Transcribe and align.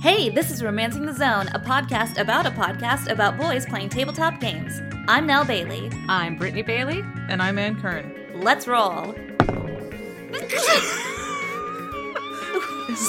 Hey, 0.00 0.30
this 0.30 0.50
is 0.50 0.62
Romancing 0.62 1.04
the 1.04 1.12
Zone, 1.12 1.48
a 1.48 1.60
podcast 1.60 2.18
about 2.18 2.46
a 2.46 2.50
podcast 2.50 3.10
about 3.10 3.36
boys 3.36 3.66
playing 3.66 3.90
tabletop 3.90 4.40
games. 4.40 4.80
I'm 5.08 5.26
Nell 5.26 5.44
Bailey. 5.44 5.90
I'm 6.08 6.36
Brittany 6.36 6.62
Bailey. 6.62 7.04
And 7.28 7.42
I'm 7.42 7.58
Ann 7.58 7.78
Kern. 7.78 8.10
Let's 8.34 8.66
roll. 8.66 9.10
Is 9.10 9.16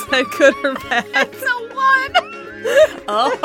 that 0.08 0.26
good 0.38 0.54
or 0.66 0.74
bad? 0.90 1.06
It's 1.32 1.42
a 1.42 1.46
one. 1.74 2.12
Oh. 3.08 3.40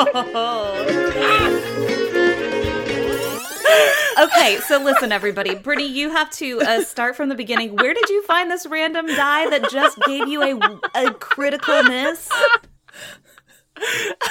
okay, 4.25 4.57
so 4.67 4.77
listen, 4.83 5.13
everybody. 5.13 5.55
Brittany, 5.55 5.87
you 5.87 6.09
have 6.09 6.29
to 6.31 6.59
uh, 6.63 6.83
start 6.83 7.15
from 7.15 7.29
the 7.29 7.35
beginning. 7.35 7.77
Where 7.77 7.93
did 7.93 8.09
you 8.09 8.23
find 8.23 8.51
this 8.51 8.67
random 8.67 9.07
die 9.07 9.49
that 9.51 9.69
just 9.71 9.97
gave 10.01 10.27
you 10.27 10.43
a, 10.43 10.57
a 10.95 11.13
critical 11.13 11.81
miss? 11.83 12.27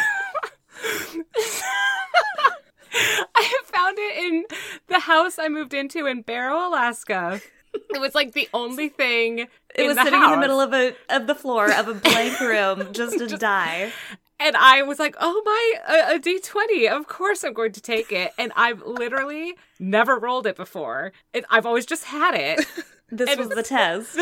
I 3.34 3.62
found 3.64 3.98
it 3.98 4.24
in 4.24 4.44
the 4.88 5.00
house 5.00 5.38
I 5.38 5.48
moved 5.48 5.74
into 5.74 6.06
in 6.06 6.22
Barrow, 6.22 6.68
Alaska. 6.68 7.40
It 7.74 8.00
was 8.00 8.14
like 8.14 8.32
the 8.32 8.48
only 8.54 8.88
thing. 8.88 9.40
It 9.74 9.86
was 9.86 9.96
sitting 9.98 10.22
in 10.22 10.30
the 10.30 10.36
middle 10.38 10.60
of 10.60 10.72
a 10.72 10.94
of 11.10 11.26
the 11.26 11.34
floor 11.34 11.70
of 11.70 11.88
a 11.88 11.94
blank 11.94 12.40
room, 12.40 12.92
just 12.92 13.20
a 13.20 13.26
die. 13.36 13.92
And 14.38 14.56
I 14.56 14.82
was 14.82 14.98
like, 14.98 15.16
oh 15.18 15.42
my, 15.44 15.74
a, 16.12 16.16
a 16.16 16.18
d20. 16.18 16.90
Of 16.90 17.06
course 17.06 17.42
I'm 17.44 17.52
going 17.54 17.72
to 17.72 17.80
take 17.80 18.12
it. 18.12 18.32
And 18.38 18.52
I've 18.56 18.82
literally 18.82 19.54
never 19.78 20.18
rolled 20.18 20.46
it 20.46 20.56
before. 20.56 21.12
It, 21.34 21.44
I've 21.50 21.64
always 21.66 21.86
just 21.86 22.04
had 22.04 22.34
it. 22.34 22.66
This 23.08 23.36
was- 23.38 23.48
the 23.50 23.62
test. 23.62 24.18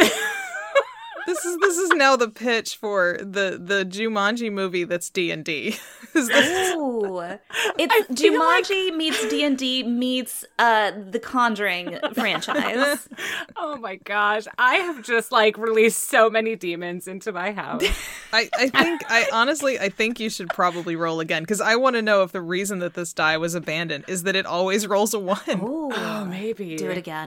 This 1.26 1.44
is 1.44 1.56
this 1.58 1.78
is 1.78 1.90
now 1.90 2.16
the 2.16 2.28
pitch 2.28 2.76
for 2.76 3.18
the 3.20 3.58
the 3.62 3.84
Jumanji 3.84 4.52
movie 4.52 4.84
that's 4.84 5.08
D 5.10 5.30
and 5.30 5.44
D. 5.44 5.76
Ooh, 6.16 7.20
it's 7.78 8.20
feel 8.20 8.38
like- 8.38 8.64
Jumanji 8.64 8.96
meets 8.96 9.26
D 9.28 9.44
and 9.44 9.56
D 9.58 9.82
meets 9.82 10.44
uh 10.58 10.92
the 11.10 11.18
Conjuring 11.18 11.98
franchise. 12.14 13.08
oh 13.56 13.76
my 13.78 13.96
gosh. 13.96 14.44
I 14.58 14.76
have 14.76 15.02
just 15.02 15.32
like 15.32 15.56
released 15.58 16.04
so 16.04 16.28
many 16.30 16.56
demons 16.56 17.08
into 17.08 17.32
my 17.32 17.52
house. 17.52 17.82
I 18.32 18.48
I 18.58 18.68
think 18.68 19.02
I 19.10 19.26
honestly 19.32 19.78
I 19.78 19.88
think 19.88 20.20
you 20.20 20.28
should 20.30 20.50
probably 20.50 20.94
roll 20.96 21.20
again 21.20 21.42
because 21.42 21.60
I 21.60 21.76
want 21.76 21.96
to 21.96 22.02
know 22.02 22.22
if 22.22 22.32
the 22.32 22.42
reason 22.42 22.80
that 22.80 22.94
this 22.94 23.12
die 23.12 23.36
was 23.38 23.54
abandoned 23.54 24.04
is 24.08 24.24
that 24.24 24.36
it 24.36 24.46
always 24.46 24.86
rolls 24.86 25.14
a 25.14 25.18
one. 25.18 25.38
Ooh, 25.50 25.90
Oh, 25.94 26.24
maybe. 26.24 26.76
do 26.76 26.90
it 26.90 26.98
again. 26.98 27.26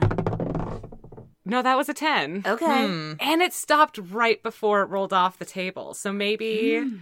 No, 1.48 1.62
that 1.62 1.76
was 1.76 1.88
a 1.88 1.94
10. 1.94 2.42
Okay, 2.46 2.86
hmm. 2.86 3.12
And 3.20 3.40
it 3.40 3.54
stopped 3.54 3.98
right 3.98 4.42
before 4.42 4.82
it 4.82 4.86
rolled 4.86 5.14
off 5.14 5.38
the 5.38 5.46
table. 5.46 5.94
So 5.94 6.12
maybe 6.12 6.80
hmm. 6.80 6.96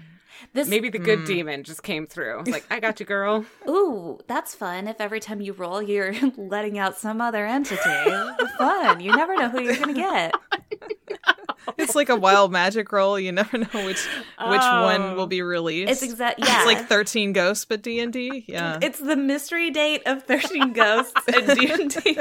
this 0.53 0.69
maybe 0.69 0.89
the 0.89 1.01
good 1.01 1.21
hmm. 1.21 1.25
demon 1.25 1.65
just 1.65 1.83
came 1.83 2.07
through. 2.07 2.45
Like, 2.47 2.65
I 2.71 2.79
got 2.79 3.01
you, 3.01 3.07
girl. 3.07 3.45
Ooh, 3.69 4.21
that's 4.29 4.55
fun. 4.55 4.87
If 4.87 5.01
every 5.01 5.19
time 5.19 5.41
you 5.41 5.53
roll, 5.53 5.83
you're 5.83 6.15
letting 6.37 6.79
out 6.79 6.97
some 6.97 7.21
other 7.21 7.45
entity. 7.45 7.77
fun. 8.57 9.01
You 9.01 9.17
never 9.17 9.35
know 9.37 9.49
who 9.49 9.61
you're 9.61 9.77
gonna 9.77 9.93
get. 9.93 10.35
It's 11.79 11.97
like 11.97 12.09
a 12.09 12.17
wild 12.17 12.53
magic 12.53 12.93
roll. 12.93 13.19
You 13.19 13.33
never 13.33 13.59
know 13.59 13.67
which 13.73 14.07
which 14.07 14.61
Oh. 14.63 14.83
one 14.83 15.17
will 15.17 15.27
be 15.27 15.43
released. 15.43 15.91
It's 15.91 16.03
exact. 16.03 16.39
Yeah, 16.39 16.59
It's 16.59 16.67
like 16.67 16.89
thirteen 16.89 17.33
ghosts, 17.33 17.65
but 17.65 17.83
D 17.83 17.99
and 17.99 18.13
D. 18.13 18.45
Yeah. 18.47 18.79
It's 18.81 19.01
the 19.01 19.17
mystery 19.17 19.71
date 19.71 20.03
of 20.07 20.23
Thirteen 20.23 20.73
Ghosts 20.73 21.21
and 21.27 21.59
D&D. 21.59 22.19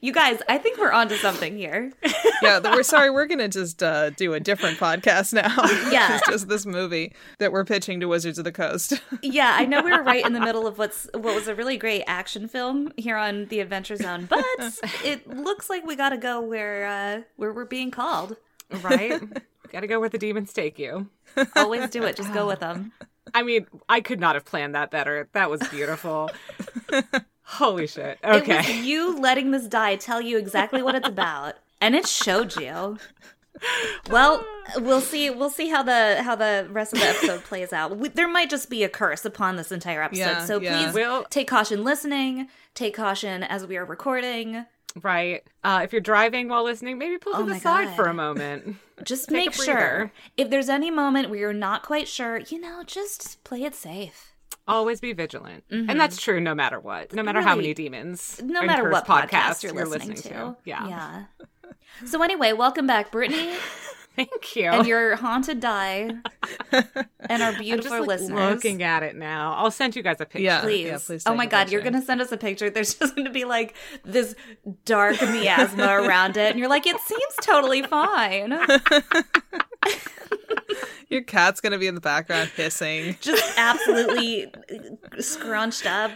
You 0.00 0.12
guys, 0.12 0.40
I 0.48 0.58
think 0.58 0.78
we're 0.78 0.92
onto 0.92 1.16
something 1.16 1.56
here. 1.56 1.92
yeah. 2.42 2.60
We're 2.60 2.82
sorry. 2.82 3.10
We're 3.10 3.26
gonna 3.26 3.48
just 3.48 3.82
uh, 3.82 4.10
do 4.10 4.34
a 4.34 4.40
different 4.40 4.78
podcast 4.78 5.32
now. 5.32 5.50
Yeah. 5.90 6.16
it's 6.16 6.26
just 6.28 6.48
this 6.48 6.66
movie 6.66 7.14
that 7.38 7.50
we're 7.52 7.64
pitching 7.64 8.00
to 8.00 8.06
Wizards 8.06 8.38
of 8.38 8.44
the 8.44 8.52
Coast. 8.52 9.00
Yeah, 9.22 9.54
I 9.54 9.64
know 9.64 9.82
we 9.82 9.90
were 9.90 10.02
right 10.02 10.24
in 10.24 10.32
the 10.32 10.40
middle 10.40 10.66
of 10.66 10.78
what's 10.78 11.08
what 11.12 11.34
was 11.34 11.46
a 11.46 11.54
really 11.54 11.76
great 11.76 12.04
action 12.06 12.48
film 12.48 12.92
here 12.96 13.16
on 13.16 13.46
the 13.46 13.60
Adventure 13.60 13.96
Zone, 13.96 14.26
but 14.28 14.44
it 15.04 15.26
looks 15.26 15.68
like 15.68 15.84
we 15.84 15.94
got 15.94 16.10
to 16.10 16.16
go 16.16 16.40
where 16.40 16.86
uh, 16.86 17.22
where 17.36 17.52
we're 17.52 17.64
being 17.64 17.90
called. 17.90 18.36
Right? 18.82 19.20
Gotta 19.72 19.86
go 19.86 20.00
where 20.00 20.08
the 20.08 20.18
demons 20.18 20.52
take 20.52 20.78
you. 20.78 21.08
Always 21.56 21.90
do 21.90 22.04
it. 22.04 22.16
Just 22.16 22.32
go 22.32 22.46
with 22.46 22.60
them. 22.60 22.92
I 23.34 23.42
mean, 23.42 23.66
I 23.88 24.00
could 24.00 24.20
not 24.20 24.34
have 24.34 24.44
planned 24.44 24.74
that 24.74 24.90
better. 24.90 25.28
That 25.32 25.50
was 25.50 25.60
beautiful. 25.68 26.30
Holy 27.54 27.86
shit. 27.86 28.18
It 28.22 28.28
was 28.28 28.42
Okay. 28.42 28.80
you 28.80 29.18
letting 29.18 29.50
this 29.50 29.66
die 29.66 29.96
tell 29.96 30.20
you 30.20 30.38
exactly 30.38 30.82
what 30.82 30.94
it's 30.94 31.08
about, 31.16 31.54
and 31.80 31.94
it 31.96 32.06
showed 32.06 32.56
you. 32.56 32.98
Well, 34.08 34.44
we'll 34.78 35.00
see. 35.00 35.28
We'll 35.30 35.50
see 35.50 35.68
how 35.68 35.82
the 35.82 36.22
how 36.22 36.34
the 36.36 36.66
rest 36.70 36.92
of 36.92 37.00
the 37.00 37.06
episode 37.08 37.42
plays 37.44 37.72
out. 37.72 37.96
We, 37.96 38.08
there 38.08 38.28
might 38.28 38.48
just 38.50 38.70
be 38.70 38.84
a 38.84 38.88
curse 38.88 39.24
upon 39.24 39.56
this 39.56 39.70
entire 39.72 40.02
episode, 40.02 40.20
Yeah, 40.20 40.44
so 40.44 40.60
yeah. 40.60 40.82
please 40.84 40.94
We'll- 40.94 41.24
take 41.24 41.48
caution 41.48 41.84
listening. 41.84 42.48
Take 42.74 42.94
caution 42.94 43.42
as 43.42 43.66
we 43.66 43.76
are 43.76 43.84
recording. 43.84 44.64
Right. 45.02 45.42
Uh, 45.62 45.80
if 45.84 45.92
you're 45.92 46.00
driving 46.00 46.48
while 46.48 46.64
listening, 46.64 46.98
maybe 46.98 47.18
pull 47.18 47.32
to 47.34 47.38
Oh 47.40 47.44
the 47.46 47.58
side 47.60 47.88
God. 47.88 47.96
for 47.96 48.06
a 48.06 48.14
moment. 48.14 48.76
Just 49.04 49.30
make 49.30 49.52
sure 49.52 50.12
if 50.36 50.50
there's 50.50 50.68
any 50.68 50.90
moment 50.90 51.30
where 51.30 51.38
you're 51.38 51.52
not 51.52 51.82
quite 51.82 52.06
sure, 52.08 52.38
you 52.38 52.60
know, 52.60 52.82
just 52.84 53.42
play 53.44 53.62
it 53.62 53.74
safe. 53.74 54.29
Always 54.70 55.00
be 55.00 55.12
vigilant. 55.12 55.64
And 55.70 56.00
that's 56.00 56.20
true 56.20 56.40
no 56.40 56.54
matter 56.54 56.78
what. 56.80 57.12
No 57.12 57.22
matter 57.22 57.40
how 57.42 57.50
Mm-hmm. 57.50 57.60
Many 57.60 57.74
demons. 57.74 58.40
No 58.44 58.62
matter 58.62 58.88
what 58.90 59.06
podcast 59.06 59.28
podcasts 59.28 59.62
you're 59.64 59.86
listening, 59.86 60.16
to. 60.18 60.56
Yeah. 60.64 60.86
Yeah. 60.88 61.24
So 62.06 62.22
anyway, 62.22 62.52
welcome 62.52 62.86
back, 62.86 63.10
Brittany, 63.10 63.52
Thank 64.16 64.54
you. 64.56 64.70
and 64.70 64.86
your 64.86 65.16
haunted 65.16 65.60
die, 65.60 66.10
and 66.72 67.42
our 67.42 67.50
I'm 67.52 67.58
beautiful 67.58 67.90
just 67.90 67.90
like, 67.90 68.06
listeners. 68.20 68.54
looking 68.54 68.82
at 68.82 69.02
it 69.02 69.16
now. 69.16 69.54
I'll 69.54 69.70
send 69.70 69.96
you 69.96 70.02
guys 70.02 70.16
a 70.20 70.24
picture. 70.24 70.40
Yeah. 70.44 70.60
please. 70.60 70.86
yeah, 70.86 70.98
please 71.04 71.22
oh 71.26 71.34
my 71.34 71.44
a 71.44 71.48
god, 71.48 71.70
you're 71.70 71.82
gonna 71.82 72.00
send 72.02 72.20
us 72.20 72.30
a 72.32 72.36
picture. 72.36 72.70
There's 72.70 72.94
just 72.94 73.14
gonna 73.16 73.30
be 73.30 73.44
like 73.44 73.74
this 74.04 74.34
dark 74.84 75.20
miasma 75.20 75.86
around 76.00 76.36
it, 76.36 76.50
and 76.50 76.58
you're 76.58 76.68
like, 76.68 76.86
it 76.86 76.98
seems 77.00 77.34
totally 77.42 77.82
fine. 77.82 78.58
Your 81.08 81.22
cat's 81.22 81.60
gonna 81.60 81.78
be 81.78 81.86
in 81.86 81.94
the 81.94 82.00
background 82.00 82.50
hissing. 82.56 83.16
Just 83.20 83.58
absolutely 83.58 84.52
scrunched 85.18 85.86
up. 85.86 86.10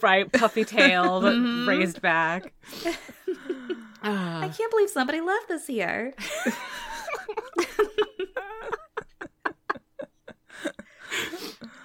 Right. 0.00 0.30
Puffy 0.32 0.64
tailed, 0.64 1.24
Mm-hmm. 1.24 1.68
raised 1.68 2.00
back. 2.02 2.52
I 4.02 4.50
can't 4.56 4.70
believe 4.70 4.90
somebody 4.90 5.20
left 5.20 5.48
this 5.48 5.66
here. 5.66 6.14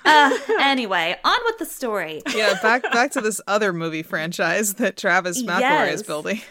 uh, 0.06 0.38
anyway, 0.62 1.16
on 1.24 1.40
with 1.46 1.58
the 1.60 1.66
story. 1.66 2.22
Yeah, 2.36 2.60
back 2.62 2.84
back 2.84 3.12
to 3.12 3.22
this 3.22 3.42
other 3.48 3.74
movie 3.74 4.04
franchise 4.04 4.76
that 4.76 4.98
Travis 4.98 5.44
McElroy 5.44 5.60
Yes. 5.62 5.94
is 5.96 6.04
building. 6.04 6.42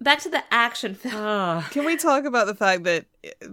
Back 0.00 0.20
to 0.20 0.28
the 0.28 0.42
action 0.50 0.94
film. 0.94 1.14
Ugh. 1.14 1.64
Can 1.70 1.84
we 1.84 1.96
talk 1.96 2.24
about 2.24 2.46
the 2.46 2.54
fact 2.54 2.84
that, 2.84 3.06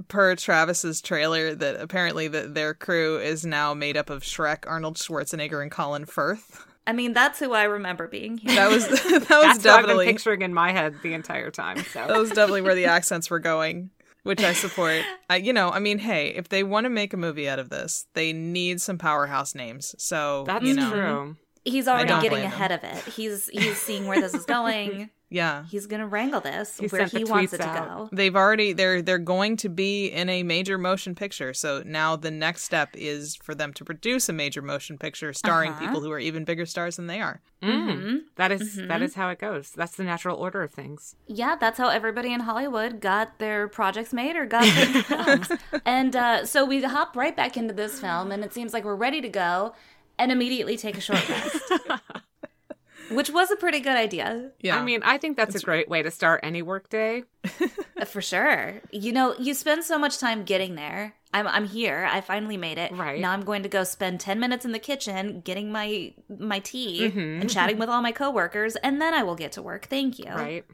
per 0.09 0.35
Travis's 0.35 1.01
trailer, 1.01 1.55
that 1.55 1.79
apparently 1.79 2.27
that 2.27 2.53
their 2.53 2.73
crew 2.73 3.17
is 3.17 3.45
now 3.45 3.73
made 3.73 3.95
up 3.95 4.09
of 4.09 4.23
Shrek, 4.23 4.65
Arnold 4.67 4.97
Schwarzenegger, 4.97 5.61
and 5.61 5.71
Colin 5.71 6.05
Firth? 6.05 6.65
I 6.85 6.91
mean, 6.91 7.13
that's 7.13 7.39
who 7.39 7.53
I 7.53 7.63
remember 7.63 8.07
being 8.07 8.37
here. 8.37 8.55
That 8.55 8.69
was 8.69 8.87
that 8.89 9.03
was 9.03 9.21
That's 9.21 9.29
what 9.29 9.45
I've 9.45 9.55
been 9.55 9.63
definitely 9.63 10.05
picturing 10.07 10.41
in 10.41 10.53
my 10.53 10.71
head 10.73 10.95
the 11.01 11.13
entire 11.13 11.49
time. 11.49 11.77
So 11.77 12.07
that 12.07 12.17
was 12.17 12.29
definitely 12.29 12.61
where 12.61 12.75
the 12.75 12.85
accents 12.85 13.29
were 13.29 13.39
going, 13.39 13.89
which 14.23 14.43
I 14.43 14.51
support. 14.53 15.03
I, 15.29 15.37
you 15.37 15.53
know, 15.53 15.69
I 15.69 15.79
mean, 15.79 15.99
hey, 15.99 16.29
if 16.29 16.49
they 16.49 16.63
want 16.63 16.83
to 16.83 16.89
make 16.89 17.13
a 17.13 17.17
movie 17.17 17.47
out 17.47 17.59
of 17.59 17.69
this, 17.69 18.05
they 18.15 18.33
need 18.33 18.81
some 18.81 18.97
powerhouse 18.97 19.55
names. 19.55 19.95
So 19.97 20.43
that's 20.45 20.65
you 20.65 20.73
know, 20.73 20.91
true. 20.91 21.37
He's 21.65 21.87
already 21.87 22.09
getting 22.09 22.29
blame 22.29 22.41
him. 22.43 22.51
ahead 22.51 22.71
of 22.71 22.83
it. 22.83 22.97
He's 23.13 23.47
he's 23.49 23.77
seeing 23.77 24.07
where 24.07 24.19
this 24.19 24.33
is 24.33 24.45
going. 24.45 25.09
yeah, 25.29 25.63
He's 25.65 25.87
gonna 25.87 26.05
wrangle 26.07 26.41
this 26.41 26.77
He 26.77 26.87
where 26.87 27.05
he 27.05 27.23
wants 27.23 27.53
tweets 27.53 27.55
it 27.55 27.61
to 27.63 27.67
out. 27.67 28.09
go. 28.11 28.15
they've 28.15 28.35
already 28.35 28.73
they're 28.73 29.01
they're 29.01 29.17
going 29.17 29.57
to 29.57 29.69
be 29.69 30.07
in 30.07 30.29
a 30.29 30.43
major 30.43 30.77
motion 30.77 31.15
picture. 31.15 31.53
So 31.53 31.81
now 31.85 32.15
the 32.17 32.29
next 32.31 32.63
step 32.63 32.89
is 32.95 33.35
for 33.35 33.55
them 33.55 33.73
to 33.73 33.85
produce 33.85 34.27
a 34.29 34.33
major 34.33 34.61
motion 34.61 34.97
picture 34.97 35.31
starring 35.33 35.71
Uh-huh. 35.71 35.85
people 35.87 36.01
who 36.01 36.11
are 36.11 36.19
even 36.19 36.43
bigger 36.43 36.65
stars 36.65 36.97
than 36.97 37.07
they 37.07 37.21
are. 37.21 37.41
Mm. 37.63 38.23
That 38.35 38.51
is- 38.51 38.75
Mm-hmm. 38.77 38.87
that 38.89 39.01
is 39.01 39.13
how 39.15 39.29
it 39.29 39.39
goes. 39.39 39.71
That's 39.71 39.95
the 39.95 40.03
natural 40.03 40.35
order 40.37 40.63
of 40.63 40.71
things. 40.73 41.15
Yeah, 41.27 41.55
that's 41.55 41.77
how 41.77 41.87
everybody 41.89 42.33
in 42.33 42.41
Hollywood 42.41 42.99
got 42.99 43.39
their 43.39 43.67
projects 43.69 44.11
made 44.11 44.35
or 44.35 44.45
got 44.45 44.63
their 44.65 45.03
films. 45.03 45.49
And 45.85 46.13
uh, 46.15 46.45
so 46.45 46.65
we 46.65 46.81
hop 46.83 47.15
right 47.15 47.35
back 47.35 47.55
into 47.55 47.73
this 47.73 47.99
film, 48.01 48.31
and 48.33 48.43
it 48.43 48.53
seems 48.53 48.73
like 48.73 48.83
we're 48.83 48.95
ready 48.95 49.21
to 49.21 49.29
go 49.29 49.73
and 50.19 50.31
immediately 50.31 50.77
take 50.77 50.97
a 50.97 51.01
short 51.01 51.27
rest. 51.29 51.61
Which 53.11 53.29
was 53.29 53.51
a 53.51 53.55
pretty 53.57 53.79
good 53.79 53.97
idea, 53.97 54.51
Yeah, 54.61 54.79
I 54.79 54.83
mean, 54.83 55.01
I 55.03 55.17
think 55.17 55.35
that's 55.37 55.53
a 55.55 55.59
great 55.59 55.87
way 55.89 56.01
to 56.01 56.09
start 56.09 56.39
any 56.41 56.61
workday. 56.61 57.23
uh, 57.97 58.05
for 58.05 58.21
sure. 58.21 58.81
You 58.91 59.11
know, 59.11 59.35
you 59.37 59.53
spend 59.53 59.83
so 59.83 59.99
much 59.99 60.17
time 60.19 60.43
getting 60.45 60.75
there. 60.75 61.13
I'm 61.33 61.45
I'm 61.47 61.65
here. 61.67 62.07
I 62.09 62.21
finally 62.21 62.57
made 62.57 62.77
it. 62.77 62.91
Right. 62.93 63.19
now, 63.19 63.31
I'm 63.31 63.43
going 63.43 63.61
to 63.63 63.69
go 63.69 63.83
spend 63.83 64.19
ten 64.19 64.39
minutes 64.39 64.65
in 64.65 64.71
the 64.71 64.79
kitchen 64.79 65.41
getting 65.41 65.71
my 65.71 66.13
my 66.29 66.59
tea 66.59 67.01
Mm-hmm. 67.09 67.41
and 67.41 67.49
chatting 67.49 67.77
with 67.81 67.89
all 67.89 68.01
my 68.01 68.11
coworkers, 68.13 68.77
and 68.77 69.01
then 69.01 69.13
I 69.13 69.21
will 69.23 69.35
get 69.35 69.51
to 69.53 69.61
work. 69.61 69.87
Thank 69.89 70.17
you. 70.17 70.31
Right. 70.31 70.65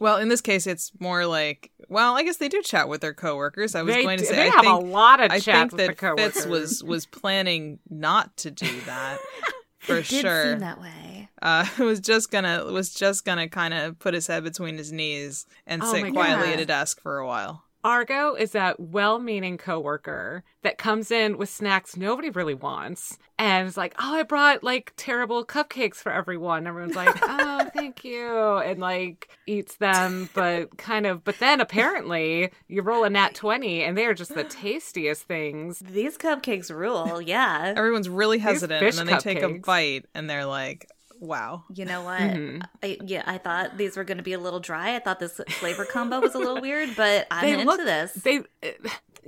Well, 0.00 0.18
in 0.18 0.28
this 0.28 0.40
case, 0.40 0.66
it's 0.66 0.92
more 1.00 1.26
like, 1.26 1.70
well, 1.88 2.16
I 2.16 2.22
guess 2.22 2.36
they 2.36 2.48
do 2.48 2.62
chat 2.62 2.88
with 2.88 3.00
their 3.00 3.14
coworkers. 3.14 3.74
I 3.74 3.82
was 3.82 3.94
They, 3.94 4.02
going 4.02 4.18
to 4.18 4.24
do- 4.24 4.28
say, 4.30 4.36
they 4.36 4.42
I 4.48 4.52
have 4.54 4.64
think, 4.64 4.82
a 4.82 4.84
lot 4.86 5.20
of 5.20 5.30
I 5.32 5.40
chats 5.40 5.44
think 5.44 5.72
with 5.72 5.80
the 5.80 5.86
that 5.88 5.96
coworkers. 5.98 6.34
Fitz 6.34 6.46
was 6.46 6.84
was 6.84 7.06
planning 7.06 7.78
not 7.90 8.36
to 8.38 8.50
do 8.50 8.68
that 8.86 9.18
for 9.78 9.96
Did 9.96 10.04
sure. 10.06 10.50
seem 10.52 10.60
that 10.60 10.80
way. 10.80 11.28
uh, 11.42 11.66
was 11.78 12.00
just 12.00 12.30
gonna 12.30 12.64
was 12.66 12.92
just 12.94 13.24
gonna 13.24 13.48
kind 13.48 13.74
of 13.74 13.98
put 13.98 14.14
his 14.14 14.26
head 14.26 14.44
between 14.44 14.76
his 14.76 14.92
knees 14.92 15.46
and 15.66 15.82
Oh 15.82 15.92
sit 15.92 16.12
quietly 16.12 16.46
God. 16.46 16.54
at 16.54 16.60
a 16.60 16.66
desk 16.66 17.00
for 17.00 17.18
a 17.18 17.26
while. 17.26 17.64
Argo 17.84 18.34
is 18.34 18.52
that 18.52 18.80
well-meaning 18.80 19.56
coworker 19.56 20.42
that 20.62 20.78
comes 20.78 21.10
in 21.10 21.38
with 21.38 21.48
snacks 21.48 21.96
nobody 21.96 22.30
really 22.30 22.54
wants 22.54 23.18
and 23.38 23.68
is 23.68 23.76
like, 23.76 23.94
"Oh, 23.98 24.14
I 24.14 24.24
brought 24.24 24.64
like 24.64 24.92
terrible 24.96 25.44
cupcakes 25.44 25.96
for 25.96 26.10
everyone." 26.10 26.66
Everyone's 26.66 26.96
like, 26.96 27.16
"Oh, 27.22 27.70
thank 27.74 28.04
you," 28.04 28.58
and 28.58 28.80
like 28.80 29.28
eats 29.46 29.76
them, 29.76 30.28
but 30.34 30.76
kind 30.76 31.06
of. 31.06 31.22
But 31.22 31.38
then 31.38 31.60
apparently 31.60 32.50
you 32.66 32.82
roll 32.82 33.04
a 33.04 33.10
nat 33.10 33.34
twenty, 33.34 33.82
and 33.84 33.96
they 33.96 34.06
are 34.06 34.14
just 34.14 34.34
the 34.34 34.44
tastiest 34.44 35.22
things. 35.22 35.78
These 35.78 36.18
cupcakes 36.18 36.74
rule. 36.74 37.22
Yeah. 37.22 37.74
Everyone's 37.76 38.08
really 38.08 38.38
hesitant, 38.38 38.82
and 38.82 38.94
then 38.94 39.06
they 39.06 39.18
take 39.18 39.42
a 39.42 39.58
bite, 39.60 40.06
and 40.14 40.28
they're 40.28 40.46
like, 40.46 40.88
"Wow." 41.20 41.64
You 41.74 41.84
know 41.84 42.02
what? 42.02 42.20
Mhm. 42.20 42.62
I, 42.82 42.98
yeah, 43.04 43.22
I 43.26 43.38
thought 43.38 43.76
these 43.78 43.96
were 43.96 44.04
going 44.04 44.18
to 44.18 44.24
be 44.24 44.32
a 44.32 44.38
little 44.38 44.60
dry. 44.60 44.94
I 44.96 44.98
thought 44.98 45.20
this 45.20 45.40
flavor 45.60 45.84
combo 45.84 46.20
was 46.20 46.34
a 46.34 46.38
little 46.38 46.60
weird, 46.60 46.96
but 46.96 47.26
I'm 47.30 47.44
They 47.44 47.52
into 47.54 47.64
look- 47.66 47.84
this. 47.84 48.12
They. 48.14 48.40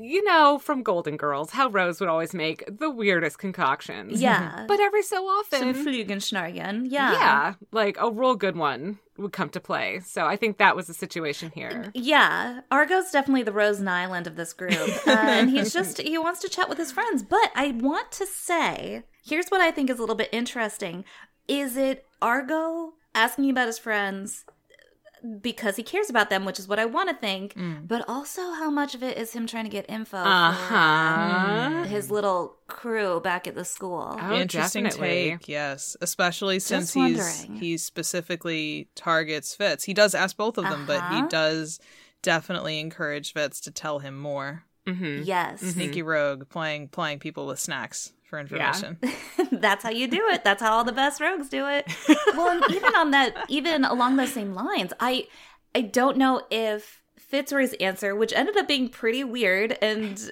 You 0.02 0.24
know, 0.24 0.58
from 0.58 0.82
Golden 0.82 1.18
Girls, 1.18 1.50
how 1.50 1.68
Rose 1.68 2.00
would 2.00 2.08
always 2.08 2.32
make 2.32 2.64
the 2.66 2.88
weirdest 2.88 3.38
concoctions. 3.38 4.22
yeah. 4.22 4.64
But 4.66 4.80
every 4.80 5.02
so 5.02 5.16
some 5.50 5.68
often, 5.68 5.74
Flügenschnargen. 5.84 6.86
Yeah. 6.88 7.12
yeah, 7.12 7.54
like 7.70 7.96
a 8.00 8.10
real 8.10 8.34
good 8.34 8.56
one 8.56 8.98
would 9.18 9.32
come 9.32 9.50
to 9.50 9.60
play. 9.60 10.00
So 10.00 10.24
I 10.24 10.36
think 10.36 10.56
that 10.56 10.74
was 10.74 10.86
the 10.86 10.94
situation 10.94 11.50
here. 11.54 11.90
Yeah, 11.92 12.60
Argo's 12.70 13.10
definitely 13.10 13.42
the 13.42 13.52
Rose 13.52 13.80
Nylund 13.80 14.26
of 14.26 14.36
this 14.36 14.54
group. 14.54 14.72
Uh, 15.06 15.10
and 15.10 15.50
he's 15.50 15.72
just, 15.72 16.00
he 16.00 16.16
wants 16.16 16.40
to 16.40 16.48
chat 16.48 16.70
with 16.70 16.78
his 16.78 16.92
friends. 16.92 17.22
But 17.22 17.50
I 17.54 17.72
want 17.72 18.10
to 18.12 18.26
say, 18.26 19.02
here's 19.22 19.48
what 19.48 19.60
I 19.60 19.70
think 19.70 19.90
is 19.90 19.98
a 19.98 20.00
little 20.00 20.16
bit 20.16 20.30
interesting. 20.32 21.04
Is 21.50 21.76
it 21.76 22.06
Argo 22.22 22.92
asking 23.14 23.50
about 23.50 23.66
his 23.66 23.78
friends 23.78 24.44
because 25.42 25.76
he 25.76 25.82
cares 25.82 26.08
about 26.08 26.30
them, 26.30 26.44
which 26.46 26.58
is 26.58 26.66
what 26.66 26.78
I 26.78 26.86
want 26.86 27.10
to 27.10 27.14
think, 27.16 27.54
but 27.86 28.08
also 28.08 28.52
how 28.52 28.70
much 28.70 28.94
of 28.94 29.02
it 29.02 29.18
is 29.18 29.32
him 29.32 29.46
trying 29.46 29.64
to 29.64 29.70
get 29.70 29.84
info 29.90 30.16
Uh 30.16 30.52
for 30.52 30.56
huh. 30.56 31.84
his 31.84 32.10
little 32.10 32.56
crew 32.68 33.20
back 33.20 33.46
at 33.46 33.54
the 33.54 33.64
school? 33.64 34.16
Oh, 34.18 34.32
Interesting 34.32 34.84
definitely. 34.84 35.30
take, 35.32 35.48
yes. 35.48 35.96
Especially 36.00 36.58
since 36.58 36.94
he's 36.94 37.42
he 37.42 37.76
specifically 37.76 38.88
targets 38.94 39.54
Fitz. 39.54 39.84
He 39.84 39.92
does 39.92 40.14
ask 40.14 40.36
both 40.36 40.56
of 40.56 40.64
them, 40.64 40.86
but 40.86 40.96
he 41.10 41.18
Uh-huh. 41.18 41.28
does 41.28 41.80
definitely 42.22 42.78
encourage 42.80 43.32
Fitz 43.32 43.60
to 43.62 43.70
tell 43.70 43.98
him 43.98 44.16
more. 44.18 44.64
Hmm 44.94 45.22
Yes. 45.24 45.60
Sneaky 45.60 46.02
rogue, 46.02 46.48
playing 46.48 46.88
playing 46.88 47.18
people 47.18 47.46
with 47.46 47.58
snacks 47.58 48.12
for 48.24 48.38
information. 48.38 48.98
That's 49.52 49.82
how 49.82 49.90
you 49.90 50.06
do 50.06 50.28
it. 50.30 50.44
That's 50.44 50.62
how 50.62 50.72
all 50.72 50.84
the 50.84 50.92
best 50.92 51.20
rogues 51.20 51.48
do 51.48 51.66
it. 51.68 51.86
Well, 52.36 52.48
and 52.48 52.64
even 52.74 52.94
on 52.94 53.10
that, 53.10 53.44
even 53.48 53.84
along 53.84 54.16
those 54.16 54.32
same 54.32 54.54
lines, 54.54 54.92
I, 55.00 55.26
I 55.74 55.80
don't 55.82 56.16
know 56.16 56.42
if 56.50 57.02
Fitzroy's 57.18 57.72
answer, 57.74 58.14
which 58.14 58.32
ended 58.32 58.56
up 58.56 58.68
being 58.68 58.88
pretty 58.88 59.24
weird 59.24 59.76
and 59.82 60.30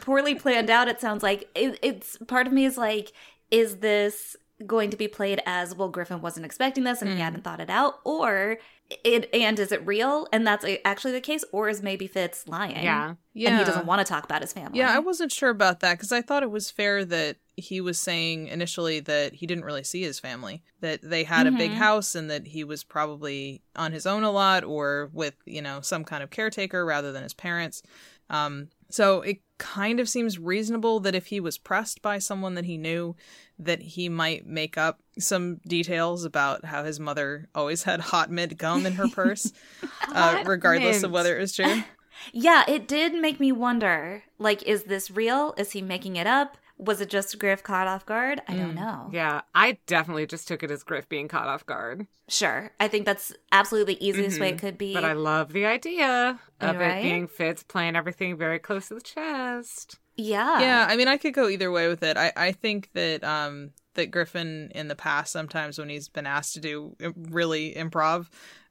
poorly 0.00 0.34
planned 0.34 0.68
out, 0.70 0.88
it 0.88 1.00
sounds 1.00 1.22
like 1.22 1.48
it, 1.54 1.78
it's 1.82 2.16
part 2.26 2.46
of 2.46 2.52
me 2.52 2.64
is 2.64 2.76
like, 2.76 3.12
is 3.50 3.76
this 3.76 4.36
going 4.66 4.90
to 4.90 4.96
be 4.96 5.08
played 5.08 5.40
as 5.46 5.74
well? 5.74 5.88
Griffin 5.88 6.20
wasn't 6.20 6.44
expecting 6.44 6.84
this 6.84 7.02
and 7.02 7.10
he 7.12 7.18
hadn't 7.18 7.44
thought 7.44 7.60
it 7.60 7.70
out, 7.70 8.00
or 8.04 8.58
it 9.04 9.28
and 9.32 9.58
is 9.58 9.72
it 9.72 9.86
real 9.86 10.26
and 10.32 10.46
that's 10.46 10.64
actually 10.84 11.12
the 11.12 11.20
case, 11.20 11.44
or 11.52 11.68
is 11.68 11.82
maybe 11.82 12.06
Fitz 12.06 12.46
lying? 12.48 12.82
Yeah. 12.82 13.14
yeah 13.34 13.50
and 13.50 13.58
he 13.58 13.64
doesn't 13.64 13.86
want 13.86 14.04
to 14.04 14.10
talk 14.10 14.24
about 14.24 14.42
his 14.42 14.52
family. 14.52 14.78
Yeah, 14.78 14.94
I 14.94 14.98
wasn't 14.98 15.32
sure 15.32 15.50
about 15.50 15.80
that 15.80 15.94
because 15.94 16.12
I 16.12 16.22
thought 16.22 16.42
it 16.42 16.50
was 16.50 16.70
fair 16.70 17.04
that 17.04 17.36
he 17.56 17.80
was 17.80 17.98
saying 17.98 18.48
initially 18.48 19.00
that 19.00 19.34
he 19.34 19.46
didn't 19.46 19.64
really 19.64 19.84
see 19.84 20.02
his 20.02 20.18
family, 20.18 20.62
that 20.80 21.00
they 21.02 21.24
had 21.24 21.46
a 21.46 21.52
big 21.52 21.72
Mhm. 21.72 21.76
house 21.76 22.14
and 22.14 22.30
that 22.30 22.46
he 22.46 22.64
was 22.64 22.84
probably 22.84 23.62
on 23.76 23.92
his 23.92 24.06
own 24.06 24.22
a 24.24 24.30
lot 24.30 24.64
or 24.64 25.10
with, 25.12 25.34
you 25.44 25.60
know, 25.60 25.80
some 25.82 26.04
kind 26.04 26.22
of 26.22 26.30
caretaker 26.30 26.84
rather 26.84 27.12
than 27.12 27.22
his 27.22 27.34
parents. 27.34 27.82
Um, 28.30 28.68
so 28.90 29.22
it 29.22 29.38
kind 29.58 30.00
of 30.00 30.08
seems 30.08 30.38
reasonable 30.38 31.00
that 31.00 31.14
if 31.14 31.26
he 31.26 31.38
was 31.38 31.58
pressed 31.58 32.00
by 32.00 32.18
someone 32.18 32.54
that 32.54 32.64
he 32.64 32.78
knew, 32.78 33.14
that 33.58 33.82
he 33.82 34.08
might 34.08 34.46
make 34.46 34.78
up 34.78 35.00
some 35.18 35.56
details 35.66 36.24
about 36.24 36.64
how 36.64 36.82
his 36.82 36.98
mother 36.98 37.48
always 37.54 37.82
had 37.82 38.00
hot 38.00 38.30
mint 38.30 38.56
gum 38.56 38.86
in 38.86 38.94
her 38.94 39.08
purse, 39.08 39.52
uh, 40.14 40.42
regardless 40.46 41.02
of 41.02 41.10
whether 41.10 41.36
it 41.36 41.40
was 41.40 41.54
true. 41.54 41.82
Yeah, 42.32 42.64
it 42.68 42.86
did 42.86 43.14
make 43.14 43.40
me 43.40 43.50
wonder 43.50 44.24
like, 44.38 44.62
is 44.64 44.84
this 44.84 45.10
real? 45.10 45.54
Is 45.56 45.72
he 45.72 45.80
making 45.80 46.16
it 46.16 46.26
up? 46.26 46.58
Was 46.80 47.00
it 47.00 47.10
just 47.10 47.38
Griff 47.38 47.62
caught 47.62 47.86
off 47.86 48.06
guard? 48.06 48.40
I 48.48 48.54
don't 48.54 48.74
know. 48.74 49.10
Yeah, 49.12 49.42
I 49.54 49.78
definitely 49.86 50.26
just 50.26 50.48
took 50.48 50.62
it 50.62 50.70
as 50.70 50.82
Griff 50.82 51.08
being 51.08 51.28
caught 51.28 51.46
off 51.46 51.66
guard. 51.66 52.06
Sure. 52.28 52.70
I 52.80 52.88
think 52.88 53.04
that's 53.04 53.32
absolutely 53.52 53.94
the 53.94 54.06
easiest 54.06 54.40
way 54.40 54.50
it 54.50 54.58
could 54.58 54.78
be. 54.78 54.94
But 54.94 55.04
I 55.04 55.12
love 55.12 55.52
the 55.52 55.66
idea 55.66 56.38
of 56.60 56.76
Right? 56.76 56.98
it 56.98 57.02
being 57.02 57.26
Fitz 57.28 57.62
playing 57.62 57.96
everything 57.96 58.36
very 58.36 58.58
close 58.58 58.88
to 58.88 58.94
the 58.94 59.00
chest. 59.00 59.98
yeah. 60.16 60.60
yeah 60.60 60.86
i 60.90 60.96
mean 60.96 61.08
i 61.08 61.16
could 61.16 61.32
go 61.32 61.48
either 61.48 61.70
way 61.70 61.88
with 61.88 62.02
it 62.02 62.16
i 62.18 62.30
i 62.36 62.52
think 62.52 62.90
that 62.92 63.24
um 63.24 63.70
that 63.94 64.10
griffin 64.10 64.70
in 64.74 64.88
the 64.88 64.94
past 64.94 65.32
sometimes 65.32 65.78
when 65.78 65.88
he's 65.88 66.08
been 66.08 66.26
asked 66.26 66.54
to 66.54 66.60
do 66.60 66.94
really 67.30 67.74
improv 67.74 68.28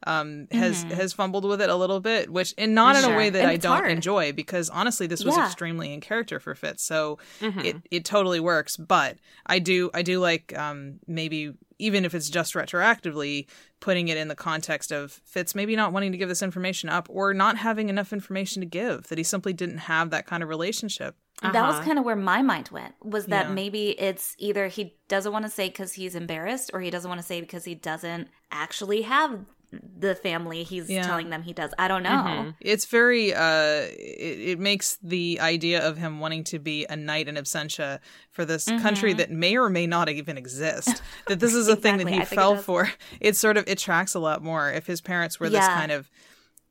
um 0.07 0.47
has 0.51 0.83
has 0.83 1.11
fumbled 1.11 1.43
with 1.43 1.61
it 1.61 1.69
a 1.69 1.75
little 1.75 1.99
bit 1.99 2.29
which 2.31 2.53
and 2.57 2.73
not 2.73 2.95
in 2.95 3.01
Mm-hmm. 3.03 3.13
A 3.13 3.17
way 3.17 3.29
that 3.29 3.41
And 3.41 3.49
i 3.49 3.57
don't 3.57 3.77
hard. 3.79 3.91
enjoy 3.91 4.31
because 4.31 4.69
honestly 4.69 5.07
this 5.07 5.25
was 5.25 5.35
Yeah. 5.35 5.45
extremely 5.45 5.93
in 5.93 5.99
character 5.99 6.39
for 6.39 6.55
fitz 6.55 6.83
so 6.83 7.17
Mhm. 7.41 7.65
it 7.65 7.75
it 7.91 8.05
totally 8.05 8.39
works 8.39 8.77
but 8.77 9.17
i 9.45 9.59
do 9.59 9.89
i 9.93 10.01
do 10.01 10.19
like 10.19 10.57
um 10.57 10.99
maybe 11.05 11.53
even 11.81 12.03
if 12.05 12.13
it's 12.13 12.29
just 12.29 12.53
retroactively 12.55 13.47
putting 13.79 14.07
it 14.09 14.17
in 14.17 14.27
the 14.29 14.35
context 14.35 14.91
of 14.91 15.11
fitz 15.25 15.53
maybe 15.53 15.75
not 15.75 15.91
wanting 15.91 16.11
to 16.13 16.17
give 16.17 16.29
this 16.29 16.41
information 16.41 16.87
up 16.89 17.07
or 17.09 17.33
not 17.33 17.57
having 17.57 17.89
enough 17.89 18.13
information 18.13 18.61
to 18.61 18.65
give 18.65 19.07
that 19.07 19.17
he 19.17 19.23
simply 19.23 19.51
didn't 19.53 19.77
have 19.79 20.09
that 20.11 20.25
kind 20.25 20.43
of 20.43 20.49
relationship 20.49 21.15
That 21.41 21.53
was 21.53 21.75
Uh-huh. 21.75 21.85
kind 21.85 21.99
of 21.99 22.05
where 22.05 22.15
my 22.15 22.41
mind 22.41 22.69
went. 22.71 22.95
Was 23.03 23.27
that 23.27 23.47
Yeah. 23.47 23.53
maybe 23.53 23.89
it's 23.91 24.35
either 24.37 24.67
he 24.67 24.95
doesn't 25.07 25.31
want 25.31 25.45
to 25.45 25.51
say 25.51 25.67
because 25.69 25.93
he's 25.93 26.15
embarrassed, 26.15 26.71
or 26.73 26.81
he 26.81 26.89
doesn't 26.89 27.09
want 27.09 27.21
to 27.21 27.25
say 27.27 27.39
because 27.39 27.63
he 27.65 27.75
doesn't 27.75 28.27
actually 28.51 29.03
have 29.03 29.39
the 29.71 30.15
family 30.15 30.63
he's 30.63 30.89
Yeah. 30.89 31.03
telling 31.03 31.29
them 31.29 31.43
he 31.43 31.53
does. 31.53 31.71
I 31.77 31.87
don't 31.87 32.01
know. 32.01 32.09
Mhm. 32.09 32.55
It's 32.59 32.85
very 32.85 33.35
uh 33.35 33.83
it, 33.91 34.39
it 34.53 34.59
makes 34.59 34.97
the 35.03 35.39
idea 35.39 35.87
of 35.87 35.95
him 35.97 36.19
wanting 36.19 36.43
to 36.45 36.57
be 36.57 36.87
a 36.89 36.95
knight 36.95 37.27
in 37.27 37.35
absentia 37.35 37.99
for 38.31 38.45
this 38.45 38.65
country 38.65 39.13
that 39.13 39.29
may 39.29 39.55
or 39.55 39.69
may 39.69 39.85
not 39.85 40.09
even 40.09 40.39
exist. 40.39 41.03
that 41.27 41.39
this 41.39 41.53
is 41.53 41.67
a 41.67 41.75
thing 41.83 41.97
that 41.97 42.07
he 42.07 42.15
I 42.15 42.19
think 42.25 42.31
it 42.31 42.35
fell 42.35 42.57
for. 42.57 42.91
It 43.21 43.35
sort 43.35 43.57
of 43.57 43.63
it 43.67 43.77
tracks 43.77 44.15
a 44.15 44.19
lot 44.19 44.43
more 44.43 44.71
if 44.71 44.87
his 44.87 45.01
parents 45.01 45.39
were 45.39 45.49
this 45.49 45.67
kind 45.67 45.91
of 45.91 46.09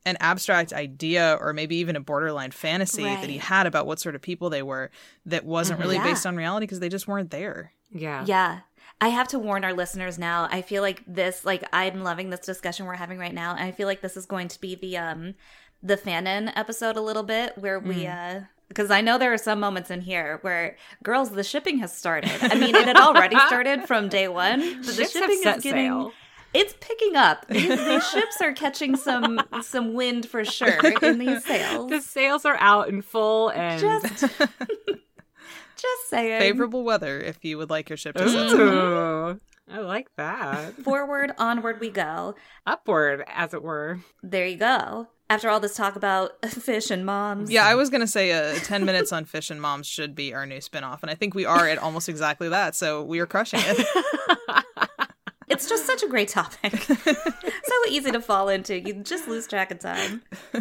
an 0.08 0.16
abstract 0.20 0.72
idea 0.72 1.38
or 1.40 1.52
maybe 1.52 1.76
even 1.76 1.94
a 1.96 2.00
borderline 2.00 2.50
fantasy 2.50 3.04
that 3.04 3.28
he 3.28 3.38
had 3.38 3.66
about 3.66 3.86
what 3.86 4.00
sort 4.00 4.14
of 4.14 4.22
people 4.22 4.50
they 4.50 4.62
were 4.62 4.90
that 5.26 5.44
wasn't 5.44 5.78
really 5.80 5.96
Yeah. 5.96 6.04
based 6.04 6.26
on 6.26 6.36
reality 6.36 6.64
because 6.64 6.80
they 6.80 6.88
just 6.88 7.06
weren't 7.06 7.30
there. 7.30 7.72
Yeah. 7.90 8.24
Yeah. 8.26 8.60
I 9.00 9.08
have 9.08 9.28
to 9.28 9.38
warn 9.38 9.64
our 9.64 9.72
listeners 9.72 10.18
now. 10.18 10.48
I 10.50 10.60
feel 10.62 10.82
like 10.82 11.02
this 11.06 11.44
like 11.44 11.62
I'm 11.72 12.02
loving 12.02 12.30
this 12.30 12.40
discussion 12.40 12.86
we're 12.86 12.94
having 12.94 13.18
right 13.18 13.34
now 13.34 13.52
and 13.52 13.62
I 13.64 13.70
feel 13.70 13.86
like 13.86 14.00
this 14.00 14.16
is 14.16 14.26
going 14.26 14.48
to 14.48 14.60
be 14.60 14.74
the 14.74 14.96
um 14.96 15.34
the 15.82 15.96
fanon 15.96 16.52
episode 16.56 16.96
a 16.96 17.00
little 17.00 17.22
bit 17.22 17.56
where 17.56 17.78
we 17.78 18.06
uh 18.06 18.40
because 18.68 18.90
I 18.90 19.00
know 19.00 19.16
there 19.16 19.32
are 19.32 19.38
some 19.38 19.60
moments 19.60 19.90
in 19.90 20.00
here 20.02 20.38
where 20.42 20.76
girls 21.02 21.30
the 21.30 21.44
shipping 21.44 21.78
has 21.78 21.96
started. 21.96 22.32
I 22.42 22.54
mean 22.56 22.74
it 22.74 22.86
had 22.86 22.96
already 22.96 23.36
started 23.46 23.84
from 23.86 24.08
day 24.08 24.26
1, 24.28 24.60
but 24.78 24.86
the 24.86 24.92
Ships 24.92 25.14
have 25.14 25.22
shipping 25.22 25.40
set 25.42 25.56
is 25.58 25.62
getting 25.62 25.86
sail. 25.86 26.12
It's 26.58 26.74
picking 26.80 27.16
up. 27.16 27.46
These, 27.50 27.68
these 27.68 28.08
ships 28.10 28.40
are 28.40 28.52
catching 28.52 28.96
some 28.96 29.40
some 29.62 29.94
wind 29.94 30.26
for 30.28 30.44
sure 30.44 30.80
in 31.02 31.18
these 31.18 31.44
sails. 31.46 31.90
The 31.90 32.00
sails 32.00 32.44
are 32.44 32.56
out 32.58 32.88
in 32.88 33.02
full 33.02 33.50
and 33.50 33.80
Just 33.80 34.20
just 35.76 36.08
saying. 36.08 36.40
Favorable 36.40 36.84
weather 36.84 37.20
if 37.20 37.44
you 37.44 37.58
would 37.58 37.70
like 37.70 37.88
your 37.88 37.96
ship 37.96 38.16
to 38.16 38.28
set 38.28 38.50
sail. 38.50 39.38
I 39.70 39.78
like 39.80 40.08
that. 40.16 40.74
Forward, 40.76 41.32
onward 41.38 41.78
we 41.78 41.90
go. 41.90 42.34
Upward, 42.66 43.22
as 43.28 43.52
it 43.52 43.62
were. 43.62 44.00
There 44.22 44.46
you 44.46 44.56
go. 44.56 45.08
After 45.30 45.50
all 45.50 45.60
this 45.60 45.76
talk 45.76 45.94
about 45.94 46.42
fish 46.46 46.90
and 46.90 47.04
moms. 47.04 47.50
Yeah, 47.50 47.66
I 47.66 47.74
was 47.74 47.90
gonna 47.90 48.06
say 48.06 48.32
uh, 48.32 48.54
ten 48.60 48.86
minutes 48.86 49.12
on 49.12 49.26
Fish 49.26 49.50
and 49.50 49.60
Moms 49.60 49.86
should 49.86 50.14
be 50.14 50.32
our 50.32 50.46
new 50.46 50.60
spin-off, 50.62 51.02
and 51.02 51.10
I 51.10 51.14
think 51.14 51.34
we 51.34 51.44
are 51.44 51.68
at 51.68 51.76
almost 51.76 52.08
exactly 52.08 52.48
that. 52.48 52.74
So 52.74 53.02
we 53.04 53.20
are 53.20 53.26
crushing 53.26 53.60
it. 53.62 53.86
It's 55.50 55.68
just 55.68 55.86
such 55.86 56.02
a 56.02 56.08
great 56.08 56.28
topic. 56.28 56.72
so 56.82 57.74
easy 57.88 58.10
to 58.12 58.20
fall 58.20 58.48
into. 58.48 58.78
You 58.78 59.02
just 59.02 59.28
lose 59.28 59.46
track 59.46 59.70
of 59.70 59.78
time. 59.78 60.22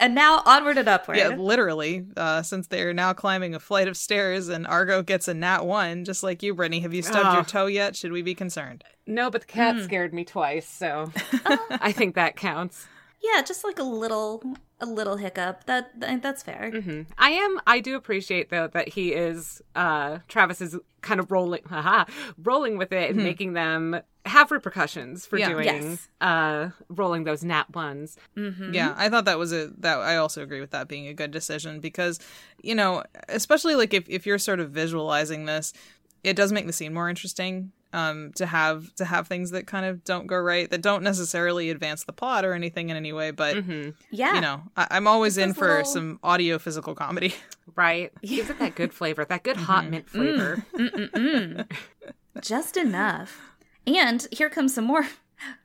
And 0.00 0.14
now 0.14 0.42
onward 0.44 0.76
and 0.76 0.86
upward. 0.88 1.16
Yeah, 1.16 1.28
literally. 1.28 2.04
Uh, 2.14 2.42
since 2.42 2.66
they're 2.66 2.92
now 2.92 3.14
climbing 3.14 3.54
a 3.54 3.60
flight 3.60 3.88
of 3.88 3.96
stairs, 3.96 4.48
and 4.50 4.66
Argo 4.66 5.02
gets 5.02 5.28
a 5.28 5.34
nat 5.34 5.64
one, 5.64 6.04
just 6.04 6.22
like 6.22 6.42
you, 6.42 6.52
Brittany. 6.52 6.80
Have 6.80 6.92
you 6.92 7.00
stubbed 7.00 7.32
your 7.32 7.40
Oh. 7.40 7.44
toe 7.44 7.66
yet? 7.66 7.96
Should 7.96 8.12
we 8.12 8.20
be 8.20 8.34
concerned? 8.34 8.84
No, 9.06 9.30
but 9.30 9.42
the 9.42 9.46
cat 9.46 9.82
scared 9.82 10.12
me 10.12 10.24
twice, 10.24 10.68
so 10.68 11.10
I 11.46 11.90
think 11.92 12.16
that 12.16 12.36
counts. 12.36 12.86
Yeah, 13.32 13.42
just 13.42 13.64
like 13.64 13.78
a 13.78 13.82
little 13.84 14.42
a 14.80 14.86
little 14.86 15.16
hiccup. 15.16 15.64
That, 15.64 15.98
that 16.00 16.20
that's 16.22 16.42
fair. 16.42 16.70
hmm 16.70 17.02
I 17.16 17.30
am. 17.30 17.58
I 17.66 17.80
do 17.80 17.96
appreciate 17.96 18.50
though 18.50 18.66
that 18.68 18.88
he 18.90 19.12
is. 19.14 19.62
uh 19.74 20.18
Travis 20.28 20.60
is 20.60 20.76
kind 21.00 21.20
of 21.20 21.30
rolling, 21.30 21.62
haha, 21.68 22.04
rolling 22.42 22.76
with 22.76 22.92
it 22.92 23.10
and 23.10 23.22
making 23.22 23.52
them 23.54 24.00
have 24.26 24.50
repercussions 24.50 25.26
for 25.26 25.38
Yeah. 25.38 25.48
doing 25.50 25.64
Yes. 25.64 26.08
uh 26.20 26.70
rolling 26.88 27.24
those 27.24 27.42
nat 27.44 27.74
ones. 27.74 28.16
Mm-hmm. 28.36 28.74
Yeah, 28.74 28.94
I 28.96 29.08
thought 29.08 29.24
that 29.26 29.38
was 29.38 29.52
a 29.52 29.68
that 29.78 29.98
I 29.98 30.16
also 30.16 30.42
agree 30.42 30.60
with 30.60 30.70
that 30.72 30.88
being 30.88 31.06
a 31.08 31.14
good 31.14 31.30
decision 31.30 31.80
because 31.80 32.18
you 32.62 32.74
know, 32.74 33.04
especially 33.28 33.74
like 33.76 33.94
if 33.94 34.04
if 34.08 34.26
you're 34.26 34.38
sort 34.38 34.60
of 34.60 34.70
visualizing 34.70 35.46
this, 35.46 35.72
it 36.22 36.36
does 36.36 36.52
make 36.52 36.66
the 36.66 36.72
scene 36.72 36.92
more 36.92 37.08
interesting. 37.08 37.72
Um, 37.94 38.32
to 38.34 38.44
have 38.46 38.92
to 38.96 39.04
have 39.04 39.28
things 39.28 39.52
that 39.52 39.68
kind 39.68 39.86
of 39.86 40.02
don't 40.02 40.26
go 40.26 40.36
right, 40.36 40.68
that 40.68 40.82
don't 40.82 41.04
necessarily 41.04 41.70
advance 41.70 42.02
the 42.02 42.12
plot 42.12 42.44
or 42.44 42.52
anything 42.52 42.88
in 42.90 42.96
any 42.96 43.12
way, 43.12 43.30
but 43.30 43.56
hmm 43.64 43.90
Yeah. 44.10 44.34
you 44.34 44.40
know, 44.40 44.62
I, 44.76 44.88
I'm 44.90 45.06
always 45.06 45.38
in 45.38 45.54
for 45.54 45.68
little- 45.68 45.84
some 45.84 46.18
audio 46.24 46.58
physical 46.58 46.94
comedy. 46.96 47.34
Right? 47.76 48.12
Gives 48.20 48.50
it 48.50 48.58
that 48.58 48.74
good 48.74 48.92
flavor, 48.92 49.24
that 49.24 49.42
good 49.42 49.56
hot 49.56 49.88
mint 49.88 50.08
flavor. 50.10 50.64
Mm-mm-mm. 50.74 51.70
Just 52.40 52.76
enough. 52.76 53.40
And 53.86 54.26
here 54.32 54.50
comes 54.50 54.74
some 54.74 54.84
more. 54.84 55.06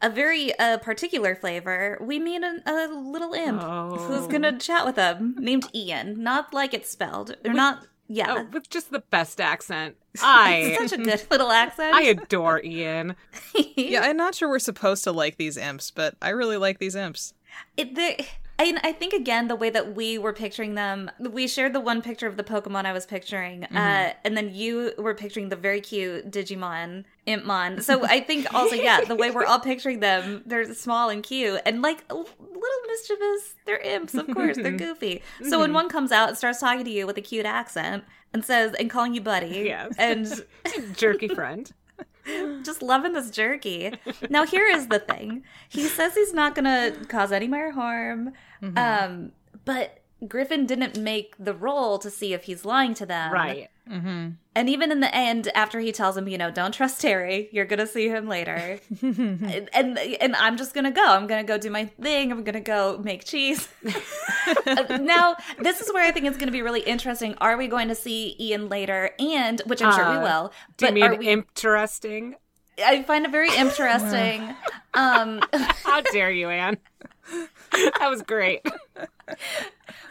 A 0.01 0.09
very 0.09 0.57
uh, 0.59 0.77
particular 0.79 1.36
flavor. 1.36 1.98
We 2.01 2.19
meet 2.19 2.41
a, 2.43 2.62
a 2.65 2.88
little 2.93 3.33
imp 3.33 3.62
who's 3.62 4.25
Oh. 4.25 4.27
gonna 4.29 4.57
chat 4.57 4.86
with 4.86 4.95
them, 4.95 5.36
named 5.39 5.65
Ian. 5.75 6.21
Not 6.24 6.53
like 6.53 6.74
it's 6.74 6.89
spelled. 6.89 7.36
They're 7.43 7.53
not. 7.53 7.86
Yeah, 8.11 8.37
Oh, 8.39 8.47
with 8.51 8.69
just 8.69 8.91
the 8.91 8.99
best 8.99 9.39
accent. 9.39 9.95
I 10.21 10.75
such 10.79 10.93
a 10.93 10.97
good 10.97 11.23
little 11.29 11.51
accent. 11.51 11.93
I 11.93 12.01
adore 12.01 12.61
Ian. 12.63 13.15
yeah, 13.75 14.01
I'm 14.01 14.17
not 14.17 14.33
sure 14.33 14.49
we're 14.49 14.57
supposed 14.59 15.03
to 15.03 15.11
like 15.11 15.37
these 15.37 15.57
imps, 15.57 15.91
but 15.91 16.15
I 16.21 16.29
really 16.29 16.57
like 16.57 16.79
these 16.79 16.95
imps. 16.95 17.35
It, 17.77 17.95
they, 17.95 18.27
and 18.57 18.79
I 18.83 18.91
think 18.91 19.13
again 19.13 19.47
the 19.47 19.55
way 19.55 19.69
that 19.69 19.95
we 19.95 20.17
were 20.17 20.33
picturing 20.33 20.75
them, 20.75 21.09
we 21.19 21.47
shared 21.47 21.73
the 21.73 21.79
one 21.79 22.01
picture 22.01 22.27
of 22.27 22.35
the 22.35 22.43
Pokemon 22.43 22.85
I 22.85 22.93
was 22.93 23.05
picturing, 23.05 23.63
uh, 23.65 24.13
and 24.25 24.35
then 24.35 24.53
you 24.53 24.91
were 24.97 25.13
picturing 25.13 25.49
the 25.49 25.55
very 25.55 25.79
cute 25.79 26.29
Digimon 26.29 27.05
Impmon. 27.27 27.81
So 27.81 28.03
I 28.05 28.19
think 28.21 28.53
also 28.53 28.75
yeah, 28.75 29.01
the 29.05 29.15
way 29.15 29.31
we're 29.31 29.45
all 29.47 29.59
picturing 29.59 29.99
them, 29.99 30.43
they're 30.45 30.73
small 30.73 31.09
and 31.09 31.23
cute, 31.23 31.61
and 31.65 31.81
like 31.81 32.03
a 32.09 32.23
little 32.59 32.87
mischievous. 32.87 33.55
They're 33.65 33.79
imps, 33.79 34.13
of 34.15 34.27
course. 34.31 34.57
They're 34.57 34.71
goofy. 34.77 35.21
So 35.47 35.59
when 35.59 35.73
one 35.73 35.89
comes 35.89 36.11
out 36.11 36.29
and 36.29 36.37
starts 36.37 36.59
talking 36.59 36.85
to 36.85 36.91
you 36.91 37.05
with 37.07 37.17
a 37.17 37.21
cute 37.21 37.45
accent 37.45 38.03
and 38.33 38.43
says 38.45 38.73
and 38.79 38.89
calling 38.89 39.13
you 39.13 39.21
buddy, 39.21 39.47
Yes. 39.67 39.93
and 39.97 40.45
Jerky 40.97 41.27
friend. 41.27 41.71
just 42.63 42.81
loving 42.81 43.13
this 43.13 43.29
jerky. 43.31 43.93
Now 44.29 44.45
here 44.45 44.67
is 44.67 44.87
the 44.87 44.99
thing. 44.99 45.43
He 45.69 45.83
says 45.87 46.13
he's 46.15 46.33
not 46.33 46.53
gonna 46.55 46.91
cause 47.07 47.31
any 47.31 47.47
more 47.47 47.71
harm. 47.71 48.33
Um, 48.75 49.31
but 49.65 49.99
Griffin 50.27 50.65
didn't 50.65 50.97
make 50.97 51.35
the 51.39 51.53
roll 51.53 51.97
to 51.99 52.09
see 52.09 52.33
if 52.33 52.43
he's 52.43 52.65
lying 52.65 52.93
to 52.95 53.05
them. 53.05 53.31
Right. 53.31 53.69
Mm-hmm. 53.89 54.29
And 54.55 54.69
even 54.69 54.91
in 54.91 54.99
the 54.99 55.13
end, 55.15 55.49
after 55.55 55.79
he 55.79 55.91
tells 55.91 56.15
him, 56.17 56.27
you 56.27 56.38
know, 56.38 56.51
don't 56.51 56.73
trust 56.73 57.01
Terry, 57.01 57.49
you're 57.51 57.65
gonna 57.65 57.88
see 57.88 58.07
him 58.09 58.27
later. 58.27 58.79
and, 59.01 59.69
and 59.73 59.97
and 59.97 60.35
I'm 60.35 60.57
just 60.57 60.73
gonna 60.73 60.91
go. 60.91 61.03
I'm 61.05 61.25
gonna 61.27 61.43
go 61.43 61.57
do 61.57 61.71
my 61.71 61.85
thing. 61.85 62.31
I'm 62.31 62.43
gonna 62.43 62.59
go 62.61 62.99
make 63.03 63.23
cheese. 63.25 63.67
Uh, 63.85 64.97
now, 65.01 65.35
this 65.59 65.81
is 65.81 65.91
where 65.93 66.05
I 66.05 66.11
think 66.11 66.25
it's 66.25 66.38
gonna 66.38 66.51
be 66.51 66.61
really 66.61 66.81
interesting. 66.81 67.35
Are 67.39 67.57
we 67.57 67.67
going 67.67 67.88
to 67.88 67.95
see 67.95 68.35
Ian 68.39 68.69
later? 68.69 69.11
And 69.19 69.61
which 69.65 69.81
I'm 69.81 69.93
sure 69.93 70.09
we 70.09 70.17
Uh, 70.17 70.23
will. 70.23 70.53
Do 70.77 70.88
you 70.88 70.91
mean 70.93 71.17
we 71.17 71.27
interesting? 71.29 72.35
I 72.83 73.03
find 73.03 73.25
it 73.25 73.31
very 73.31 73.53
interesting. 73.55 74.55
um, 74.93 75.41
How 75.83 76.01
dare 76.01 76.31
you, 76.31 76.49
Anne? 76.49 76.77
That 77.71 78.07
was 78.09 78.21
great. 78.21 78.65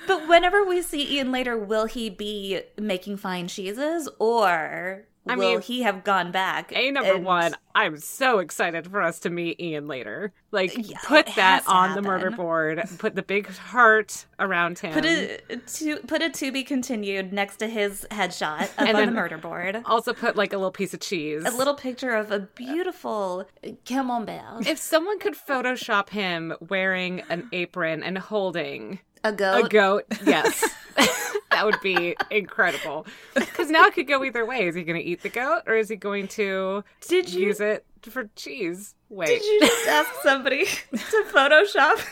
but 0.07 0.29
whenever 0.29 0.65
we 0.65 0.83
see 0.83 1.17
Ian 1.17 1.33
later, 1.33 1.57
will 1.57 1.87
he 1.87 2.11
be 2.11 2.61
making 2.79 3.17
fine 3.17 3.49
cheeses 3.49 4.09
or 4.19 5.05
I 5.29 5.37
will 5.37 5.51
mean, 5.53 5.61
he 5.63 5.83
have 5.83 6.05
gone 6.05 6.33
back? 6.33 6.73
A 6.75 6.91
number 6.91 7.15
and- 7.15 7.25
one, 7.25 7.55
I'm 7.75 7.99
so 7.99 8.39
excited 8.41 8.91
for 8.91 9.01
us 9.03 9.21
to 9.21 9.31
meet 9.31 9.61
Ian 9.61 9.87
later. 9.87 10.33
Like, 10.51 10.73
Yeah, 10.77 10.99
put 11.05 11.27
that 11.37 11.63
on 11.69 11.95
the 11.95 12.03
murder 12.03 12.31
board. 12.31 12.83
Put 12.99 13.15
the 13.15 13.23
big 13.23 13.47
heart 13.49 14.27
around 14.41 14.79
him. 14.81 14.93
Put 14.95 15.05
a 15.05 15.39
to 15.75 15.97
put 15.99 16.23
a 16.23 16.31
to 16.31 16.51
be 16.51 16.65
continued 16.65 17.33
next 17.33 17.59
to 17.59 17.69
his 17.69 18.07
headshot 18.11 18.63
up 18.63 18.71
And 18.79 18.97
on 18.97 19.07
the 19.07 19.13
murder 19.13 19.39
board. 19.39 19.83
also 19.85 20.13
put 20.13 20.35
like 20.37 20.53
a 20.53 20.57
little 20.57 20.73
piece 20.73 20.93
of 20.95 21.01
cheese. 21.01 21.45
A 21.45 21.51
little 21.57 21.75
picture 21.75 22.15
of 22.15 22.33
a 22.33 22.41
beautiful 22.41 23.47
camembert, 23.85 24.67
If 24.67 24.79
someone 24.79 25.19
could 25.19 25.35
Photoshop 25.35 26.09
him 26.09 26.55
wearing 26.69 27.21
an 27.29 27.49
apron 27.53 28.03
and 28.03 28.19
holding 28.19 28.99
a 29.25 29.33
goat. 29.33 29.67
a 29.67 29.69
goat, 29.69 30.05
yes, 30.25 30.65
that 31.51 31.65
would 31.65 31.81
be 31.83 32.17
incredible. 32.31 33.07
Because 33.35 33.71
now 33.71 33.87
it 33.87 33.95
could 33.95 34.07
go 34.09 34.25
either 34.25 34.45
way. 34.47 34.67
Is 34.67 34.75
he 34.75 34.83
going 34.85 34.99
to 35.01 35.05
eat 35.05 35.23
the 35.23 35.29
goat 35.29 35.63
or 35.67 35.75
is 35.77 35.89
he 35.89 35.97
going 35.97 36.29
to 36.29 36.85
Did 37.07 37.33
you 37.33 37.47
use 37.47 37.61
it 37.61 37.85
for 38.03 38.29
cheese? 38.37 38.95
Wait. 39.09 39.27
did 39.27 39.43
you 39.45 39.61
just 39.61 39.89
ask 39.89 40.11
somebody 40.23 40.65
to 40.93 41.25
Photoshop 41.33 42.05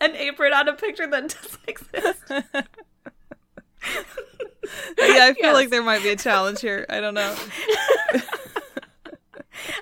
an 0.00 0.14
apron 0.16 0.52
on 0.52 0.68
a 0.68 0.72
picture 0.74 1.06
that 1.06 1.22
doesn't 1.22 1.68
exist? 1.68 2.66
Yeah, 4.98 5.26
I 5.28 5.32
feel 5.34 5.44
Yes. 5.44 5.54
like 5.54 5.70
there 5.70 5.82
might 5.82 6.02
be 6.02 6.08
a 6.08 6.16
challenge 6.16 6.60
here. 6.60 6.86
I 6.88 7.00
don't 7.00 7.14
know. 7.14 7.36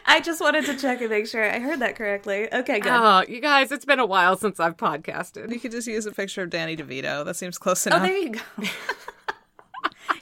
I 0.06 0.20
just 0.20 0.40
wanted 0.40 0.66
to 0.66 0.76
check 0.76 1.00
and 1.00 1.10
make 1.10 1.26
sure 1.26 1.44
I 1.44 1.58
heard 1.58 1.80
that 1.80 1.96
correctly. 1.96 2.52
Okay, 2.52 2.80
good. 2.80 2.92
Oh, 2.92 3.24
you 3.28 3.40
guys, 3.40 3.72
it's 3.72 3.84
been 3.84 4.00
a 4.00 4.06
while 4.06 4.36
since 4.36 4.60
I've 4.60 4.76
podcasted. 4.76 5.52
You 5.52 5.60
could 5.60 5.72
just 5.72 5.86
use 5.86 6.06
a 6.06 6.12
picture 6.12 6.42
of 6.42 6.50
Danny 6.50 6.76
DeVito. 6.76 7.24
That 7.24 7.36
seems 7.36 7.58
close 7.58 7.86
enough. 7.86 8.02
Oh, 8.02 8.06
there 8.06 8.16
you 8.16 8.30
go. 8.30 8.40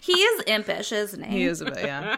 he 0.00 0.12
is 0.12 0.42
impish, 0.46 0.92
isn't 0.92 1.22
he? 1.24 1.38
he 1.38 1.44
is 1.44 1.60
a 1.60 1.66
bit, 1.66 1.78
yeah. 1.78 2.16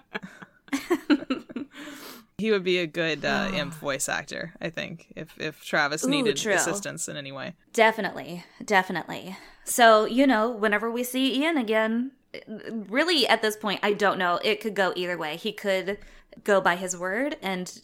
he 2.38 2.50
would 2.50 2.64
be 2.64 2.78
a 2.78 2.86
good 2.86 3.24
uh, 3.24 3.50
imp 3.54 3.74
voice 3.74 4.08
actor, 4.08 4.52
I 4.60 4.70
think, 4.70 5.12
if 5.16 5.34
if 5.38 5.64
Travis 5.64 6.04
Ooh, 6.04 6.10
needed 6.10 6.36
true. 6.36 6.54
assistance 6.54 7.08
in 7.08 7.16
any 7.16 7.32
way. 7.32 7.54
Definitely, 7.72 8.44
definitely. 8.64 9.36
So, 9.64 10.04
you 10.04 10.26
know, 10.26 10.50
whenever 10.50 10.90
we 10.90 11.04
see 11.04 11.40
Ian 11.40 11.56
again, 11.56 12.12
really 12.48 13.26
at 13.26 13.42
this 13.42 13.56
point, 13.56 13.80
I 13.82 13.92
don't 13.92 14.18
know. 14.18 14.40
It 14.44 14.60
could 14.60 14.74
go 14.74 14.92
either 14.96 15.16
way. 15.16 15.36
He 15.36 15.52
could 15.52 15.98
go 16.42 16.60
by 16.60 16.76
his 16.76 16.96
word 16.96 17.36
and 17.42 17.80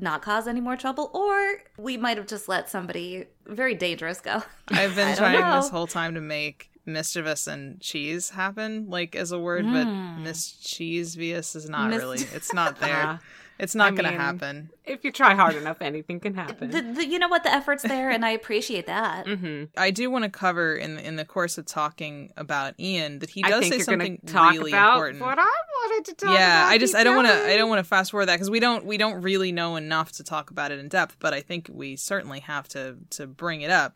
not 0.00 0.22
cause 0.22 0.46
any 0.46 0.60
more 0.60 0.76
trouble, 0.76 1.10
or 1.14 1.62
we 1.76 1.96
might 1.96 2.16
have 2.16 2.26
just 2.26 2.48
let 2.48 2.68
somebody 2.68 3.26
very 3.46 3.74
dangerous 3.74 4.20
go. 4.20 4.42
I've 4.68 4.94
been 4.94 5.16
trying 5.16 5.40
know. 5.40 5.60
this 5.60 5.70
whole 5.70 5.86
time 5.86 6.14
to 6.14 6.20
make 6.20 6.70
mischievous 6.86 7.46
and 7.46 7.80
cheese 7.80 8.30
happen, 8.30 8.88
like 8.88 9.14
as 9.16 9.32
a 9.32 9.38
word, 9.38 9.64
but 9.64 9.84
hmm. 9.84 10.22
mischievous 10.22 11.54
is 11.54 11.68
not 11.68 11.90
Mis- 11.90 11.98
really. 11.98 12.18
It's 12.34 12.52
not 12.52 12.78
there. 12.80 13.02
Ah. 13.04 13.18
Yeah. 13.58 13.64
It's 13.64 13.74
not 13.74 13.92
I 13.92 13.96
going 13.96 14.12
to 14.12 14.18
happen. 14.18 14.70
If 14.84 15.04
you 15.04 15.12
try 15.12 15.34
hard 15.34 15.54
enough, 15.54 15.80
anything 15.80 16.20
can 16.20 16.34
happen. 16.34 16.70
The, 16.70 16.82
the, 16.82 17.06
you 17.06 17.18
know 17.18 17.28
what? 17.28 17.44
The 17.44 17.52
effort's 17.52 17.82
there, 17.82 18.10
and 18.10 18.24
I 18.24 18.30
appreciate 18.30 18.86
that. 18.86 19.26
hmm 19.28 19.64
I 19.76 19.90
do 19.90 20.10
want 20.10 20.24
to 20.24 20.30
cover 20.30 20.74
in 20.74 20.98
in 20.98 21.16
the 21.16 21.24
course 21.24 21.56
of 21.58 21.66
talking 21.66 22.32
about 22.36 22.74
Ian 22.78 23.20
that 23.20 23.30
he 23.30 23.44
I 23.44 23.50
does 23.50 23.60
think 23.60 23.72
say 23.72 23.78
you're 23.78 23.84
something 23.84 24.18
talk 24.26 24.52
really 24.52 24.72
about 24.72 24.94
important. 24.94 25.20
what 25.20 25.38
I 25.38 25.42
wanted 25.44 26.04
to 26.06 26.14
talk 26.14 26.34
yeah, 26.34 26.62
about. 26.62 26.72
I 26.72 26.78
just 26.78 26.94
I 26.94 27.04
don't 27.04 27.16
want 27.16 27.28
to. 27.28 27.34
I 27.34 27.56
don't 27.56 27.68
want 27.68 27.78
to 27.78 27.84
fast 27.84 28.10
forward 28.10 28.26
that 28.26 28.34
because 28.34 28.50
we 28.50 28.60
don't 28.60 28.84
we 28.84 28.98
don't 28.98 29.22
really 29.22 29.52
know 29.52 29.76
enough 29.76 30.12
to 30.12 30.24
talk 30.24 30.50
about 30.50 30.72
it 30.72 30.78
in 30.78 30.88
depth, 30.88 31.16
but 31.20 31.32
I 31.32 31.40
think 31.40 31.70
we 31.72 31.96
certainly 31.96 32.40
have 32.40 32.68
to 32.68 32.96
to 33.10 33.26
bring 33.26 33.60
it 33.60 33.70
up 33.70 33.94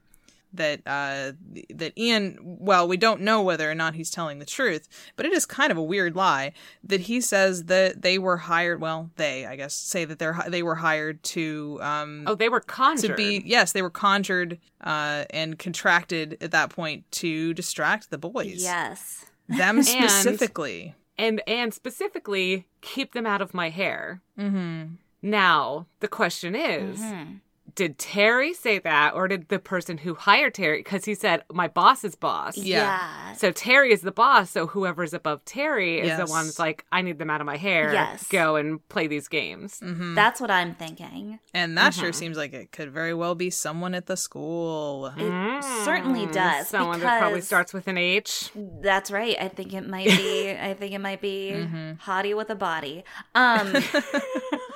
that 0.53 0.81
uh 0.87 1.33
that 1.75 1.93
Ian 1.99 2.39
well 2.43 2.89
we 2.89 2.97
don't 2.97 3.21
know 3.21 3.43
whether 3.43 3.71
or 3.71 3.75
not 3.75 3.95
he's 3.95 4.11
telling 4.11 4.39
the 4.39 4.47
truth 4.47 4.89
but 5.17 5.27
it 5.27 5.33
is 5.33 5.45
kind 5.45 5.71
of 5.71 5.77
a 5.77 5.83
weird 5.83 6.17
lie 6.17 6.53
that 6.83 7.03
he 7.03 7.21
says 7.21 7.65
that 7.65 8.03
they 8.03 8.19
were 8.19 8.39
hired 8.39 8.81
well 8.81 9.11
they 9.17 9.45
I 9.47 9.57
guess 9.57 9.75
say 9.75 10.05
that 10.07 10.19
they're 10.19 10.39
they 10.49 10.63
were 10.63 10.77
hired 10.77 11.23
to 11.25 11.79
um 11.83 12.25
Oh, 12.27 12.35
they 12.35 12.49
were 12.49 12.61
conjured. 12.61 13.11
to 13.11 13.15
be 13.17 13.43
yes 13.45 13.73
they 13.73 13.83
were 13.83 13.91
conjured 13.91 14.59
uh 14.83 15.25
and 15.31 15.59
contracted 15.59 16.39
at 16.41 16.51
that 16.53 16.71
point 16.71 17.05
to 17.13 17.53
distract 17.55 18.11
the 18.11 18.19
boys 18.19 18.63
Yes. 18.63 19.27
them 19.49 19.83
specifically 20.23 20.95
and 21.19 21.43
and 21.47 21.75
specifically 21.75 22.67
keep 22.81 23.13
them 23.13 23.27
out 23.27 23.43
of 23.43 23.53
my 23.53 23.71
hair. 23.71 24.21
Mm-hmm. 24.39 24.95
Now 25.21 25.87
the 26.01 26.07
question 26.09 26.55
is, 26.55 27.01
Mhm. 27.01 27.41
Did 27.79 27.97
Terry 27.97 28.53
say 28.55 28.81
that 28.81 29.15
or 29.15 29.29
did 29.29 29.49
the 29.51 29.61
person 29.61 29.99
who 29.99 30.15
hired 30.15 30.55
Terry? 30.55 30.79
Because 30.81 31.05
he 31.05 31.15
said, 31.15 31.45
my 31.53 31.69
boss 31.69 32.03
is 32.03 32.17
boss. 32.17 32.59
Yeah. 32.59 33.33
So 33.35 33.53
Terry 33.53 33.93
is 33.93 34.01
the 34.01 34.11
boss. 34.11 34.51
So 34.51 34.67
whoever's 34.67 35.15
above 35.15 35.45
Terry 35.45 36.01
is 36.01 36.09
Yes. 36.09 36.19
the 36.19 36.27
one 36.27 36.47
that's 36.47 36.59
like, 36.59 36.85
I 36.91 37.03
need 37.03 37.19
them 37.19 37.31
out 37.31 37.41
of 37.41 37.47
my 37.47 37.57
hair. 37.57 37.93
Yes. 37.93 38.27
Go 38.27 38.57
and 38.57 38.87
play 38.89 39.07
these 39.07 39.29
games. 39.29 39.79
Mm-hmm. 39.79 40.17
That's 40.17 40.41
what 40.41 40.51
I'm 40.51 40.75
thinking. 40.75 41.39
And 41.55 41.79
that 41.79 41.93
Mm-hmm. 41.93 42.01
sure 42.03 42.13
seems 42.13 42.37
like 42.37 42.53
it 42.53 42.73
could 42.73 42.91
very 42.91 43.15
well 43.15 43.37
be 43.37 43.49
someone 43.49 43.95
at 43.95 44.07
the 44.07 44.17
school. 44.17 45.13
It 45.17 45.65
certainly 45.85 46.27
does. 46.27 46.67
Mm, 46.67 46.71
Someone 46.71 47.01
that 47.01 47.21
probably 47.21 47.43
starts 47.43 47.73
with 47.73 47.87
an 47.87 47.97
H. 47.97 48.51
That's 48.83 49.13
right. 49.13 49.37
I 49.41 49.47
think 49.47 49.73
it 49.73 49.87
might 49.89 50.09
be. 50.09 50.51
I 50.51 50.75
think 50.75 50.93
it 50.95 50.99
might 51.01 51.21
be 51.21 51.53
Mm-hmm. 51.55 52.11
hottie 52.11 52.37
with 52.37 52.51
a 52.51 52.57
body. 52.57 53.05
Um, 53.37 53.73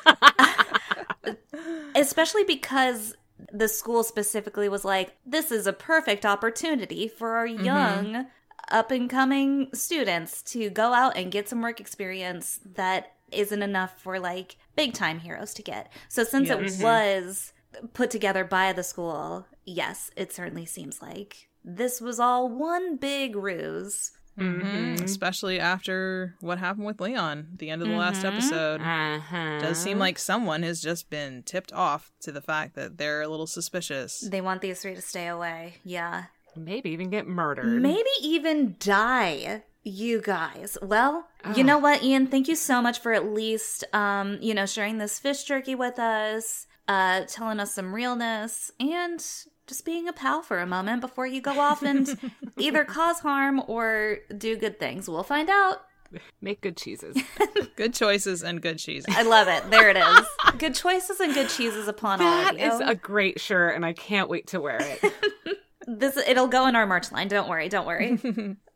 especially 2.02 2.44
because 2.44 3.14
the 3.52 3.68
school 3.68 4.02
specifically 4.04 4.68
was 4.68 4.84
like, 4.84 5.16
"This 5.26 5.50
is 5.50 5.66
a 5.66 5.72
perfect 5.72 6.24
opportunity 6.26 7.08
for 7.08 7.30
our 7.36 7.46
Mm-hmm. 7.48 7.64
young, 7.64 8.26
up 8.70 8.90
and 8.90 9.08
coming 9.10 9.68
students 9.74 10.42
to 10.42 10.70
go 10.70 10.92
out 10.92 11.16
and 11.16 11.32
get 11.32 11.48
some 11.48 11.60
work 11.62 11.80
experience 11.80 12.60
that 12.74 13.12
isn't 13.32 13.62
enough 13.62 14.00
for 14.00 14.18
like 14.20 14.56
big 14.76 14.92
time 14.94 15.18
heroes 15.20 15.54
to 15.54 15.62
get." 15.62 15.90
So 16.08 16.22
since 16.24 16.48
Yes. 16.48 16.80
it 16.80 16.84
was 16.84 17.52
put 17.94 18.10
together 18.10 18.44
by 18.44 18.72
the 18.72 18.82
school, 18.82 19.46
yes, 19.64 20.10
it 20.16 20.32
certainly 20.32 20.66
seems 20.66 21.00
like 21.02 21.48
this 21.64 22.00
was 22.00 22.20
all 22.20 22.48
one 22.48 22.96
big 22.96 23.34
ruse. 23.36 24.12
Mhm. 24.38 25.02
Especially 25.02 25.60
after 25.60 26.36
what 26.40 26.58
happened 26.58 26.86
with 26.86 27.00
Leon 27.00 27.48
at 27.52 27.58
the 27.58 27.70
end 27.70 27.82
of 27.82 27.88
the 27.88 27.94
last 27.94 28.24
episode. 28.24 28.80
Uh-huh. 28.80 29.58
Does 29.60 29.78
seem 29.78 29.98
like 29.98 30.18
someone 30.18 30.62
has 30.62 30.80
just 30.80 31.10
been 31.10 31.42
tipped 31.42 31.72
off 31.72 32.12
to 32.22 32.32
the 32.32 32.40
fact 32.40 32.74
that 32.76 32.96
they're 32.98 33.20
a 33.22 33.28
little 33.28 33.46
suspicious. 33.46 34.20
They 34.20 34.40
want 34.40 34.62
these 34.62 34.80
three 34.80 34.94
to 34.94 35.02
stay 35.02 35.26
away. 35.26 35.74
Yeah. 35.84 36.24
Maybe 36.56 36.90
even 36.90 37.10
get 37.10 37.26
murdered. 37.26 37.80
Maybe 37.82 38.10
even 38.22 38.76
die. 38.78 39.64
You 39.84 40.22
guys. 40.22 40.78
Well, 40.80 41.26
you 41.56 41.64
know 41.64 41.76
what, 41.78 42.04
Ian? 42.04 42.28
Thank 42.28 42.46
you 42.46 42.54
so 42.54 42.80
much 42.80 43.00
for 43.00 43.12
at 43.12 43.26
least, 43.32 43.82
um, 43.92 44.38
you 44.40 44.54
know, 44.54 44.64
sharing 44.64 44.98
this 44.98 45.18
fish 45.18 45.42
jerky 45.42 45.74
with 45.74 45.98
us, 45.98 46.68
uh, 46.86 47.22
telling 47.26 47.58
us 47.58 47.74
some 47.74 47.92
realness, 47.92 48.70
and 48.78 49.20
just 49.66 49.84
being 49.84 50.08
a 50.08 50.12
pal 50.12 50.42
for 50.42 50.58
a 50.60 50.66
moment 50.66 51.00
before 51.00 51.26
you 51.26 51.40
go 51.40 51.58
off 51.60 51.82
and 51.82 52.18
either 52.58 52.84
cause 52.84 53.20
harm 53.20 53.62
or 53.66 54.18
do 54.36 54.56
good 54.56 54.78
things. 54.78 55.08
We'll 55.08 55.22
find 55.22 55.48
out. 55.50 55.82
Make 56.42 56.60
good 56.60 56.76
cheeses. 56.76 57.16
Good 57.76 57.94
choices 57.94 58.42
and 58.42 58.60
good 58.60 58.78
cheeses. 58.78 59.14
I 59.16 59.22
love 59.22 59.48
it. 59.48 59.70
There 59.70 59.88
it 59.88 59.96
is. 59.96 60.26
Good 60.58 60.74
choices 60.74 61.20
and 61.20 61.32
good 61.32 61.48
cheeses 61.48 61.88
upon 61.88 62.20
all 62.20 62.26
that 62.30 62.52
of 62.54 62.60
you. 62.60 62.66
is 62.66 62.80
a 62.80 62.94
great 62.94 63.40
shirt, 63.40 63.74
and 63.74 63.82
I 63.82 63.94
can't 63.94 64.28
wait 64.28 64.48
to 64.48 64.60
wear 64.60 64.76
it. 64.78 65.14
this 65.86 66.18
it'll 66.18 66.48
go 66.48 66.66
in 66.66 66.76
our 66.76 66.86
merch 66.86 67.10
line. 67.12 67.28
Don't 67.28 67.48
worry. 67.48 67.70
Don't 67.70 67.86
worry. 67.86 68.18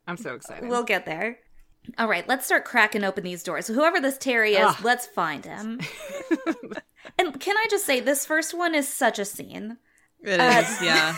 I'm 0.07 0.17
so 0.17 0.33
excited. 0.33 0.67
We'll 0.67 0.81
get 0.83 1.05
there. 1.05 1.37
All 1.99 2.07
right, 2.07 2.27
let's 2.27 2.45
start 2.47 2.65
cracking 2.65 3.03
open 3.03 3.23
these 3.23 3.43
doors. 3.43 3.67
Whoever 3.67 3.99
this 4.01 4.17
Terry 4.17 4.53
is, 4.55 4.65
Ugh. 4.65 4.75
let's 4.83 5.05
find 5.05 5.45
him. 5.45 5.79
and 7.19 7.39
can 7.39 7.55
I 7.55 7.67
just 7.69 7.85
say, 7.85 7.99
this 7.99 8.25
first 8.25 8.55
one 8.57 8.73
is 8.73 8.87
such 8.91 9.19
a 9.19 9.25
scene. 9.25 9.77
It 10.27 10.39
Uh, 10.39 10.63
yeah. 10.81 11.15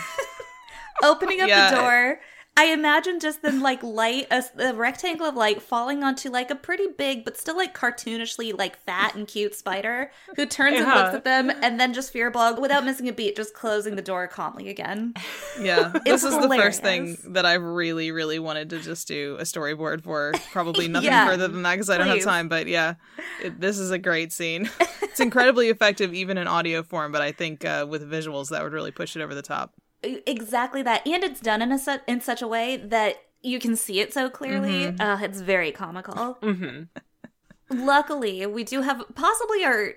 Opening 1.02 1.40
up 1.40 1.48
Yeah. 1.48 1.70
the 1.70 1.76
door, 1.76 2.20
I 2.56 2.66
imagine 2.66 3.20
just 3.20 3.40
the 3.40 3.52
like 3.52 3.82
light, 3.82 4.26
a, 4.30 4.44
a 4.58 4.74
rectangle 4.74 5.26
of 5.26 5.34
light 5.34 5.62
falling 5.62 6.04
onto 6.04 6.28
like 6.30 6.50
a 6.50 6.54
pretty 6.54 6.88
big, 6.88 7.24
but 7.24 7.38
still 7.38 7.56
like 7.56 7.74
cartoonishly 7.74 8.56
like 8.58 8.76
fat 8.76 9.14
and 9.14 9.26
cute 9.26 9.54
spider 9.54 10.10
who 10.36 10.44
turns 10.44 10.76
and 10.78 10.86
looks 10.86 11.14
at 11.14 11.24
them, 11.24 11.50
and 11.62 11.80
then 11.80 11.94
just 11.94 12.12
Firbolg, 12.12 12.60
without 12.60 12.84
missing 12.84 13.08
a 13.08 13.12
beat, 13.12 13.34
just 13.34 13.54
closing 13.54 13.96
the 13.96 14.02
door 14.02 14.26
calmly 14.28 14.68
again. 14.68 15.14
Yeah. 15.60 15.92
This 16.04 16.24
is 16.24 16.36
the 16.36 16.48
first 16.48 16.82
thing 16.82 17.16
that 17.28 17.46
I 17.46 17.54
really, 17.54 18.10
really 18.10 18.38
wanted 18.38 18.70
to 18.70 18.80
just 18.80 19.08
do 19.08 19.36
a 19.38 19.44
storyboard 19.44 20.02
for. 20.02 20.32
Probably 20.52 20.86
nothing 20.88 21.06
Yeah. 21.06 21.26
further 21.26 21.48
than 21.48 21.62
that 21.62 21.74
because 21.74 21.88
I 21.88 21.96
don't 21.98 22.08
have 22.08 22.22
time. 22.22 22.48
But 22.48 22.66
yeah, 22.66 22.94
it, 23.42 23.60
this 23.60 23.78
is 23.78 23.90
a 23.90 23.98
great 23.98 24.32
scene. 24.32 24.68
it's 25.02 25.20
incredibly 25.20 25.68
effective 25.68 26.12
even 26.12 26.36
in 26.36 26.46
audio 26.46 26.82
form, 26.82 27.10
but 27.12 27.22
I 27.22 27.32
think 27.32 27.64
uh, 27.64 27.86
with 27.88 28.10
visuals 28.10 28.50
that 28.50 28.62
would 28.62 28.72
really 28.72 28.90
push 28.90 29.16
it 29.16 29.22
over 29.22 29.34
the 29.34 29.42
top. 29.42 29.74
Exactly 30.02 30.82
that 30.82 31.06
and 31.06 31.22
it's 31.22 31.40
done 31.40 31.62
in 31.62 31.72
a 31.72 31.78
su- 31.78 32.00
in 32.06 32.20
such 32.20 32.42
a 32.42 32.48
way 32.48 32.76
that 32.76 33.16
you 33.42 33.58
can 33.58 33.74
see 33.76 34.00
it 34.00 34.12
so 34.12 34.28
clearly. 34.28 34.86
Uh, 34.98 35.18
it's 35.22 35.40
very 35.40 35.72
comical. 35.72 36.34
Hmm 36.42 36.82
luckily 37.70 38.44
we 38.46 38.64
do 38.64 38.82
have 38.82 39.02
possibly 39.14 39.64
our 39.64 39.94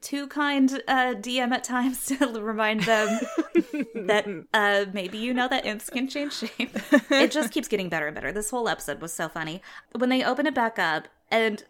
too 0.00 0.26
kind 0.26 0.82
uh, 0.88 1.14
dm 1.14 1.52
at 1.52 1.62
times 1.62 2.04
to 2.06 2.26
remind 2.40 2.82
them 2.82 3.20
that 3.94 4.26
uh, 4.52 4.84
maybe 4.92 5.18
you 5.18 5.32
know 5.32 5.48
that 5.48 5.64
imps 5.64 5.88
can 5.88 6.08
change 6.08 6.32
shape. 6.34 6.76
It 7.10 7.30
just 7.30 7.52
keeps 7.52 7.68
getting 7.68 7.88
better 7.88 8.06
and 8.06 8.14
better. 8.14 8.32
This 8.32 8.50
whole 8.50 8.68
episode 8.68 9.00
was 9.00 9.12
so 9.12 9.28
funny. 9.28 9.62
When 9.96 10.10
they 10.10 10.24
open 10.24 10.46
it 10.46 10.54
back 10.54 10.78
up 10.78 11.06
and 11.30 11.62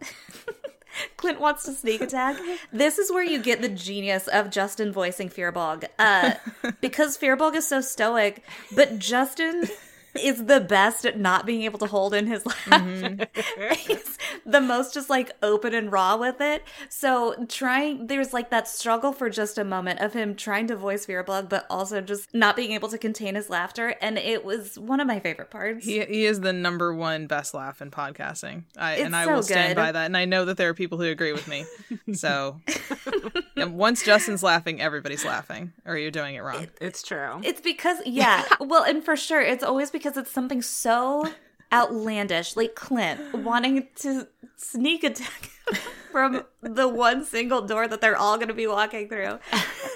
Clint 1.17 1.41
wants 1.41 1.65
to 1.65 1.73
sneak 1.73 2.01
attack. 2.01 2.37
This 2.73 2.99
is 2.99 3.11
where 3.11 3.25
you 3.25 3.41
get 3.41 3.63
the 3.63 3.69
genius 3.69 4.29
of 4.29 4.51
Justin 4.51 4.93
voicing 4.93 5.29
Firbolg. 5.29 5.85
Uh, 5.99 6.35
because 6.81 7.19
Firbolg 7.19 7.55
is 7.55 7.67
so 7.67 7.81
stoic, 7.81 8.43
but 8.75 8.99
Justin 8.99 9.69
is 10.21 10.45
the 10.47 10.61
best 10.61 11.05
at 11.05 11.19
not 11.19 11.47
being 11.47 11.63
able 11.63 11.79
to 11.79 11.87
hold 11.87 12.15
in 12.15 12.27
his 12.27 12.45
laugh. 12.45 12.67
Mm-hmm. 12.67 13.75
He's 13.75 14.19
the 14.45 14.61
most 14.61 14.93
just 14.95 15.09
like 15.09 15.31
open 15.43 15.75
and 15.75 15.91
raw 15.91 16.17
with 16.17 16.41
it. 16.41 16.63
So 16.89 17.47
trying, 17.49 18.07
there's 18.07 18.33
like 18.33 18.51
that 18.51 18.69
struggle 18.69 19.13
for 19.13 19.31
just 19.31 19.59
a 19.59 19.65
moment 19.65 20.01
of 20.01 20.13
him 20.13 20.35
trying 20.35 20.67
to 20.69 20.77
voice 20.77 21.07
Firbolg, 21.07 21.49
but 21.49 21.67
also 21.71 22.01
just 22.01 22.33
not 22.35 22.57
being 22.57 22.73
able 22.73 22.89
to 22.89 22.99
contain 22.99 23.35
his 23.35 23.49
laughter. 23.49 23.95
And 24.01 24.19
it 24.19 24.45
was 24.45 24.79
one 24.79 25.01
of 25.01 25.07
my 25.07 25.21
favorite 25.21 25.51
parts. 25.51 25.85
He, 25.85 26.05
he 26.05 26.27
is 26.27 26.41
the 26.41 26.53
number 26.53 26.95
one 26.95 27.27
best 27.27 27.55
laugh 27.55 27.81
in 27.81 27.91
podcasting. 27.91 28.65
I, 28.77 28.97
and 28.97 29.17
I 29.17 29.25
so 29.25 29.35
will 29.35 29.43
stand 29.43 29.77
good. 29.77 29.77
by 29.77 29.93
that. 29.93 30.07
And 30.07 30.17
I 30.17 30.25
know 30.25 30.45
that 30.45 30.57
there 30.57 30.69
are 30.69 30.75
people 30.75 30.99
who 30.99 31.05
agree 31.05 31.33
with 31.33 31.49
me. 31.49 31.65
So 32.13 32.61
and 33.57 33.77
once 33.77 34.03
Justin's 34.05 34.43
laughing, 34.43 34.81
everybody's 34.81 35.25
laughing, 35.25 35.73
or 35.85 35.97
you're 35.97 36.11
doing 36.11 36.35
it 36.35 36.41
wrong. 36.41 36.69
It's 36.81 37.03
true. 37.03 37.41
It's 37.43 37.61
because 37.61 37.99
yeah, 38.07 38.45
well, 38.61 38.83
and 38.85 39.05
for 39.05 39.17
sure, 39.17 39.41
it's 39.41 39.65
always 39.65 39.91
because 39.91 40.17
it's 40.17 40.31
something 40.31 40.63
so 40.63 41.29
outlandish, 41.73 42.57
like 42.57 42.75
Clint 42.75 43.21
wanting 43.35 43.89
to 43.97 44.29
sneak 44.57 45.03
attack 45.03 45.51
from 46.13 46.45
the 46.61 46.87
one 46.87 47.25
single 47.25 47.63
door 47.63 47.89
that 47.89 48.01
they're 48.01 48.17
all 48.17 48.37
going 48.37 48.49
to 48.49 48.55
be 48.55 48.67
walking 48.67 49.09
through. 49.09 49.39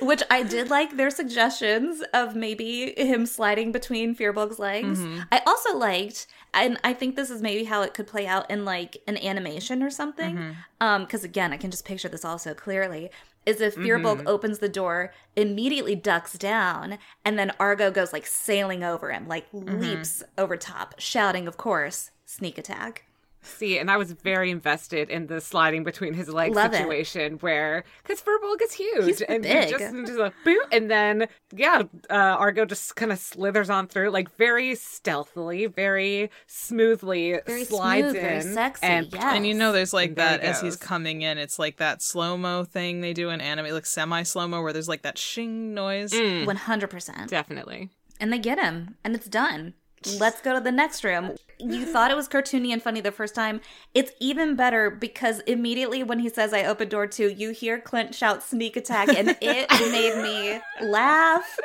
Which 0.03 0.23
I 0.31 0.43
did 0.43 0.71
like 0.71 0.97
their 0.97 1.11
suggestions 1.11 2.03
of 2.13 2.35
maybe 2.35 2.93
him 2.97 3.27
sliding 3.27 3.73
between 3.73 4.15
Firbolg's 4.15 4.59
legs. 4.59 5.01
I 5.33 5.41
also 5.47 5.77
liked, 5.77 6.27
and 6.55 6.79
I 6.85 6.93
think 6.95 7.17
this 7.17 7.31
is 7.31 7.41
maybe 7.43 7.65
how 7.65 7.83
it 7.83 7.95
could 7.95 8.07
play 8.07 8.27
out 8.27 8.51
in 8.51 8.65
like 8.65 8.97
an 9.07 9.17
animation 9.19 9.83
or 9.83 9.91
something. 9.91 10.57
Um, 10.81 11.03
because 11.05 11.25
again, 11.25 11.53
I 11.53 11.57
can 11.57 11.71
just 11.71 11.85
picture 11.85 12.09
this 12.09 12.25
all 12.25 12.39
so 12.39 12.55
clearly. 12.55 13.11
Is 13.47 13.61
if 13.61 13.77
Firbolg 13.77 14.19
mm-hmm. 14.19 14.29
opens 14.29 14.59
the 14.59 14.69
door, 14.69 15.13
immediately 15.37 15.95
ducks 15.95 16.35
down, 16.35 16.99
and 17.25 17.39
then 17.39 17.53
Argo 17.61 17.93
goes 17.93 18.13
like 18.13 18.27
sailing 18.27 18.83
over 18.83 19.11
him, 19.13 19.29
like 19.29 19.51
mm-hmm. 19.53 19.79
leaps 19.79 20.25
over 20.37 20.57
top, 20.57 20.97
shouting, 20.99 21.47
of 21.47 21.57
course, 21.57 22.11
sneak 22.25 22.59
attack. 22.59 23.06
See, 23.47 23.79
and 23.79 23.91
I 23.91 23.97
was 23.97 24.13
very 24.13 24.51
invested 24.51 25.09
in 25.09 25.29
the 25.29 25.41
sliding 25.41 25.85
between 25.85 26.15
his 26.15 26.29
legs 26.29 26.57
Love 26.57 26.73
it. 26.75 26.79
situation 26.79 27.35
where, 27.39 27.85
because 28.03 28.21
Firbolg 28.21 28.61
is 28.63 28.73
huge. 28.73 29.05
He's 29.05 29.21
and 29.23 29.45
he 29.45 29.53
big. 29.53 29.71
just, 29.71 29.95
just 29.95 30.19
like, 30.19 30.35
boop, 30.45 30.57
and 30.73 30.91
then, 30.91 31.29
yeah, 31.55 31.83
uh, 32.11 32.15
Argo 32.15 32.65
just 32.65 32.97
kind 32.97 33.13
of 33.13 33.19
slithers 33.19 33.71
on 33.71 33.87
through, 33.87 34.11
like 34.11 34.35
very 34.37 34.75
stealthily, 34.75 35.67
very 35.67 36.31
smoothly 36.47 37.39
Very 37.47 37.65
slides 37.65 38.05
smooth, 38.11 38.17
in. 38.17 38.23
very 38.23 38.43
sexy, 38.43 38.87
And, 38.87 39.09
yes. 39.13 39.23
And 39.25 39.47
you 39.47 39.55
know, 39.55 39.73
there's 39.73 39.93
like 39.93 40.11
And 40.11 40.17
that 40.17 40.41
it 40.41 40.47
as 40.47 40.61
he's 40.61 40.77
coming 40.77 41.23
in. 41.23 41.39
It's 41.39 41.59
like 41.59 41.77
that 41.77 42.03
slow 42.03 42.37
mo 42.37 42.65
thing 42.65 43.01
they 43.01 43.13
do 43.13 43.31
in 43.31 43.41
anime, 43.41 43.73
like 43.73 43.87
semi 43.87 44.23
slow 44.25 44.49
mo, 44.49 44.61
where 44.63 44.73
there's 44.73 44.89
like 44.89 45.03
that 45.03 45.19
shing 45.19 45.75
noise. 45.75 46.13
Mm. 46.13 46.47
One 46.47 46.57
hundred 46.57 46.91
percent. 46.91 47.31
Definitely. 47.31 47.91
And 48.19 48.33
they 48.33 48.39
get 48.39 48.59
him, 48.59 48.97
and 49.05 49.15
it's 49.15 49.27
done. 49.27 49.75
Let's 50.19 50.41
go 50.41 50.55
to 50.55 50.61
the 50.61 50.73
next 50.73 51.03
room. 51.05 51.33
You 51.59 51.87
thought 51.87 52.11
it 52.11 52.17
was 52.17 52.29
cartoony 52.29 52.71
and 52.73 52.83
funny 52.83 53.01
the 53.01 53.11
first 53.11 53.35
time. 53.35 53.61
It's 53.95 54.13
even 54.21 54.57
better 54.57 54.91
because 54.91 55.41
immediately 55.41 56.03
when 56.03 56.19
he 56.19 56.29
says, 56.29 56.53
I 56.53 56.65
open 56.65 56.89
door 56.89 57.07
two, 57.07 57.29
you 57.29 57.51
hear 57.51 57.81
Clint 57.81 58.15
shout 58.15 58.43
sneak 58.43 58.77
attack, 58.77 59.09
and 59.09 59.37
it 59.41 59.71
made 59.93 60.23
me 60.23 60.61
laugh 60.87 61.59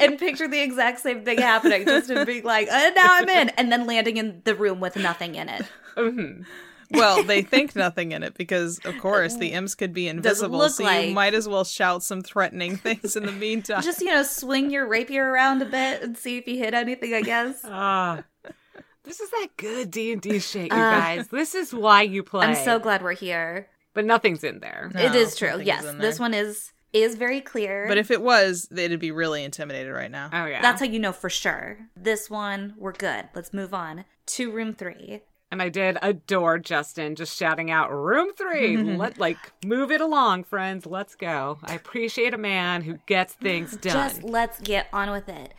and 0.00 0.18
picture 0.18 0.46
the 0.48 0.60
exact 0.60 1.00
same 1.00 1.24
thing 1.24 1.38
happening. 1.38 1.84
Just 1.86 2.08
to 2.08 2.26
be 2.26 2.42
like, 2.42 2.68
uh, 2.70 2.90
now 2.94 3.08
I'm 3.10 3.28
in, 3.28 3.48
and 3.50 3.72
then 3.72 3.86
landing 3.86 4.18
in 4.18 4.42
the 4.44 4.54
room 4.54 4.80
with 4.80 4.96
nothing 4.96 5.34
in 5.34 5.48
it. 5.48 5.64
Mhm. 5.96 6.44
Well, 6.92 7.22
they 7.22 7.42
think 7.54 7.74
nothing 7.76 8.12
in 8.12 8.22
it 8.22 8.34
because, 8.36 8.78
of 8.84 8.98
course, 8.98 9.36
the 9.36 9.48
imps 9.52 9.74
could 9.74 9.92
be 9.92 10.08
invisible. 10.08 10.58
look 10.58 10.72
So 10.72 10.84
like- 10.84 11.08
you 11.08 11.14
might 11.14 11.34
as 11.34 11.48
well 11.48 11.64
shout 11.64 12.02
some 12.02 12.22
threatening 12.22 12.76
things 12.76 13.16
in 13.16 13.26
the 13.26 13.32
meantime. 13.32 13.82
Just, 13.82 14.00
you 14.00 14.08
know, 14.08 14.22
swing 14.22 14.70
your 14.70 14.86
rapier 14.86 15.30
around 15.30 15.62
a 15.62 15.66
bit 15.66 16.02
and 16.02 16.16
see 16.16 16.36
if 16.38 16.46
you 16.46 16.58
hit 16.58 16.74
anything, 16.74 17.14
I 17.14 17.22
guess. 17.22 17.60
Ah. 17.64 18.22
This 19.04 19.18
is 19.20 19.30
that 19.30 19.48
good 19.56 19.90
D 19.90 20.12
and 20.12 20.22
D 20.22 20.38
shit, 20.38 20.66
you 20.70 20.78
Uh, 20.78 20.90
guys. 21.00 21.26
This 21.28 21.56
is 21.56 21.74
why 21.74 22.02
you 22.02 22.22
play. 22.22 22.46
I'm 22.46 22.54
so 22.54 22.78
glad 22.78 23.02
we're 23.02 23.14
here. 23.14 23.68
but 23.94 24.04
nothing's 24.04 24.44
in 24.44 24.60
there. 24.60 24.90
No, 24.94 25.00
it 25.02 25.14
is 25.16 25.34
true. 25.34 25.60
Yes, 25.60 25.84
in 25.84 25.98
this 25.98 26.20
one 26.20 26.32
is 26.34 26.72
is 26.92 27.16
very 27.16 27.40
clear. 27.40 27.86
But 27.88 27.98
if 27.98 28.10
it 28.12 28.22
was, 28.22 28.68
they'd 28.70 29.00
be 29.00 29.10
really 29.10 29.42
intimidated 29.42 29.92
right 29.92 30.10
now. 30.10 30.30
Oh 30.32 30.44
yeah. 30.46 30.62
That's 30.62 30.78
how 30.80 30.86
you 30.86 31.00
know 31.00 31.10
for 31.12 31.28
sure. 31.30 31.78
This 31.96 32.30
one, 32.30 32.74
we're 32.78 32.92
good. 32.92 33.28
Let's 33.34 33.52
move 33.52 33.74
on 33.74 34.04
to 34.26 34.52
room 34.52 34.72
three. 34.72 35.22
And 35.52 35.60
I 35.60 35.68
did 35.68 35.98
adore 36.00 36.58
Justin 36.58 37.14
just 37.14 37.36
shouting 37.38 37.70
out 37.70 37.92
room 37.92 38.32
3. 38.34 38.76
Let 38.96 39.18
like 39.18 39.52
move 39.64 39.92
it 39.92 40.00
along, 40.00 40.44
friends. 40.44 40.86
Let's 40.86 41.14
go. 41.14 41.58
I 41.62 41.74
appreciate 41.74 42.32
a 42.32 42.38
man 42.38 42.80
who 42.80 42.98
gets 43.04 43.34
things 43.34 43.76
done. 43.76 43.92
Just 43.92 44.22
let's 44.24 44.58
get 44.60 44.88
on 44.94 45.10
with 45.10 45.28
it. 45.28 45.52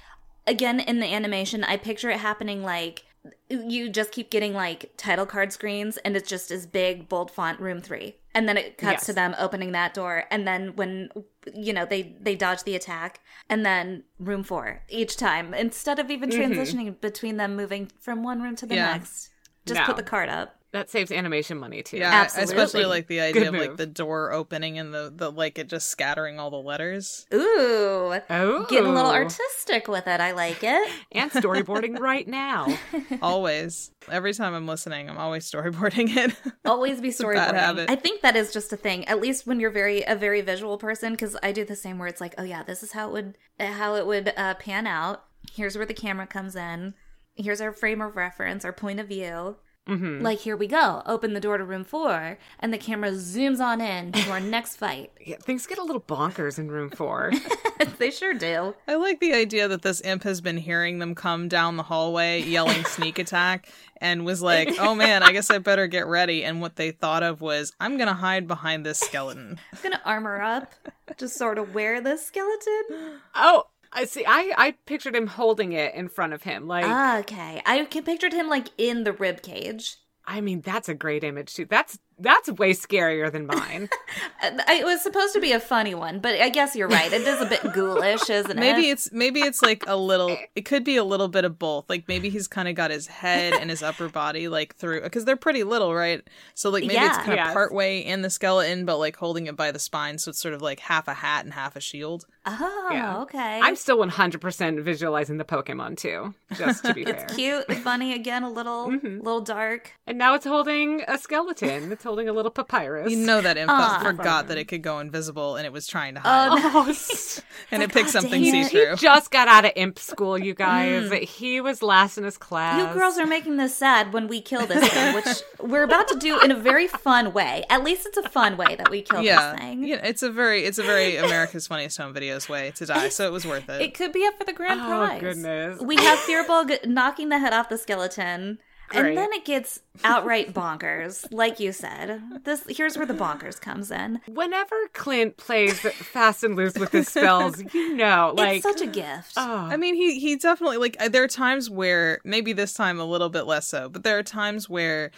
Again, 0.47 0.79
in 0.79 0.99
the 0.99 1.05
animation, 1.05 1.63
I 1.63 1.77
picture 1.77 2.09
it 2.09 2.19
happening 2.19 2.63
like 2.63 3.05
you 3.49 3.87
just 3.87 4.11
keep 4.11 4.31
getting 4.31 4.53
like 4.53 4.91
title 4.97 5.27
card 5.27 5.53
screens 5.53 5.97
and 5.97 6.17
it's 6.17 6.27
just 6.27 6.49
as 6.49 6.65
big 6.65 7.07
bold 7.07 7.31
font 7.31 7.57
room 7.59 7.79
3 7.79 8.13
and 8.33 8.49
then 8.49 8.57
it 8.57 8.77
cuts 8.77 8.93
Yes. 8.93 9.05
to 9.05 9.13
them 9.13 9.33
opening 9.39 9.71
that 9.71 9.93
door 9.93 10.25
and 10.29 10.45
then 10.45 10.75
when 10.75 11.09
you 11.53 11.71
know 11.71 11.85
they 11.85 12.17
they 12.19 12.35
dodge 12.35 12.63
the 12.63 12.75
attack 12.75 13.21
and 13.49 13.65
then 13.65 14.03
room 14.19 14.43
4 14.43 14.83
each 14.89 15.15
time 15.15 15.53
instead 15.53 15.99
of 15.99 16.11
even 16.11 16.29
mm-hmm. 16.29 16.51
transitioning 16.51 16.99
between 16.99 17.37
them 17.37 17.55
moving 17.55 17.89
from 18.01 18.23
one 18.23 18.41
room 18.41 18.57
to 18.57 18.65
the 18.65 18.75
Yeah. 18.75 18.91
next 18.97 19.29
just 19.65 19.79
No. 19.79 19.85
put 19.85 19.97
the 19.97 20.03
card 20.03 20.29
up 20.29 20.55
that 20.71 20.89
saves 20.89 21.11
animation 21.11 21.59
money 21.59 21.83
too. 21.83 21.97
Yeah, 21.97 22.09
I- 22.09 22.13
I 22.13 22.21
Absolutely. 22.21 22.55
especially 22.55 22.85
like 22.85 23.05
the 23.05 23.19
idea 23.19 23.43
Good 23.43 23.53
of 23.53 23.61
like 23.61 23.77
the 23.77 23.85
door 23.85 24.31
opening 24.31 24.79
and 24.79 24.91
the, 24.91 25.13
the 25.15 25.31
like 25.31 25.59
it 25.59 25.67
just 25.69 25.87
scattering 25.89 26.39
all 26.39 26.49
the 26.49 26.57
letters. 26.57 27.27
ooh 27.31 28.19
Oh. 28.29 28.65
getting 28.67 28.87
a 28.89 28.91
little 28.93 29.11
artistic 29.11 29.87
with 29.87 30.07
it 30.07 30.19
i 30.19 30.31
like 30.31 30.63
it 30.63 30.91
And 31.11 31.29
storyboarding 31.31 31.99
right 31.99 32.27
now. 32.27 32.75
always. 33.21 33.91
Every 34.11 34.33
time 34.33 34.53
I'm 34.55 34.65
listening, 34.67 35.09
I'm 35.11 35.17
always 35.19 35.49
storyboarding 35.49 36.15
it. 36.17 36.35
always 36.65 36.99
be 36.99 37.09
a 37.09 37.11
bad 37.11 37.17
storyboarding. 37.19 37.53
habit. 37.53 37.89
I 37.91 37.95
think 37.95 38.21
that 38.21 38.35
is 38.35 38.51
just 38.51 38.73
a 38.73 38.77
thing. 38.77 39.05
At 39.07 39.21
least 39.21 39.45
when 39.45 39.59
you're 39.59 39.69
very 39.69 40.01
a 40.01 40.15
very 40.15 40.41
visual 40.41 40.77
person, 40.79 41.11
because 41.13 41.37
I 41.43 41.51
do 41.51 41.63
the 41.63 41.75
same. 41.75 41.99
Where 41.99 42.07
it's 42.07 42.19
like, 42.19 42.33
oh 42.39 42.43
yeah, 42.43 42.63
this 42.63 42.81
is 42.83 42.91
how 42.93 43.09
it 43.09 43.11
would 43.13 43.37
how 43.59 43.95
it 43.95 44.05
would 44.07 44.33
uh, 44.35 44.55
pan 44.55 44.87
out. 44.87 45.23
Here's 45.53 45.77
where 45.77 45.85
the 45.85 45.93
camera 45.93 46.25
comes 46.27 46.55
in. 46.55 46.95
Here's 47.35 47.61
our 47.61 47.71
frame 47.71 48.01
of 48.01 48.15
reference, 48.15 48.63
our 48.65 48.73
point 48.73 48.99
of 48.99 49.07
view. 49.07 49.57
hmm 49.87 50.21
Like 50.21 50.39
here 50.39 50.55
we 50.55 50.67
go. 50.67 51.01
Open 51.05 51.33
the 51.33 51.39
door 51.39 51.57
to 51.57 51.63
room 51.63 51.83
four, 51.83 52.37
and 52.59 52.71
the 52.73 52.77
camera 52.77 53.11
zooms 53.11 53.59
on 53.59 53.81
in 53.81 54.11
to 54.11 54.29
our 54.29 54.39
next 54.55 54.75
fight. 54.77 55.11
Yeah, 55.25 55.37
things 55.37 55.65
get 55.67 55.77
a 55.79 55.83
little 55.83 56.01
bonkers 56.01 56.59
in 56.59 56.69
room 56.69 56.89
four. 56.91 57.31
they 57.97 58.11
sure 58.11 58.33
do. 58.33 58.75
I 58.87 58.95
like 58.95 59.19
the 59.19 59.33
idea 59.33 59.67
that 59.67 59.81
this 59.81 59.99
imp 60.01 60.23
has 60.23 60.41
been 60.41 60.57
hearing 60.57 60.99
them 60.99 61.15
come 61.15 61.47
down 61.47 61.75
the 61.77 61.83
hallway 61.83 62.41
yelling 62.43 62.85
sneak 62.85 63.17
attack 63.19 63.67
and 63.97 64.25
was 64.25 64.41
like, 64.41 64.69
oh 64.79 64.93
man, 64.95 65.23
I 65.23 65.31
guess 65.31 65.49
I 65.49 65.57
better 65.57 65.87
get 65.87 66.05
ready. 66.07 66.43
And 66.45 66.61
what 66.61 66.75
they 66.75 66.91
thought 66.91 67.23
of 67.23 67.41
was, 67.41 67.73
I'm 67.79 67.97
going 67.97 68.07
to 68.09 68.13
hide 68.13 68.47
behind 68.47 68.85
this 68.85 68.99
skeleton. 68.99 69.59
I'm 69.73 69.79
gonna 69.81 70.01
armor 70.05 70.41
up, 70.41 70.71
just 71.17 71.37
sort 71.37 71.57
of 71.57 71.73
wear 71.73 71.99
this 71.99 72.25
skeleton. 72.25 73.19
oh, 73.35 73.63
I 73.93 74.05
see. 74.05 74.25
I, 74.27 74.51
I 74.57 74.71
pictured 74.85 75.15
him 75.15 75.27
holding 75.27 75.73
it 75.73 75.93
in 75.95 76.09
front 76.09 76.33
of 76.33 76.43
him. 76.43 76.67
Like, 76.67 76.85
Ah, 76.85 77.19
okay, 77.19 77.61
I 77.65 77.83
pictured 77.85 78.33
him 78.33 78.49
like 78.49 78.69
in 78.77 79.03
the 79.03 79.13
rib 79.13 79.41
cage. 79.41 79.97
I 80.25 80.39
mean, 80.39 80.61
that's 80.61 80.87
a 80.87 80.93
great 80.93 81.23
image 81.25 81.53
too. 81.53 81.65
That's 81.65 81.99
that's 82.17 82.49
way 82.51 82.71
scarier 82.73 83.29
than 83.31 83.45
mine. 83.45 83.89
It 84.45 84.83
was 84.85 85.01
supposed 85.01 85.33
to 85.33 85.39
be 85.39 85.51
a 85.53 85.59
funny 85.59 85.95
one, 85.95 86.19
but 86.19 86.35
I 86.39 86.49
guess 86.49 86.75
you're 86.75 86.87
right. 86.89 87.11
It 87.11 87.21
is 87.21 87.39
a 87.41 87.45
bit 87.45 87.61
ghoulish, 87.73 88.29
isn't 88.29 88.57
Maybe 88.59 88.89
it? 88.89 88.93
it's 88.93 89.11
maybe 89.13 89.39
it's 89.41 89.61
like 89.61 89.83
a 89.87 89.95
little 89.95 90.35
it 90.55 90.61
could 90.65 90.83
be 90.83 90.97
a 90.97 91.03
little 91.03 91.27
bit 91.29 91.45
of 91.45 91.57
both 91.59 91.89
like 91.89 92.07
maybe 92.09 92.29
he's 92.29 92.47
kind 92.47 92.67
of 92.67 92.75
got 92.75 92.91
his 92.91 93.07
head 93.07 93.53
and 93.53 93.69
his 93.69 93.81
upper 93.83 94.09
body 94.09 94.47
like 94.49 94.75
through 94.75 95.01
because 95.01 95.23
they're 95.25 95.35
pretty 95.37 95.63
little 95.63 95.93
right 95.95 96.27
so 96.55 96.69
like 96.69 96.83
maybe 96.85 96.99
it's 96.99 97.17
kind 97.17 97.31
of 97.31 97.35
Yes. 97.37 97.53
part 97.53 97.73
way 97.73 97.99
in 97.99 98.21
the 98.21 98.29
skeleton 98.29 98.85
but 98.85 98.97
like 98.97 99.15
holding 99.15 99.47
it 99.47 99.55
by 99.55 99.71
the 99.71 99.79
spine 99.79 100.17
so 100.17 100.29
it's 100.29 100.41
sort 100.41 100.53
of 100.53 100.61
like 100.61 100.79
half 100.81 101.07
a 101.07 101.13
hat 101.13 101.45
and 101.45 101.53
half 101.53 101.75
a 101.77 101.79
shield 101.81 102.25
Oh, 102.45 102.89
Yeah. 102.91 103.17
okay. 103.21 103.59
I'm 103.63 103.75
still 103.77 103.97
100% 103.99 104.81
visualizing 104.83 105.37
the 105.37 105.45
Pokemon 105.45 105.97
too, 105.97 106.33
just 106.57 106.83
to 106.83 106.93
be 106.93 107.03
fair. 107.05 107.13
it's 107.13 107.33
cute, 107.35 107.71
funny 107.77 108.13
again, 108.13 108.43
a 108.43 108.49
little, 108.49 108.89
Mhm. 108.89 109.23
little 109.23 109.39
dark. 109.41 109.91
And 110.05 110.17
now 110.17 110.33
it's 110.33 110.45
holding 110.45 111.03
a 111.07 111.17
skeleton. 111.17 111.91
It's 111.91 112.03
holding 112.03 112.27
a 112.27 112.33
little 112.33 112.51
papyrus. 112.51 113.09
you 113.11 113.17
know 113.17 113.39
that 113.39 113.57
imp 113.63 113.71
Ah. 113.71 114.01
forgot 114.03 114.47
that 114.49 114.57
it 114.57 114.65
could 114.67 114.81
go 114.81 114.99
invisible 114.99 115.55
and 115.55 115.65
it 115.65 115.71
was 115.71 115.87
trying 115.87 116.15
to 116.15 116.19
hide 116.19 116.49
Oh, 116.51 116.55
no. 116.57 116.71
Oh, 116.85 116.89
s- 116.89 117.41
and 117.71 117.81
it 117.81 117.87
God 117.89 117.93
picked 117.93 118.09
something 118.09 118.43
see 118.43 118.63
through 118.65 118.89
he 118.89 118.95
just 118.97 119.31
got 119.31 119.47
out 119.47 119.63
of 119.65 119.71
imp 119.77 119.97
school, 119.97 120.37
you 120.37 120.53
guys. 120.53 121.11
He 121.29 121.61
was 121.61 121.81
last 121.81 122.17
in 122.17 122.23
his 122.25 122.37
class. 122.37 122.77
You 122.77 122.93
girls 122.99 123.17
are 123.17 123.25
making 123.25 123.55
this 123.57 123.75
sad 123.75 124.11
when 124.11 124.27
we 124.27 124.41
kill 124.41 124.65
this 124.65 124.85
thing, 124.91 125.15
which 125.15 125.27
we're 125.61 125.83
about 125.83 126.07
to 126.09 126.15
do 126.17 126.39
in 126.41 126.51
a 126.51 126.55
very 126.55 126.87
fun 126.87 127.31
way. 127.33 127.63
At 127.69 127.83
least 127.83 128.05
it's 128.05 128.17
a 128.17 128.27
fun 128.29 128.57
way 128.57 128.75
that 128.75 128.89
we 128.89 129.01
kill 129.01 129.21
yeah 129.21 129.51
this 129.51 129.59
thing. 129.61 129.83
yeah 129.85 130.05
it's 130.05 130.23
a 130.23 130.29
very 130.31 130.65
it's 130.65 130.77
a 130.79 130.83
very 130.83 131.15
america's 131.17 131.67
funniest 131.67 131.97
home 131.97 132.13
videos 132.33 132.49
way 132.49 132.71
to 132.71 132.85
die 132.85 133.09
so 133.09 133.25
it 133.27 133.31
was 133.31 133.45
worth 133.45 133.69
it, 133.69 133.81
It 133.87 133.93
could 133.93 134.11
be 134.13 134.25
up 134.25 134.37
for 134.37 134.43
the 134.45 134.53
grand 134.53 134.81
Oh, 134.81 134.85
prize. 134.87 135.21
goodness. 135.21 135.79
We 135.81 135.95
have 135.97 136.17
Firbolg 136.19 136.85
knocking 136.87 137.29
the 137.29 137.39
head 137.39 137.53
off 137.53 137.69
the 137.69 137.77
skeleton. 137.77 138.59
Great. 138.89 139.07
And 139.09 139.17
then 139.17 139.33
it 139.33 139.43
gets 139.45 139.79
outright 140.03 140.53
bonkers, 140.53 141.25
like 141.31 141.59
you 141.59 141.71
said. 141.71 142.21
This 142.43 142.63
here's 142.67 142.95
where 142.95 143.07
the 143.07 143.13
bonkers 143.13 143.59
comes 143.59 143.89
in. 143.89 144.19
Whenever 144.27 144.75
Clint 144.93 145.37
plays 145.37 145.79
fast 145.79 146.43
and 146.43 146.55
loose 146.55 146.75
with 146.75 146.91
his 146.91 147.07
spells, 147.07 147.63
you 147.73 147.95
know, 147.95 148.33
like 148.35 148.57
it's 148.57 148.63
such 148.63 148.81
a 148.81 148.87
gift. 148.87 149.33
oh, 149.37 149.55
I 149.71 149.77
mean, 149.77 149.95
he 149.95 150.19
he 150.19 150.35
definitely 150.35 150.77
like. 150.77 150.97
uh, 150.99 151.09
There 151.09 151.23
are 151.23 151.27
times 151.27 151.69
where 151.71 152.19
maybe 152.23 152.53
this 152.53 152.73
time 152.73 152.99
a 152.99 153.05
little 153.05 153.29
bit 153.29 153.47
less 153.47 153.67
so, 153.67 153.89
but 153.89 154.03
there 154.03 154.17
are 154.19 154.23
times 154.23 154.69
where 154.69 155.09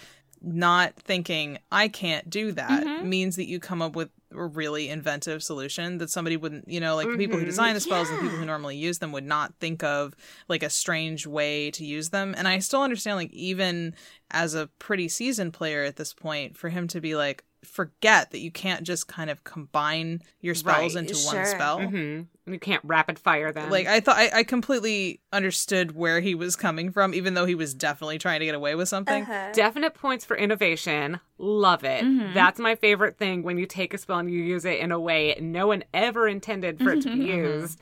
not 0.42 0.94
thinking 0.96 1.58
I 1.72 1.88
can't 1.88 2.30
do 2.30 2.52
that 2.54 3.04
means 3.04 3.36
that 3.36 3.48
you 3.48 3.60
come 3.60 3.82
up 3.82 3.96
with 3.96 4.10
a 4.38 4.46
really 4.46 4.90
inventive 4.90 5.42
solution 5.44 5.98
that 6.00 6.10
somebody 6.10 6.38
wouldn't, 6.38 6.68
you 6.68 6.80
know, 6.80 6.96
like 6.96 7.08
the 7.08 7.18
people 7.18 7.38
who 7.38 7.44
Mhm. 7.44 7.48
design 7.48 7.74
the 7.74 7.80
spells 7.80 8.10
and 8.10 8.20
people 8.22 8.38
who 8.38 8.46
normally 8.46 8.78
use 8.78 9.00
them 9.00 9.12
would 9.12 9.24
not 9.26 9.54
think 9.60 9.84
of 9.84 10.14
like 10.48 10.64
a 10.64 10.70
strange 10.70 11.26
way 11.28 11.72
to 11.72 11.86
use 11.86 12.10
them. 12.10 12.34
And 12.38 12.48
I 12.48 12.60
still 12.60 12.82
understand, 12.82 13.18
like 13.18 13.32
even 13.34 13.96
as 14.32 14.54
a 14.54 14.68
pretty 14.80 15.08
seasoned 15.08 15.54
player 15.54 15.84
at 15.84 15.96
this 15.96 16.14
point, 16.14 16.58
for 16.58 16.70
him 16.70 16.88
to 16.90 17.02
be 17.02 17.16
like 17.16 17.44
forget 17.64 18.30
that 18.32 18.40
you 18.40 18.52
can't 18.52 18.84
just 18.84 19.08
kind 19.08 19.30
of 19.30 19.44
combine 19.44 20.22
your 20.40 20.54
spells 20.54 20.94
Right. 20.96 21.02
into 21.02 21.16
Sure. 21.16 21.34
one 21.34 21.46
spell. 21.48 21.80
mhm. 21.80 22.28
You 22.48 22.60
can't 22.60 22.84
rapid 22.84 23.18
fire 23.18 23.52
them. 23.52 23.70
Like 23.70 23.88
I 23.88 24.00
thought, 24.00 24.18
I, 24.18 24.30
I 24.34 24.44
completely 24.44 25.22
understood 25.34 25.96
where 25.96 26.20
he 26.20 26.36
was 26.36 26.56
coming 26.56 26.92
from, 26.92 27.14
even 27.14 27.34
though 27.34 27.46
he 27.46 27.56
was 27.56 27.74
definitely 27.74 28.18
trying 28.20 28.40
to 28.42 28.46
get 28.46 28.56
away 28.56 28.76
with 28.76 28.88
something. 28.88 29.24
Uh-huh. 29.24 29.52
Definite 29.54 29.94
points 29.96 30.26
for 30.26 30.38
innovation. 30.38 31.20
Love 31.38 31.84
it. 31.84 32.04
Mhm. 32.04 32.34
That's 32.34 32.60
my 32.60 32.76
favorite 32.76 33.18
thing 33.18 33.44
when 33.44 33.58
you 33.58 33.66
take 33.66 33.94
a 33.94 33.98
spell 33.98 34.20
and 34.20 34.30
you 34.32 34.42
use 34.44 34.66
it 34.66 34.80
in 34.80 34.92
a 34.92 35.00
way 35.00 35.36
no 35.42 35.68
one 35.68 35.84
ever 35.94 36.28
intended 36.28 36.80
for 36.80 36.92
it 36.92 37.02
to 37.02 37.10
be 37.12 37.26
used. 37.26 37.80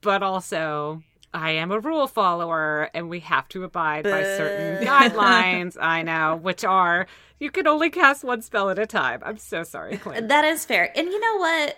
But 0.00 0.22
also, 0.22 1.02
I 1.34 1.50
am 1.52 1.70
a 1.70 1.78
rule 1.80 2.06
follower 2.06 2.88
and 2.94 3.10
we 3.10 3.20
have 3.20 3.48
to 3.50 3.64
abide 3.64 4.04
by 4.04 4.22
certain 4.22 4.86
guidelines. 4.86 5.76
I 5.80 6.02
know, 6.02 6.36
which 6.36 6.64
are 6.64 7.06
you 7.38 7.50
can 7.50 7.66
only 7.66 7.90
cast 7.90 8.24
one 8.24 8.42
spell 8.42 8.70
at 8.70 8.78
a 8.78 8.86
time. 8.86 9.20
I'm 9.24 9.36
so 9.36 9.62
sorry, 9.62 9.96
Clint. 9.98 10.28
That 10.28 10.44
is 10.44 10.64
fair. 10.64 10.90
And 10.96 11.08
you 11.08 11.20
know 11.20 11.36
what? 11.36 11.76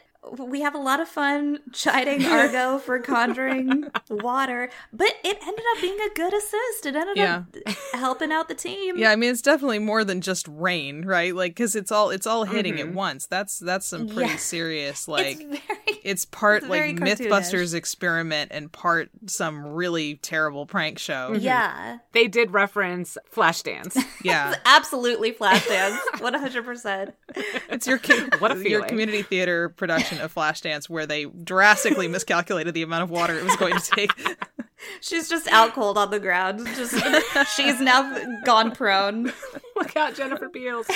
We 0.49 0.61
have 0.61 0.75
a 0.75 0.79
lot 0.79 1.01
of 1.01 1.09
fun 1.09 1.61
chiding 1.73 2.25
Argo 2.27 2.79
for 2.79 2.99
conjuring 3.01 3.85
water, 4.11 4.69
but 4.93 5.13
it 5.25 5.39
ended 5.41 5.65
up 5.75 5.81
being 5.81 5.99
a 5.99 6.15
good 6.15 6.35
assist. 6.35 6.85
It 6.85 6.95
ended 6.95 7.19
up 7.19 7.47
helping 7.95 8.31
out 8.31 8.49
the 8.49 8.55
team. 8.55 8.99
Yeah, 8.99 9.11
I 9.13 9.17
mean 9.17 9.31
it's 9.31 9.41
definitely 9.41 9.79
more 9.79 10.05
than 10.05 10.21
just 10.21 10.47
rain, 10.49 11.07
right? 11.07 11.35
Like 11.35 11.53
because 11.53 11.75
it's 11.75 11.91
all 11.91 12.11
it's 12.11 12.27
all 12.27 12.45
hitting 12.45 12.79
at 12.81 12.89
Mhm. 12.89 12.95
once. 12.95 13.27
That's 13.27 13.59
that's 13.59 13.87
some 13.87 14.09
pretty 14.09 14.33
Yeah. 14.33 14.37
serious 14.37 15.09
like. 15.09 15.41
it's 15.41 15.49
very 15.67 16.01
It's 16.05 16.25
part 16.27 16.63
it's 16.65 16.71
like 16.71 16.99
very. 16.99 17.17
MythBusters 17.17 17.75
experiment 17.75 18.53
and 18.55 18.71
part 18.71 19.09
some 19.27 19.67
really 19.69 20.17
terrible 20.17 20.67
prank 20.67 20.99
show. 20.99 21.33
yeah, 21.33 21.99
They 22.13 22.29
did 22.29 22.51
reference 22.53 23.17
Flashdance. 23.35 23.97
Yeah, 24.23 24.55
absolutely 24.67 25.33
Flashdance, 25.33 25.97
one 26.21 26.35
hundred 26.35 26.67
percent. 26.67 27.15
it's 27.71 27.87
your 27.87 27.97
co- 27.99 28.29
What 28.39 28.55
a 28.55 28.69
your 28.69 28.83
community 28.85 29.23
theater 29.23 29.71
production 29.71 30.10
of 30.19 30.35
Flashdance 30.35 30.89
where 30.89 31.07
they 31.07 31.27
drastically 31.27 32.09
miscalculated 32.09 32.75
the 32.75 32.83
amount 32.83 33.05
of 33.05 33.11
water 33.11 33.39
it 33.39 33.45
was 33.45 33.57
going 33.57 33.77
to 33.77 33.91
take. 33.91 34.11
She's 35.01 35.29
just 35.29 35.47
out 35.49 35.75
cold 35.75 35.99
on 35.99 36.11
the 36.11 36.19
ground. 36.19 36.67
Just 36.75 36.95
she's 37.57 37.81
now 37.81 38.19
gone 38.45 38.73
prone, 38.73 39.33
Look 39.77 39.95
out, 39.97 40.15
Jennifer 40.15 40.49
Beals. 40.49 40.87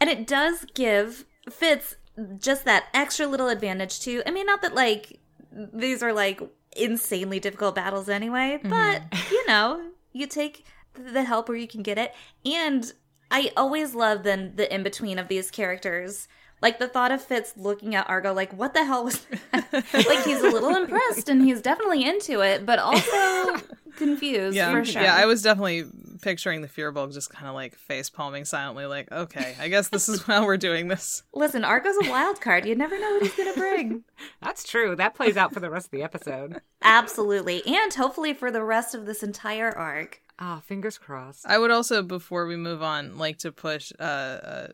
and 0.00 0.10
it 0.10 0.26
does 0.26 0.64
give 0.74 1.26
Fitz 1.50 1.96
just 2.38 2.64
that 2.64 2.84
extra 2.94 3.26
little 3.26 3.48
advantage 3.48 4.00
too. 4.00 4.22
I 4.26 4.30
mean, 4.30 4.46
not 4.46 4.62
that 4.62 4.74
like 4.74 5.20
these 5.52 6.02
are 6.02 6.12
like 6.12 6.40
insanely 6.76 7.40
difficult 7.40 7.74
battles 7.74 8.08
anyway, 8.08 8.58
mm-hmm. 8.62 8.70
but 8.70 9.02
you 9.30 9.46
know, 9.46 9.90
you 10.12 10.26
take 10.26 10.64
the 10.94 11.24
help 11.24 11.48
where 11.48 11.58
you 11.58 11.68
can 11.68 11.82
get 11.82 11.98
it. 11.98 12.14
And 12.44 12.90
I 13.30 13.50
always 13.56 13.94
love 13.94 14.22
then 14.22 14.52
the 14.56 14.72
in 14.72 14.82
between 14.82 15.18
of 15.18 15.28
these 15.28 15.50
characters. 15.50 16.28
Like 16.64 16.78
the 16.78 16.88
thought 16.88 17.12
of 17.12 17.20
Fitz 17.20 17.52
looking 17.58 17.94
at 17.94 18.08
Argo, 18.08 18.32
like, 18.32 18.50
what 18.54 18.72
the 18.72 18.86
hell 18.86 19.04
was 19.04 19.20
that? 19.52 19.70
like 19.92 20.24
he's 20.24 20.40
a 20.40 20.48
little 20.48 20.74
impressed 20.74 21.28
and 21.28 21.42
he's 21.42 21.60
definitely 21.60 22.06
into 22.06 22.40
it, 22.40 22.64
but 22.64 22.78
also 22.78 23.58
confused 23.96 24.56
Yeah, 24.56 24.72
for 24.72 24.82
sure. 24.82 25.02
yeah. 25.02 25.14
I 25.14 25.26
was 25.26 25.42
definitely 25.42 25.84
picturing 26.22 26.62
the 26.62 26.68
Firbolg 26.68 27.12
just 27.12 27.28
kind 27.28 27.48
of 27.48 27.54
like 27.54 27.74
face 27.74 28.08
palming 28.08 28.46
silently, 28.46 28.86
like, 28.86 29.12
okay, 29.12 29.54
I 29.60 29.68
guess 29.68 29.88
this 29.90 30.08
is 30.08 30.22
how 30.26 30.46
we're 30.46 30.56
doing 30.56 30.88
this. 30.88 31.22
Listen, 31.34 31.64
Argo's 31.64 31.98
a 32.02 32.08
wild 32.08 32.40
card. 32.40 32.64
You 32.64 32.74
never 32.74 32.98
know 32.98 33.10
what 33.12 33.22
he's 33.24 33.34
gonna 33.34 33.52
bring. 33.52 34.04
That's 34.42 34.64
true. 34.64 34.96
That 34.96 35.14
plays 35.14 35.36
out 35.36 35.52
for 35.52 35.60
the 35.60 35.68
rest 35.68 35.88
of 35.88 35.90
the 35.90 36.02
episode. 36.02 36.62
Absolutely, 36.80 37.62
and 37.66 37.92
hopefully 37.92 38.32
for 38.32 38.50
the 38.50 38.64
rest 38.64 38.94
of 38.94 39.04
this 39.04 39.22
entire 39.22 39.70
arc. 39.70 40.22
Ah, 40.38 40.62
fingers 40.64 40.96
crossed. 40.96 41.44
I 41.46 41.58
would 41.58 41.70
also, 41.70 42.02
before 42.02 42.46
we 42.46 42.56
move 42.56 42.82
on, 42.82 43.18
like 43.18 43.36
to 43.40 43.52
push 43.52 43.92
uh, 44.00 44.02
uh 44.02 44.66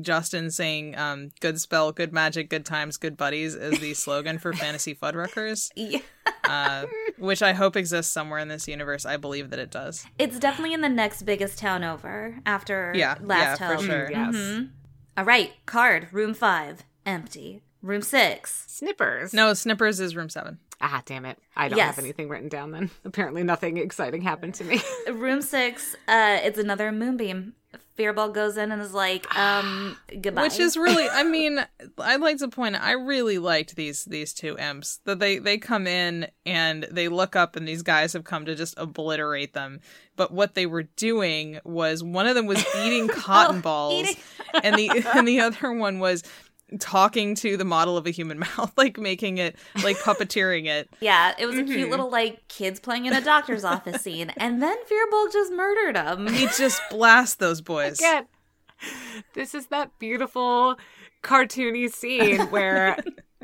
Justin 0.00 0.50
saying 0.50 0.96
um, 0.98 1.30
"good 1.40 1.60
spell, 1.60 1.92
good 1.92 2.12
magic, 2.12 2.50
good 2.50 2.64
times, 2.64 2.96
good 2.96 3.16
buddies" 3.16 3.54
is 3.54 3.78
the 3.80 3.94
slogan 3.94 4.38
for 4.38 4.52
Fantasy 4.52 4.94
Fuddruckers, 4.94 5.70
Yeah. 5.76 6.00
uh, 6.44 6.86
which 7.18 7.42
I 7.42 7.52
hope 7.52 7.76
exists 7.76 8.12
somewhere 8.12 8.38
in 8.38 8.48
this 8.48 8.68
universe. 8.68 9.06
I 9.06 9.16
believe 9.16 9.50
that 9.50 9.58
it 9.58 9.70
does. 9.70 10.04
It's 10.18 10.38
definitely 10.38 10.74
in 10.74 10.80
the 10.82 10.88
next 10.88 11.22
biggest 11.22 11.58
town 11.58 11.84
over 11.84 12.38
after 12.46 12.92
Yeah, 12.94 13.16
Last 13.20 13.60
yeah, 13.60 13.68
for 13.68 13.74
Hope. 13.76 13.84
sure. 13.84 14.10
Yes. 14.10 14.34
Mhm. 14.34 14.70
All 15.16 15.24
right, 15.24 15.52
card 15.66 16.08
room 16.12 16.34
five 16.34 16.84
empty. 17.06 17.62
Room 17.80 18.02
six. 18.02 18.64
Snippers. 18.66 19.32
No, 19.32 19.54
Snippers 19.54 20.00
is 20.00 20.14
room 20.16 20.28
seven. 20.28 20.58
Ah, 20.80 21.02
damn 21.06 21.24
it. 21.24 21.38
I 21.56 21.68
don't 21.68 21.76
Yes. 21.78 21.94
have 21.96 22.04
anything 22.04 22.28
written 22.28 22.48
down 22.48 22.70
then. 22.72 22.90
Apparently 23.04 23.42
nothing 23.42 23.78
exciting 23.78 24.22
happened 24.22 24.54
to 24.54 24.64
me. 24.64 24.80
Room 25.10 25.40
six. 25.42 25.94
Uh, 26.06 26.38
it's 26.42 26.58
another 26.58 26.92
moonbeam. 26.92 27.54
Firbolg 27.98 28.32
goes 28.34 28.56
in 28.56 28.70
and 28.70 28.80
is 28.80 28.94
like, 28.94 29.26
um, 29.38 29.96
goodbye. 30.20 30.42
Which 30.42 30.58
is 30.58 30.76
really, 30.76 31.08
I 31.08 31.22
mean, 31.24 31.58
I'd 31.98 32.20
like 32.20 32.38
to 32.38 32.48
point. 32.48 32.76
out, 32.76 32.82
I 32.82 32.92
really 32.92 33.38
liked 33.38 33.76
these 33.76 34.04
these 34.04 34.32
two 34.32 34.56
imps 34.58 35.00
that 35.04 35.18
they 35.18 35.38
they 35.38 35.58
come 35.58 35.86
in 35.86 36.28
and 36.46 36.84
they 36.90 37.08
look 37.08 37.36
up 37.36 37.56
and 37.56 37.66
these 37.66 37.82
guys 37.82 38.12
have 38.12 38.24
come 38.24 38.44
to 38.46 38.54
just 38.54 38.74
obliterate 38.78 39.54
them. 39.54 39.80
But 40.16 40.32
what 40.32 40.54
they 40.54 40.66
were 40.66 40.82
doing 40.82 41.60
was 41.64 42.02
one 42.02 42.26
of 42.26 42.34
them 42.34 42.46
was 42.46 42.64
eating 42.82 43.08
cotton 43.08 43.60
balls, 43.60 43.94
eating- 43.94 44.16
and 44.62 44.76
the 44.76 44.90
and 45.14 45.26
the 45.26 45.40
other 45.40 45.72
one 45.72 45.98
was 45.98 46.22
talking 46.78 47.34
to 47.36 47.56
the 47.56 47.64
model 47.64 47.96
of 47.96 48.06
a 48.06 48.10
human 48.10 48.38
mouth, 48.58 48.72
like 48.76 48.98
making 48.98 49.38
it 49.38 49.56
like 49.82 49.96
puppeteering 49.98 50.66
it. 50.66 50.88
Yeah, 51.00 51.34
it 51.38 51.46
was 51.46 51.56
a 51.56 51.62
Mm-hmm. 51.62 51.72
cute 51.72 51.90
little 51.90 52.10
like 52.10 52.46
kids 52.48 52.78
playing 52.80 53.06
in 53.06 53.12
a 53.14 53.20
doctor's 53.20 53.64
office 53.64 54.02
scene, 54.02 54.30
and 54.36 54.62
then 54.62 54.76
Firbolg 54.84 55.32
just 55.32 55.52
murdered 55.52 55.96
him. 55.96 56.26
He 56.34 56.46
just 56.48 56.80
blast 56.90 57.38
those 57.38 57.60
boys. 57.60 57.98
Again, 57.98 58.26
this 59.34 59.54
is 59.54 59.66
that 59.68 59.98
beautiful 59.98 60.76
cartoony 61.22 61.90
scene 61.92 62.40
where 62.50 62.96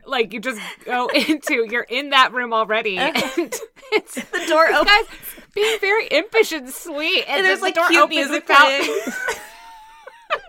like 0.07 0.33
you 0.33 0.41
just 0.41 0.61
go 0.85 1.09
into 1.09 1.67
you're 1.71 1.83
in 1.89 2.11
that 2.11 2.33
room 2.33 2.53
already 2.53 2.99
and 2.99 3.17
it's 3.17 4.15
The 4.15 4.47
door 4.49 4.67
this 4.69 4.77
opens. 4.77 4.87
guy's 4.87 5.07
being 5.55 5.79
very 5.81 6.07
impish 6.09 6.53
and 6.53 6.69
sweet 6.71 7.25
and, 7.27 7.39
And 7.39 7.47
there's 7.47 7.59
then 7.61 7.63
like 7.63 7.75
the 7.75 7.81
door 7.81 7.89
cute 7.89 8.03
opens 8.03 8.17
music 8.29 8.49
without- 8.49 8.61
playing. 8.69 9.01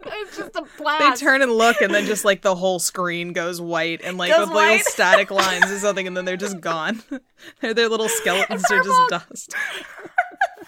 It's 0.05 0.37
just 0.37 0.55
a 0.55 0.63
blast. 0.77 1.21
They 1.21 1.25
turn 1.25 1.41
and 1.41 1.51
look, 1.51 1.81
and 1.81 1.93
then 1.93 2.05
just 2.05 2.25
like 2.25 2.41
the 2.41 2.55
whole 2.55 2.79
screen 2.79 3.33
goes 3.33 3.61
white, 3.61 4.01
and 4.03 4.17
like 4.17 4.31
Goes 4.31 4.47
with 4.47 4.55
little 4.55 4.79
static 4.79 5.31
lines 5.31 5.71
or 5.71 5.79
something, 5.79 6.07
and 6.07 6.15
then 6.15 6.25
they're 6.25 6.37
just 6.37 6.59
gone. 6.59 7.01
their 7.61 7.73
their 7.73 7.89
little 7.89 8.09
skeletons 8.09 8.63
are 8.71 8.83
just 8.83 9.09
dust. 9.09 9.53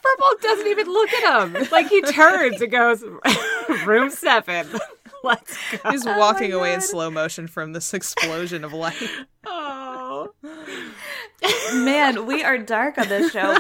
Purple 0.02 0.38
doesn't 0.42 0.68
even 0.68 0.88
look 0.88 1.12
at 1.12 1.42
him 1.44 1.68
like 1.72 1.90
he 1.90 2.02
turns 2.02 2.62
and 2.62 2.72
goes 2.72 3.04
room 3.86 4.10
seven 4.10 4.66
let's 5.24 5.58
go 5.72 5.92
He's 5.92 6.06
walking 6.06 6.54
oh 6.54 6.60
away 6.60 6.74
in 6.74 6.82
slow 6.82 7.10
motion 7.10 7.48
from 7.48 7.74
this 7.74 7.94
explosion 7.94 8.64
of 8.64 8.72
light. 8.72 8.96
oh 9.46 10.30
Man, 11.74 12.26
we 12.26 12.44
are 12.44 12.58
dark 12.58 12.98
on 12.98 13.08
this 13.10 13.32
show, 13.32 13.58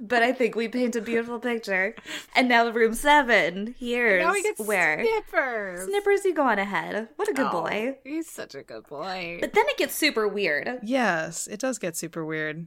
but 0.00 0.22
I 0.22 0.32
think 0.32 0.54
we 0.54 0.68
paint 0.68 0.96
a 0.96 1.00
beautiful 1.00 1.38
picture. 1.38 1.94
And 2.34 2.48
now 2.48 2.68
room 2.70 2.94
seven. 2.94 3.74
Here's 3.78 4.22
now 4.24 4.32
we 4.32 4.42
get 4.42 4.58
where 4.58 5.04
snippers 5.04 5.84
Snippers, 5.84 6.24
you 6.24 6.34
go 6.34 6.42
on 6.46 6.58
ahead. 6.58 7.08
What 7.16 7.28
a 7.28 7.32
good 7.32 7.46
Oh, 7.52 7.62
boy. 7.62 7.96
he's 8.04 8.28
such 8.28 8.54
a 8.54 8.62
good 8.62 8.86
boy 8.86 9.38
But 9.40 9.52
then 9.52 9.64
it 9.68 9.76
gets 9.76 9.94
super 9.94 10.26
weird. 10.28 10.80
Yes, 10.82 11.46
it 11.46 11.60
does 11.60 11.78
get 11.78 11.96
super 11.96 12.24
weird. 12.24 12.66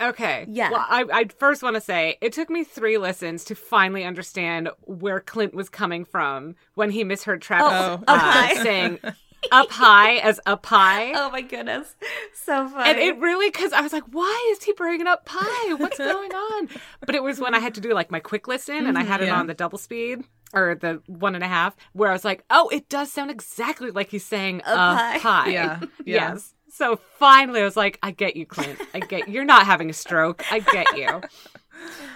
Okay. 0.00 0.46
Yeah. 0.48 0.70
Well, 0.70 0.86
I, 0.88 1.04
I 1.12 1.24
first 1.38 1.62
want 1.62 1.74
to 1.76 1.80
say 1.80 2.16
it 2.22 2.32
took 2.32 2.48
me 2.48 2.64
three 2.64 2.96
listens 2.96 3.44
to 3.44 3.54
finally 3.54 4.02
understand 4.04 4.70
where 4.82 5.20
Clint 5.20 5.52
was 5.54 5.68
coming 5.68 6.06
from 6.06 6.54
when 6.74 6.90
he 6.90 7.04
misheard 7.04 7.42
Travis 7.42 7.68
Oh. 7.70 8.02
uh, 8.08 8.10
Up 8.10 8.18
high. 8.20 8.54
saying 8.62 8.98
up 9.52 9.70
high 9.70 10.16
as 10.16 10.40
up 10.46 10.64
high. 10.66 11.12
Oh 11.12 11.30
my 11.30 11.42
goodness. 11.42 11.94
So 12.34 12.68
funny. 12.68 12.90
And 12.90 12.98
it 12.98 13.18
really, 13.18 13.50
because 13.50 13.72
I 13.72 13.80
was 13.80 13.92
like, 13.92 14.04
why 14.10 14.52
is 14.52 14.64
he 14.64 14.72
bringing 14.72 15.06
up 15.06 15.24
pie? 15.24 15.74
What's 15.74 15.98
going 15.98 16.32
on? 16.32 16.68
But 17.06 17.14
it 17.14 17.22
was 17.22 17.40
when 17.40 17.54
I 17.54 17.58
had 17.58 17.74
to 17.74 17.80
do 17.80 17.92
like 17.92 18.10
my 18.10 18.20
quick 18.20 18.46
listen 18.46 18.86
and 18.86 18.96
I 18.96 19.02
had 19.02 19.20
it 19.20 19.28
mm-hmm. 19.28 19.40
on 19.40 19.46
the 19.46 19.54
double 19.54 19.78
speed 19.78 20.22
or 20.52 20.74
the 20.74 21.02
one 21.06 21.34
and 21.34 21.42
a 21.42 21.48
half, 21.48 21.76
where 21.92 22.08
I 22.08 22.12
was 22.12 22.24
like, 22.24 22.44
oh, 22.50 22.68
it 22.68 22.88
does 22.88 23.12
sound 23.12 23.30
exactly 23.30 23.90
like 23.90 24.10
he's 24.10 24.24
saying 24.24 24.62
A 24.66 24.72
a 24.72 24.74
pie. 24.74 25.18
pie. 25.18 25.48
Yeah, 25.48 25.80
yeah. 26.04 26.32
Yes. 26.32 26.54
So 26.68 27.00
finally, 27.18 27.60
I 27.62 27.64
was 27.64 27.76
like, 27.76 27.98
I 28.02 28.10
get 28.12 28.36
you, 28.36 28.46
Clint. 28.46 28.78
I 28.94 29.00
get 29.00 29.28
you're 29.28 29.44
not 29.44 29.66
having 29.66 29.90
a 29.90 29.92
stroke. 29.92 30.44
I 30.52 30.60
get 30.60 30.96
you. 30.96 31.20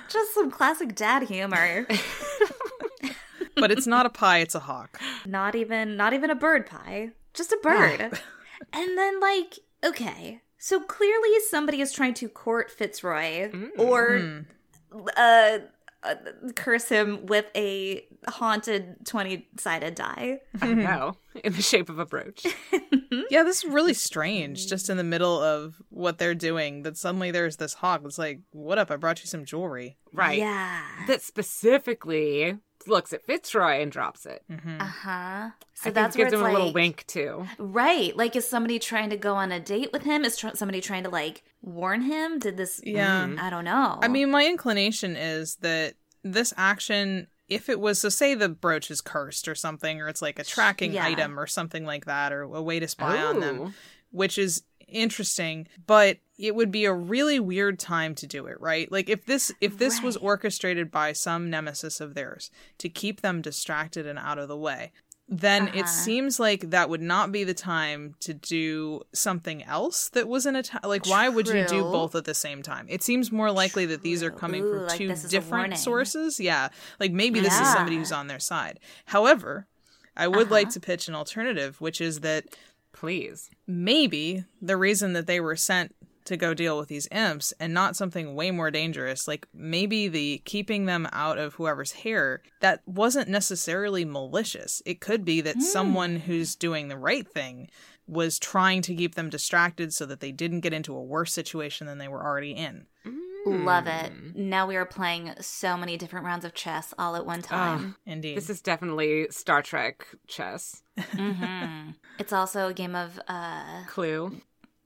Just 0.08 0.34
some 0.34 0.50
classic 0.50 0.94
dad 0.94 1.24
humor. 1.24 1.87
But 3.56 3.70
it's 3.70 3.86
not 3.86 4.06
a 4.06 4.10
pie, 4.10 4.38
it's 4.38 4.54
a 4.54 4.60
hawk. 4.60 5.00
not 5.26 5.54
even 5.54 5.96
not 5.96 6.12
even 6.12 6.30
a 6.30 6.34
bird 6.34 6.66
pie. 6.66 7.10
Just 7.32 7.52
a 7.52 7.58
bird. 7.62 8.00
and 8.72 8.98
then 8.98 9.20
like, 9.20 9.58
okay. 9.84 10.40
So 10.58 10.80
clearly 10.80 11.28
somebody 11.48 11.80
is 11.80 11.92
trying 11.92 12.14
to 12.14 12.28
court 12.28 12.70
Fitzroy 12.70 13.50
or 13.78 14.44
uh, 15.16 15.58
uh 16.02 16.14
curse 16.54 16.88
him 16.88 17.26
with 17.26 17.46
a 17.54 18.06
haunted 18.28 18.96
20-sided 19.04 19.94
die. 19.94 20.40
I 20.62 20.66
don't 20.66 20.82
know. 20.82 21.16
In 21.42 21.52
the 21.52 21.62
shape 21.62 21.88
of 21.90 21.98
a 21.98 22.06
brooch. 22.06 22.46
Yeah, 23.30 23.42
this 23.42 23.64
is 23.64 23.70
really 23.70 23.94
strange. 23.94 24.66
Just 24.66 24.90
in 24.90 24.96
the 24.96 25.04
middle 25.04 25.40
of 25.40 25.80
what 25.90 26.18
they're 26.18 26.34
doing, 26.34 26.82
that 26.82 26.96
suddenly 26.96 27.30
there's 27.30 27.56
this 27.56 27.74
hawk 27.74 28.02
that's 28.02 28.18
like, 28.18 28.40
"What 28.50 28.78
up? 28.78 28.90
I 28.90 28.96
brought 28.96 29.20
you 29.20 29.26
some 29.26 29.44
jewelry." 29.44 29.96
Right. 30.12 30.38
Yeah. 30.38 30.82
That 31.06 31.22
specifically 31.22 32.58
looks 32.87 33.12
at 33.12 33.24
Fitzroy 33.24 33.80
and 33.82 33.90
drops 33.90 34.26
it. 34.26 34.42
Uh-huh. 34.50 35.50
So 35.74 35.90
I 35.90 35.92
that's 35.92 36.14
think 36.16 36.24
where 36.24 36.30
gives 36.30 36.32
it's 36.34 36.40
him 36.40 36.46
a 36.46 36.52
little 36.52 36.66
like- 36.68 36.74
wink 36.74 37.04
too. 37.06 37.46
Right. 37.58 38.16
Like, 38.16 38.37
is 38.37 38.46
somebody 38.48 38.78
trying 38.78 39.10
to 39.10 39.16
go 39.16 39.34
on 39.34 39.52
a 39.52 39.60
date 39.60 39.90
with 39.92 40.02
him? 40.02 40.24
Is 40.24 40.37
tr- 40.37 40.48
somebody 40.54 40.80
trying 40.80 41.04
to, 41.04 41.10
like, 41.10 41.42
warn 41.62 42.02
him? 42.02 42.38
Did 42.38 42.56
this. 42.56 42.80
Yeah. 42.84 43.34
I 43.38 43.50
don't 43.50 43.64
know. 43.64 43.98
I 44.02 44.08
mean, 44.08 44.30
my 44.30 44.46
inclination 44.46 45.16
is 45.16 45.56
that 45.56 45.94
this 46.22 46.52
action, 46.56 47.26
if 47.48 47.68
it 47.68 47.80
was, 47.80 48.00
so 48.00 48.08
say 48.08 48.34
the 48.34 48.48
brooch 48.48 48.90
is 48.90 49.00
cursed 49.00 49.48
or 49.48 49.54
something, 49.54 50.00
or 50.00 50.08
it's 50.08 50.22
like 50.22 50.38
a 50.38 50.44
tracking 50.44 50.92
Yeah. 50.94 51.06
item 51.06 51.38
or 51.40 51.46
something 51.46 51.84
like 51.84 52.04
that, 52.06 52.32
or 52.32 52.42
a 52.42 52.62
way 52.62 52.80
to 52.80 52.88
spy 52.88 53.22
on 53.22 53.40
them, 53.40 53.74
which 54.10 54.38
is 54.38 54.62
interesting, 54.94 55.66
but 55.87 56.18
it 56.38 56.54
would 56.54 56.70
be 56.70 56.85
a 56.85 56.92
really 56.92 57.38
weird 57.38 57.78
time 57.78 58.14
to 58.16 58.26
do 58.26 58.46
it, 58.46 58.61
right? 58.61 58.90
Like 58.90 59.09
if 59.09 59.26
this 59.26 59.52
if 59.61 59.78
this 59.78 60.00
was 60.02 60.16
orchestrated 60.16 60.90
by 60.90 61.12
some 61.12 61.50
nemesis 61.50 62.00
of 62.00 62.14
theirs 62.14 62.50
to 62.78 62.88
keep 62.88 63.20
them 63.20 63.40
distracted 63.42 64.07
and 64.07 64.18
out 64.18 64.38
of 64.38 64.48
the 64.48 64.57
way, 64.57 64.92
then 65.28 65.68
Uh-huh. 65.68 65.78
it 65.78 65.88
seems 65.88 66.38
like 66.40 66.70
that 66.70 66.90
would 66.90 67.00
not 67.00 67.33
be 67.33 67.44
the 67.44 67.54
time 67.54 68.14
to 68.20 68.35
do 68.35 69.00
something 69.14 69.62
else 69.64 70.09
that 70.11 70.28
was 70.28 70.44
an 70.44 70.54
attack. 70.57 70.85
Like, 70.85 71.07
why 71.07 71.28
would 71.28 71.48
you 71.48 71.64
do 71.66 71.85
both 71.85 72.14
at 72.14 72.24
the 72.24 72.35
same 72.35 72.62
time? 72.62 72.87
It 72.90 73.02
seems 73.02 73.33
more 73.33 73.50
likely 73.50 73.87
that 73.87 74.02
these 74.02 74.22
are 74.22 74.30
coming 74.30 74.64
Ooh, 74.64 74.70
from 74.70 74.87
like 74.87 74.98
two 74.98 75.14
different 75.28 75.78
sources. 75.78 76.38
Yeah, 76.40 76.68
like 77.00 77.12
maybe 77.12 77.40
this 77.40 77.59
is 77.59 77.72
somebody 77.72 77.96
who's 77.96 78.12
on 78.12 78.26
their 78.26 78.40
side. 78.40 78.80
However, 79.07 79.66
I 80.16 80.28
would 80.28 80.50
like 80.50 80.66
Uh-huh. 80.66 80.72
to 80.74 80.80
pitch 80.80 81.09
an 81.09 81.14
alternative, 81.14 81.80
which 81.80 82.00
is 82.00 82.20
that 82.20 82.44
Please. 82.94 83.50
maybe 83.66 84.44
the 84.62 84.76
reason 84.76 85.12
that 85.12 85.26
they 85.26 85.40
were 85.40 85.57
sent 85.57 85.94
to 86.24 86.37
go 86.37 86.54
deal 86.54 86.78
with 86.78 86.88
these 86.88 87.09
imps 87.12 87.52
and 87.61 87.74
not 87.74 87.96
something 87.96 88.35
way 88.35 88.50
more 88.50 88.70
dangerous 88.70 89.28
like 89.28 89.46
maybe 89.52 90.09
the 90.09 90.40
keeping 90.44 90.87
them 90.87 91.07
out 91.12 91.38
of 91.38 91.54
whoever's 91.54 91.92
hair 91.92 92.42
that 92.61 92.80
wasn't 92.87 93.28
necessarily 93.28 94.04
malicious 94.04 94.83
it 94.87 95.00
could 95.00 95.24
be 95.24 95.40
that 95.40 95.57
hmm. 95.57 95.61
someone 95.61 96.16
who's 96.16 96.57
doing 96.57 96.88
the 96.88 96.96
right 96.96 97.28
thing 97.28 97.68
was 98.07 98.38
trying 98.38 98.83
to 98.83 98.94
keep 98.94 99.14
them 99.14 99.30
distracted 99.30 99.92
so 99.92 100.07
that 100.07 100.20
they 100.20 100.33
didn't 100.33 100.61
get 100.61 100.72
into 100.72 100.94
a 100.94 101.02
worse 101.02 101.33
situation 101.33 101.87
than 101.87 101.98
they 101.98 102.09
were 102.09 102.24
already 102.24 102.52
in 102.52 102.87
mm. 103.04 103.18
Love 103.46 103.87
it. 103.87 104.11
Hmm. 104.11 104.48
Now 104.48 104.66
we 104.66 104.76
are 104.76 104.87
playing 104.87 105.35
so 105.40 105.76
many 105.76 105.98
different 105.98 106.24
rounds 106.24 106.46
of 106.46 106.54
chess 106.54 106.94
all 106.98 107.14
at 107.14 107.26
one 107.26 107.42
ah, 107.50 107.76
time. 107.76 107.96
indeed 108.07 108.37
This 108.37 108.48
is 108.48 108.62
definitely 108.62 109.26
Star 109.30 109.61
Trek 109.61 110.07
chess. 110.26 110.83
Hmm 110.98 111.90
It's 112.18 112.33
also 112.33 112.68
a 112.68 112.74
game 112.74 112.94
of 112.94 113.20
uh 113.28 113.85
Clue. 113.88 114.40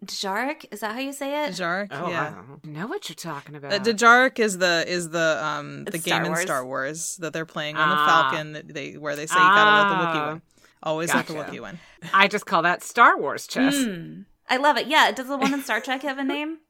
Djark. 0.04 0.64
Is 0.70 0.80
that 0.80 0.92
how 0.92 1.00
you 1.00 1.12
say 1.12 1.44
it? 1.46 1.50
Jark, 1.54 1.88
Oh, 1.90 2.08
yeah 2.08 2.28
I 2.28 2.30
don't 2.48 2.64
know 2.66 2.86
what 2.86 3.08
you're 3.08 3.16
talking 3.16 3.56
about. 3.56 3.72
Uh, 3.72 3.78
Dejarik 3.80 4.38
is 4.38 4.58
the 4.58 4.84
is 4.86 5.10
the 5.10 5.44
um 5.44 5.84
the 5.84 5.96
It's 5.96 6.04
game 6.04 6.12
Star 6.14 6.22
in 6.24 6.28
Wars. 6.30 6.42
Star 6.42 6.64
Wars 6.66 7.16
that 7.16 7.32
they're 7.32 7.44
playing 7.46 7.76
on 7.76 7.88
the 7.88 7.96
Ah. 7.98 8.06
Falcon 8.30 8.52
that 8.52 8.72
they 8.72 8.92
where 8.92 9.16
they 9.16 9.26
say 9.26 9.34
you 9.34 9.40
gotta 9.40 9.82
let 9.82 9.88
the 9.88 10.04
Wookiee 10.18 10.22
Ah. 10.24 10.28
win. 10.34 10.42
Always 10.84 11.12
let 11.12 11.26
the 11.26 11.34
Gotcha. 11.34 11.50
Wookiee 11.52 11.60
win. 11.62 11.78
I 12.14 12.28
just 12.28 12.46
call 12.46 12.62
that 12.62 12.84
Star 12.84 13.18
Wars 13.18 13.48
chess. 13.48 13.74
Hmm. 13.76 14.20
I 14.48 14.56
love 14.58 14.76
it. 14.78 14.86
Yeah. 14.86 15.10
Does 15.10 15.26
the 15.26 15.36
one 15.36 15.52
in 15.52 15.62
Star 15.62 15.80
Trek 15.80 16.02
have 16.02 16.18
a 16.18 16.24
name? 16.24 16.58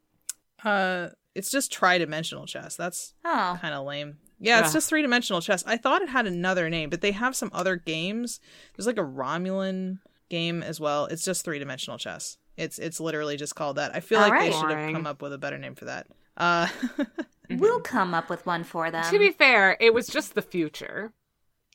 Uh, 0.65 1.11
it's 1.37 1.53
just 1.53 1.71
tri-dimensional 1.71 2.45
chess. 2.47 2.75
That's 2.75 3.15
Oh. 3.25 3.57
kind 3.61 3.75
of 3.75 3.87
lame. 3.87 4.19
Yeah, 4.41 4.61
it's 4.61 4.69
Ugh. 4.69 4.75
just 4.75 4.89
three 4.89 5.03
dimensional 5.03 5.41
chess. 5.41 5.65
I 5.67 5.77
thought 5.77 6.03
it 6.03 6.09
had 6.09 6.27
another 6.27 6.71
name, 6.71 6.91
but 6.91 7.01
they 7.01 7.13
have 7.13 7.35
some 7.35 7.51
other 7.53 7.77
games. 7.77 8.41
There's 8.77 8.87
like 8.87 8.99
a 8.99 9.03
Romulan 9.03 9.99
game 10.29 10.63
as 10.63 10.79
well. 10.81 11.07
It's 11.07 11.25
just 11.25 11.45
three 11.45 11.59
dimensional 11.59 11.99
chess. 11.99 12.37
It's 12.57 12.79
it's 12.79 13.01
literally 13.01 13.37
just 13.37 13.55
called 13.55 13.77
that. 13.77 13.95
I 13.95 14.01
feel 14.01 14.19
All 14.21 14.29
like 14.29 14.41
they 14.41 14.53
should 14.53 14.71
have 14.71 14.93
come 14.93 15.07
up 15.07 15.23
with 15.23 15.33
a 15.33 15.39
better 15.39 15.59
name 15.59 15.75
for 15.75 15.85
that. 15.87 16.07
Uh, 16.37 16.69
We'll 17.51 17.81
come 17.81 18.13
up 18.13 18.29
with 18.29 18.45
one 18.45 18.63
for 18.63 18.91
them. 18.91 19.05
to 19.11 19.19
be 19.19 19.31
fair, 19.31 19.77
it 19.81 19.95
was 19.95 20.07
just 20.07 20.35
the 20.35 20.43
future. 20.43 21.13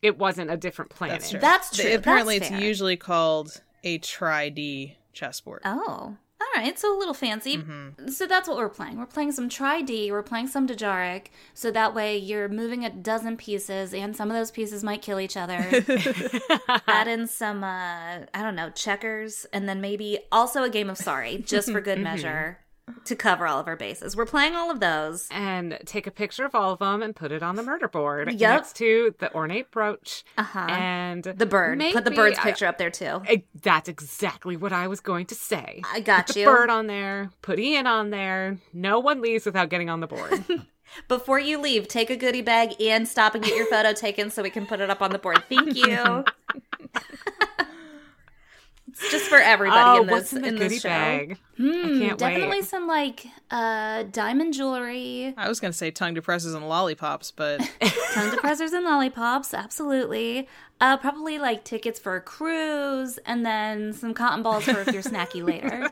It 0.04 0.20
wasn't 0.20 0.52
a 0.52 0.58
different 0.58 0.92
planet. 0.92 1.22
that's 1.22 1.32
true. 1.32 1.40
That's 1.40 1.76
true. 1.78 1.94
Apparently, 1.96 2.38
That's 2.38 2.52
it's 2.52 2.60
fair. 2.60 2.68
usually 2.68 2.96
called 2.98 3.62
a 3.84 3.98
tri 3.98 4.50
D 4.50 4.98
chessboard. 5.14 5.62
Oh, 5.66 6.18
all 6.44 6.62
right. 6.62 6.78
So 6.78 6.96
a 6.96 7.00
little 7.00 7.14
fancy. 7.14 7.58
Mm-hmm. 7.58 8.08
So 8.10 8.26
that's 8.28 8.48
what 8.48 8.58
we're 8.58 8.70
playing. 8.70 8.98
We're 8.98 9.06
playing 9.06 9.32
some 9.32 9.50
Tri 9.50 9.82
D. 9.82 10.12
We're 10.12 10.24
playing 10.24 10.48
some 10.48 10.68
Dejarik. 10.68 11.28
So 11.54 11.72
that 11.72 11.94
way 11.96 12.18
you're 12.18 12.50
moving 12.50 12.84
a 12.86 12.90
dozen 12.90 13.38
pieces, 13.38 13.94
and 13.94 14.16
some 14.16 14.30
of 14.30 14.36
those 14.38 14.52
pieces 14.52 14.84
might 14.84 15.02
kill 15.02 15.20
each 15.20 15.38
other. 15.38 15.58
Add 16.88 17.08
in 17.08 17.28
some, 17.28 17.64
uh, 17.64 18.20
I 18.34 18.42
don't 18.42 18.56
know, 18.56 18.70
checkers, 18.72 19.46
and 19.54 19.68
then 19.70 19.82
maybe 19.82 20.20
also 20.32 20.64
a 20.64 20.70
game 20.70 20.90
of 20.90 20.98
Sorry, 20.98 21.38
just 21.38 21.68
for 21.72 21.74
Mm-hmm. 21.74 21.84
good 21.86 22.00
measure, 22.00 22.60
to 23.06 23.16
cover 23.16 23.48
all 23.48 23.60
of 23.60 23.68
our 23.68 23.76
bases. 23.76 24.16
We're 24.16 24.26
playing 24.26 24.56
all 24.56 24.70
of 24.70 24.80
those. 24.80 25.28
and 25.32 25.78
take 25.86 26.06
a 26.08 26.12
picture 26.12 26.46
of 26.46 26.54
all 26.56 26.72
of 26.74 26.80
them 26.80 27.02
and 27.02 27.16
put 27.16 27.32
it 27.32 27.42
on 27.42 27.56
the 27.56 27.64
murder 27.64 27.88
board 27.88 28.32
Yep. 28.32 28.40
next 28.40 28.76
to 28.78 29.16
the 29.20 29.34
ornate 29.34 29.72
brooch 29.72 30.24
Uh-huh. 30.38 30.60
and 30.70 31.24
The 31.24 31.46
bird. 31.46 31.80
Put 31.80 32.04
the 32.04 32.10
maybe- 32.12 32.16
bird's 32.16 32.40
picture 32.40 32.66
up 32.68 32.78
there 32.78 32.90
too. 32.92 33.22
I- 33.28 33.44
that's 33.62 33.88
exactly 33.90 34.58
what 34.58 34.74
I 34.74 34.88
was 34.88 35.00
going 35.00 35.26
to 35.28 35.36
say. 35.36 35.82
I 35.94 36.02
got 36.02 36.28
Put 36.28 36.34
the 36.36 36.40
you. 36.42 36.46
bird 36.46 36.70
on 36.70 36.88
there, 36.88 37.32
put 37.42 37.58
Ian 37.60 37.88
on 37.88 38.10
there. 38.10 38.58
No 38.74 39.00
one 39.00 39.22
leaves 39.22 39.46
without 39.46 39.70
getting 39.70 39.90
on 39.90 40.00
the 40.02 40.08
board. 40.08 40.44
Before 41.08 41.40
you 41.40 41.58
leave, 41.60 41.88
take 41.88 42.10
a 42.10 42.16
goodie 42.16 42.42
bag 42.42 42.80
and 42.82 43.08
stop 43.08 43.34
and 43.34 43.44
get 43.44 43.56
your 43.56 43.66
photo 43.68 43.94
taken 43.94 44.30
so 44.30 44.44
we 44.44 44.50
can 44.50 44.66
put 44.66 44.80
it 44.82 44.90
up 44.90 45.02
on 45.02 45.12
the 45.12 45.18
board. 45.20 45.42
Thank 45.50 45.76
you. 45.76 46.26
it's 48.94 49.12
just 49.12 49.26
for 49.26 49.38
everybody 49.38 49.82
oh, 50.00 50.02
in 50.02 50.08
this 50.08 50.12
what's 50.14 50.34
in 50.34 50.42
the 50.44 50.48
in 50.50 50.56
goodie 50.56 50.68
this 50.70 50.82
show. 50.82 50.90
bag? 50.90 51.38
Hmm, 51.58 52.00
can't 52.00 52.20
definitely 52.20 52.60
wait. 52.60 52.66
some 52.66 52.88
like 52.88 53.26
uh 53.52 54.04
diamond 54.04 54.54
jewelry, 54.54 55.34
I 55.38 55.50
was 55.50 55.60
gonna 55.60 55.74
say 55.74 55.92
tongue 55.92 56.16
depressors 56.16 56.56
and 56.56 56.68
lollipops, 56.68 57.32
but 57.32 57.58
tongue 57.82 58.32
depressors 58.32 58.74
and 58.74 58.86
lollipops, 58.86 59.54
absolutely. 59.54 60.48
Uh 60.80 60.98
probably 60.98 61.40
like 61.40 61.64
tickets 61.64 62.00
for 62.00 62.16
a 62.16 62.22
cruise 62.22 63.18
and 63.26 63.46
then 63.46 63.94
some 63.94 64.14
cotton 64.14 64.44
balls 64.44 64.66
for 64.66 64.80
if 64.82 64.88
you're 64.94 65.04
snacky 65.04 65.44
later. 65.48 65.90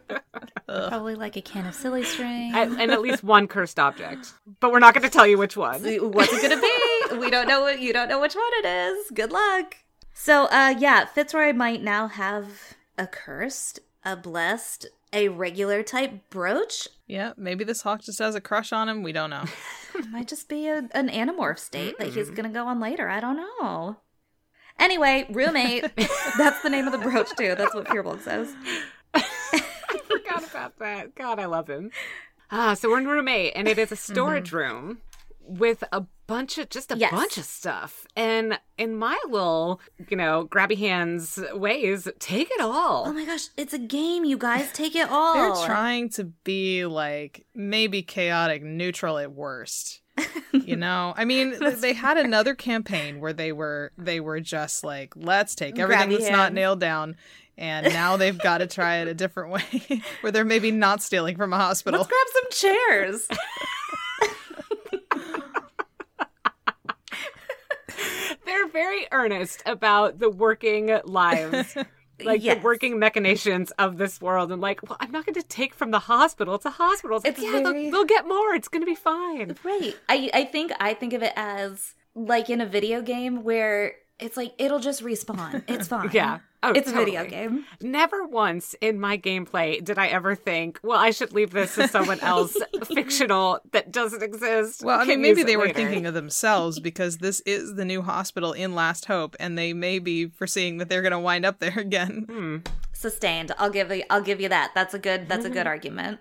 Probably 0.68 1.16
like 1.16 1.36
a 1.36 1.42
can 1.42 1.66
of 1.66 1.76
silly 1.76 2.04
string. 2.04 2.54
and, 2.56 2.80
and 2.80 2.92
at 2.92 3.02
least 3.02 3.24
one 3.24 3.48
cursed 3.48 3.80
object. 3.80 4.34
But 4.60 4.72
we're 4.72 4.80
not 4.80 4.94
going 4.94 5.04
to 5.04 5.10
tell 5.10 5.28
you 5.28 5.38
which 5.38 5.58
one. 5.58 5.82
What's 5.84 6.32
it 6.32 6.42
gonna 6.42 6.62
be? 6.62 7.18
We 7.18 7.30
don't 7.30 7.48
know. 7.48 7.68
You 7.68 7.92
don't 7.92 8.08
know 8.08 8.22
which 8.22 8.36
one 8.36 8.44
it 8.64 8.66
is. 8.66 9.12
Good 9.12 9.32
luck. 9.32 9.76
So, 10.14 10.46
uh, 10.46 10.76
yeah, 10.78 11.06
Fitzroy 11.06 11.52
might 11.52 11.82
now 11.82 12.08
have 12.08 12.48
a 12.98 13.08
cursed, 13.08 13.80
a 14.04 14.16
blessed, 14.16 14.88
a 15.14 15.28
regular 15.30 15.84
type 15.84 16.30
brooch. 16.30 16.88
yeah, 17.08 17.34
maybe 17.38 17.64
this 17.64 17.82
hawk 17.82 18.02
just 18.02 18.20
has 18.20 18.36
a 18.36 18.42
crush 18.42 18.72
on 18.72 18.88
him. 18.90 19.04
We 19.04 19.12
don't 19.12 19.30
know. 19.30 19.46
Might 20.12 20.28
just 20.28 20.48
be 20.48 20.68
a, 20.68 20.88
an 20.94 21.10
anamorph 21.10 21.60
state 21.60 21.98
that 22.00 22.14
he's 22.14 22.30
gonna 22.30 22.50
go 22.50 22.68
on 22.68 22.80
later. 22.80 23.10
I 23.10 23.20
don't 23.20 23.38
know. 23.38 23.98
Anyway, 24.80 25.28
roommate. 25.30 25.92
That's 26.38 26.62
the 26.62 26.70
name 26.70 26.88
of 26.88 26.92
the 26.94 26.98
brooch 26.98 27.30
too. 27.38 27.56
That's 27.56 27.76
what 27.76 27.86
Firbolg 27.88 28.22
says. 28.22 28.54
I 29.14 29.22
forgot 30.08 30.50
about 30.50 30.80
that. 30.80 31.16
God, 31.16 31.40
I 31.40 31.46
love 31.46 31.70
him. 31.70 31.92
Ah, 32.50 32.74
so 32.74 32.90
we're 32.90 33.00
in 33.00 33.08
room 33.08 33.28
eight, 33.28 33.52
and 33.54 33.68
it 33.68 33.78
is 33.78 33.92
a 33.92 33.96
storage 33.96 34.52
room 34.52 35.00
with 35.42 35.84
a 35.92 36.04
bunch 36.32 36.58
of 36.58 36.70
just 36.70 36.92
a 36.92 36.98
Yes. 36.98 37.12
bunch 37.12 37.38
of 37.38 37.44
stuff. 37.46 38.06
And 38.16 38.60
in 38.78 38.96
my 38.96 39.20
little, 39.28 39.82
you 40.10 40.16
know, 40.18 40.48
grabby 40.50 40.78
hands 40.78 41.40
ways, 41.54 42.08
take 42.20 42.50
it 42.52 42.62
all. 42.62 43.06
Oh 43.08 43.14
my 43.14 43.26
gosh, 43.26 43.48
it's 43.58 43.74
a 43.74 43.80
game, 43.80 44.24
you 44.26 44.38
guys. 44.38 44.72
Take 44.72 44.96
it 44.96 45.10
all. 45.10 45.34
They're 45.34 45.66
trying 45.68 46.10
to 46.12 46.26
be 46.44 46.86
like 46.86 47.46
maybe 47.54 48.02
chaotic 48.02 48.64
neutral 48.64 49.18
at 49.18 49.32
worst. 49.34 50.02
You 50.54 50.76
know, 50.76 51.14
I 51.16 51.24
mean, 51.24 51.56
they 51.80 51.94
had 51.94 52.18
another 52.18 52.54
campaign 52.56 53.22
where 53.22 53.32
they 53.34 53.52
were 53.54 53.92
they 53.98 54.20
were 54.20 54.42
just 54.42 54.84
like, 54.84 55.14
let's 55.16 55.56
take 55.56 55.80
everything 55.80 56.10
Grabby 56.10 56.20
that's 56.20 56.30
not 56.30 56.54
nailed 56.54 56.82
down, 56.82 57.16
and 57.58 57.92
now 57.94 58.18
they've 58.18 58.38
got 58.38 58.58
to 58.58 58.68
try 58.68 58.98
it 58.98 59.08
a 59.08 59.14
different 59.14 59.52
way, 59.54 60.02
where 60.20 60.32
they're 60.32 60.44
maybe 60.46 60.70
not 60.70 61.02
stealing 61.02 61.38
from 61.38 61.54
a 61.54 61.58
hospital. 61.58 62.02
Let's 62.02 62.10
grab 62.12 62.28
some 62.34 62.72
chairs. 62.76 63.28
They're 68.62 68.72
very 68.72 69.08
earnest 69.12 69.64
about 69.66 70.20
the 70.20 70.30
working 70.30 71.00
lives. 71.06 71.76
Like 72.24 72.44
Yes. 72.44 72.58
the 72.58 72.64
working 72.64 73.00
machinations 73.00 73.72
of 73.80 73.98
this 73.98 74.22
world, 74.22 74.52
and 74.52 74.62
like, 74.62 74.88
well, 74.88 74.96
I'm 75.00 75.10
not 75.12 75.26
going 75.26 75.34
to 75.34 75.42
take 75.42 75.74
from 75.74 75.90
the 75.90 75.98
hospital. 75.98 76.54
It's 76.54 76.66
a 76.66 76.70
hospital. 76.70 77.18
It's, 77.18 77.26
like, 77.26 77.34
It's 77.34 77.42
yeah, 77.44 77.62
they'll- 77.64 77.90
they'll, 77.92 78.06
get 78.06 78.28
more. 78.28 78.54
It's 78.54 78.68
going 78.68 78.84
to 78.84 78.86
be 78.86 78.94
fine. 78.94 79.56
Right. 79.64 79.96
I 80.08 80.30
I 80.32 80.46
think 80.46 80.72
I 80.80 80.94
think 80.94 81.14
of 81.14 81.24
it 81.24 81.34
as 81.36 81.96
like 82.14 82.52
in 82.52 82.62
a 82.62 82.68
video 82.68 83.02
game 83.02 83.44
where 83.44 83.94
it's 84.20 84.38
like 84.38 84.54
it'll 84.60 84.80
just 84.80 85.04
respawn. 85.04 85.64
It's 85.68 85.88
fine. 85.96 86.12
Yeah. 86.14 86.42
Oh, 86.64 86.74
it's 86.74 86.92
a 86.92 86.94
video 86.94 87.26
game. 87.26 87.66
Never 87.82 88.24
once 88.26 88.76
in 88.82 89.00
my 89.00 89.18
gameplay 89.18 89.84
did 89.84 89.98
I 89.98 90.08
ever 90.08 90.36
think, 90.36 90.80
well, 90.84 91.00
I 91.00 91.10
should 91.10 91.34
leave 91.34 91.52
this 91.52 91.74
to 91.76 91.88
someone 91.88 92.20
else 92.22 92.56
fictional 92.86 93.60
that 93.72 93.92
doesn't 93.92 94.22
exist. 94.22 94.84
Well, 94.84 95.00
I 95.00 95.06
mean, 95.06 95.22
maybe 95.22 95.42
it 95.42 95.48
they 95.48 95.58
were 95.58 95.74
thinking 95.74 96.06
of 96.06 96.14
themselves 96.14 96.80
because 96.80 97.18
this 97.18 97.40
is 97.42 97.74
the 97.76 97.86
new 97.86 98.04
hospital 98.04 98.54
in 98.54 98.76
Last 98.76 99.06
Hope, 99.06 99.36
and 99.40 99.58
they 99.58 99.74
may 99.74 99.98
be 99.98 100.28
foreseeing 100.28 100.78
that 100.78 100.88
they're 100.88 101.02
going 101.02 101.12
to 101.14 101.20
wind 101.20 101.46
up 101.46 101.60
there 101.60 101.74
again. 101.80 102.26
Hmm. 102.30 102.58
Sustained. 102.94 103.52
I'll 103.58 103.72
give 103.72 103.92
you 103.92 104.04
I'll 104.12 104.22
give 104.22 104.40
you 104.40 104.50
that. 104.50 104.72
That's 104.76 104.94
a 104.94 105.00
good 105.00 105.28
that's 105.28 105.46
a 105.46 105.50
good 105.50 105.66
argument. 105.74 106.20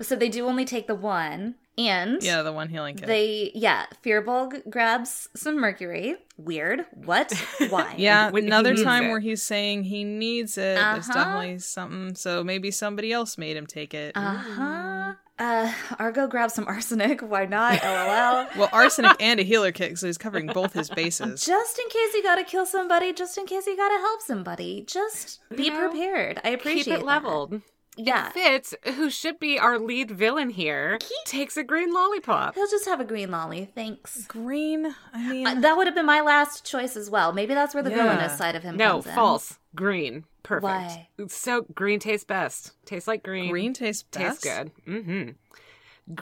so 0.00 0.16
they 0.16 0.28
do 0.28 0.46
only 0.46 0.64
take 0.64 0.88
the 0.88 0.94
one 0.96 1.54
and 1.78 2.22
Yeah, 2.22 2.42
the 2.42 2.52
one 2.52 2.68
healing 2.68 2.96
kit. 2.96 3.06
they 3.06 3.50
yeah, 3.54 3.86
Firbolg 4.04 4.68
grabs 4.70 5.28
some 5.34 5.60
mercury. 5.60 6.16
Weird. 6.36 6.84
What? 6.92 7.32
Why? 7.68 7.94
yeah, 7.96 8.30
when 8.30 8.44
another 8.46 8.74
time 8.76 9.04
it. 9.04 9.08
where 9.10 9.20
he's 9.20 9.42
saying 9.42 9.84
he 9.84 10.04
needs 10.04 10.58
it. 10.58 10.76
There's 10.76 11.08
Uh-huh. 11.08 11.12
definitely 11.24 11.58
something. 11.60 12.14
So 12.16 12.42
maybe 12.44 12.70
somebody 12.70 13.12
else 13.12 13.38
made 13.38 13.56
him 13.56 13.66
take 13.66 13.94
it. 13.94 14.16
Uh-huh. 14.16 15.14
Uh 15.36 15.72
Argo 15.98 16.28
grabs 16.28 16.54
some 16.54 16.66
arsenic. 16.68 17.20
Why 17.20 17.44
not? 17.46 17.82
LOL. 17.84 18.46
Well, 18.56 18.68
arsenic 18.72 19.16
and 19.20 19.40
a 19.40 19.42
healer 19.42 19.72
kit, 19.72 19.98
so 19.98 20.06
he's 20.06 20.16
covering 20.18 20.46
both 20.46 20.72
his 20.72 20.88
bases. 20.90 21.44
just 21.46 21.76
in 21.78 21.88
case 21.88 22.14
you 22.14 22.22
gotta 22.22 22.44
kill 22.44 22.64
somebody, 22.66 23.12
just 23.12 23.36
in 23.36 23.44
case 23.46 23.66
you 23.66 23.76
gotta 23.76 23.98
help 23.98 24.22
somebody, 24.22 24.84
just 24.86 25.40
be 25.54 25.64
You 25.64 25.70
know, 25.72 25.88
prepared. 25.90 26.40
I 26.44 26.50
appreciate 26.50 26.84
Keep 26.84 26.94
it 26.94 26.98
that. 27.00 27.04
leveled. 27.06 27.62
Yeah, 27.96 28.30
Fitz, 28.30 28.74
who 28.96 29.08
should 29.08 29.38
be 29.38 29.58
our 29.58 29.78
lead 29.78 30.10
villain 30.10 30.50
here, 30.50 30.98
he 31.00 31.14
takes 31.26 31.56
a 31.56 31.62
green 31.62 31.92
lollipop. 31.92 32.54
he'll 32.56 32.68
just 32.68 32.86
have 32.86 33.00
a 33.00 33.04
green 33.04 33.30
lolly. 33.30 33.70
Thanks. 33.74 34.26
Green. 34.26 34.94
I 35.12 35.30
mean, 35.30 35.46
Uh, 35.46 35.54
that 35.60 35.76
would 35.76 35.86
have 35.86 35.94
been 35.94 36.04
my 36.06 36.20
last 36.20 36.64
choice 36.64 36.96
as 36.96 37.08
well. 37.08 37.32
Maybe 37.32 37.54
that's 37.54 37.72
where 37.74 37.82
the 37.84 37.90
Yeah. 37.90 38.02
villainous 38.02 38.36
side 38.36 38.56
of 38.56 38.62
him 38.64 38.76
No, 38.76 38.94
comes 38.94 39.06
in. 39.06 39.14
false. 39.14 39.58
Green. 39.76 40.24
Perfect. 40.42 40.64
Why? 40.64 41.08
So 41.28 41.62
green 41.74 42.00
tastes 42.00 42.24
best. 42.24 42.72
Tastes 42.84 43.06
like 43.08 43.22
green. 43.22 43.50
green 43.50 43.72
tastes 43.72 44.04
tastes 44.10 44.42
good. 44.42 44.72
Mm-hmm. 44.86 45.30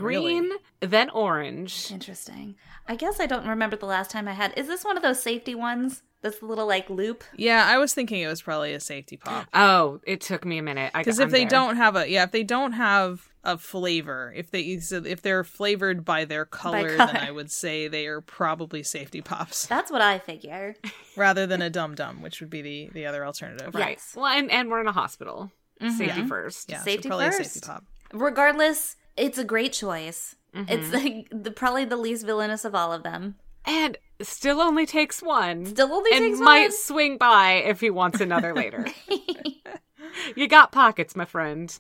Really? 0.05 0.35
Green, 0.41 0.51
then 0.81 1.11
orange. 1.11 1.91
Interesting. 1.91 2.55
I 2.87 2.95
guess 2.97 3.19
I 3.19 3.27
don't 3.27 3.47
remember 3.49 3.77
the 3.77 3.87
last 3.87 4.11
time 4.11 4.29
I 4.29 4.33
had. 4.33 4.53
Is 4.57 4.69
this 4.69 4.85
one 4.85 4.97
of 4.97 5.03
those 5.03 5.21
safety 5.23 5.55
ones? 5.55 6.03
This 6.23 6.41
little 6.41 6.67
like 6.67 6.89
loop. 6.89 7.25
Yeah, 7.37 7.65
I 7.67 7.79
was 7.79 7.93
thinking 7.95 8.21
it 8.23 8.29
was 8.29 8.41
probably 8.43 8.73
a 8.75 8.81
safety 8.81 9.17
pop. 9.17 9.47
Oh, 9.55 10.01
it 10.07 10.21
took 10.21 10.45
me 10.45 10.59
a 10.59 10.63
minute. 10.63 10.93
Because 10.95 11.19
if 11.19 11.31
they 11.31 11.45
don't 11.45 11.77
have 11.77 11.97
a 11.97 12.09
yeah, 12.09 12.23
if 12.25 12.31
they 12.31 12.45
don't 12.45 12.73
have 12.73 13.29
a 13.45 13.59
flavor, 13.59 14.33
if 14.37 14.51
they 14.53 14.61
if 14.61 15.21
they're 15.23 15.43
flavored 15.43 16.05
by 16.05 16.25
their 16.25 16.45
color, 16.45 16.97
color. 16.97 17.13
then 17.13 17.17
I 17.17 17.31
would 17.33 17.51
say 17.51 17.89
they 17.89 18.07
are 18.07 18.21
probably 18.21 18.85
safety 18.85 19.21
pops 19.21 19.67
That's 19.75 19.91
what 19.91 20.01
I 20.01 20.21
figure. 20.21 20.77
rather 21.17 21.45
than 21.47 21.61
a 21.61 21.69
dum 21.71 21.97
dum, 21.97 22.23
which 22.23 22.41
would 22.41 22.51
be 22.51 22.63
the 22.63 22.91
the 22.93 23.07
other 23.07 23.27
alternative. 23.27 23.75
right. 23.75 23.97
Yes. 23.99 24.15
Well, 24.17 24.27
and, 24.27 24.49
and 24.51 24.71
we're 24.71 24.81
in 24.81 24.87
a 24.87 24.93
hospital. 24.93 25.51
Safety 25.81 26.05
Yeah. 26.21 26.27
first. 26.29 26.71
Yeah, 26.71 26.83
Safety 26.83 27.03
so 27.03 27.09
probably 27.09 27.27
a 27.27 27.33
first. 27.33 27.55
safety 27.55 27.67
pop. 27.67 27.85
Regardless, 28.15 28.95
it's 29.17 29.39
a 29.39 29.45
great 29.45 29.73
choice. 29.73 30.37
It's 30.55 30.87
Mm-hmm. 30.89 30.95
like 30.95 31.29
the 31.45 31.51
probably 31.51 31.85
the 31.85 31.97
least 31.97 32.25
villainous 32.25 32.65
of 32.65 32.75
all 32.77 32.93
of 32.93 33.03
them. 33.03 33.35
And 33.64 33.96
still 34.20 34.61
only 34.61 34.87
takes 34.87 35.22
one. 35.22 35.66
Still 35.66 35.92
only 35.92 36.11
and 36.12 36.25
takes 36.25 36.40
might 36.40 36.62
one. 36.62 36.72
swing 36.72 37.18
by 37.18 37.53
if 37.64 37.81
he 37.81 37.90
wants 37.90 38.20
another 38.20 38.55
later. 38.55 38.87
you 40.37 40.48
got 40.48 40.72
pockets, 40.72 41.16
my 41.16 41.25
friend. 41.25 41.77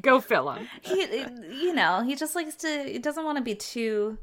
Go 0.00 0.20
fill 0.20 0.46
them. 0.46 0.68
he 0.82 1.24
you 1.50 1.74
know 1.74 2.02
he 2.02 2.14
just 2.14 2.34
likes 2.34 2.54
to 2.56 2.84
he 2.84 2.98
doesn't 2.98 3.24
want 3.24 3.38
to 3.38 3.44
be 3.44 3.54
too 3.54 4.18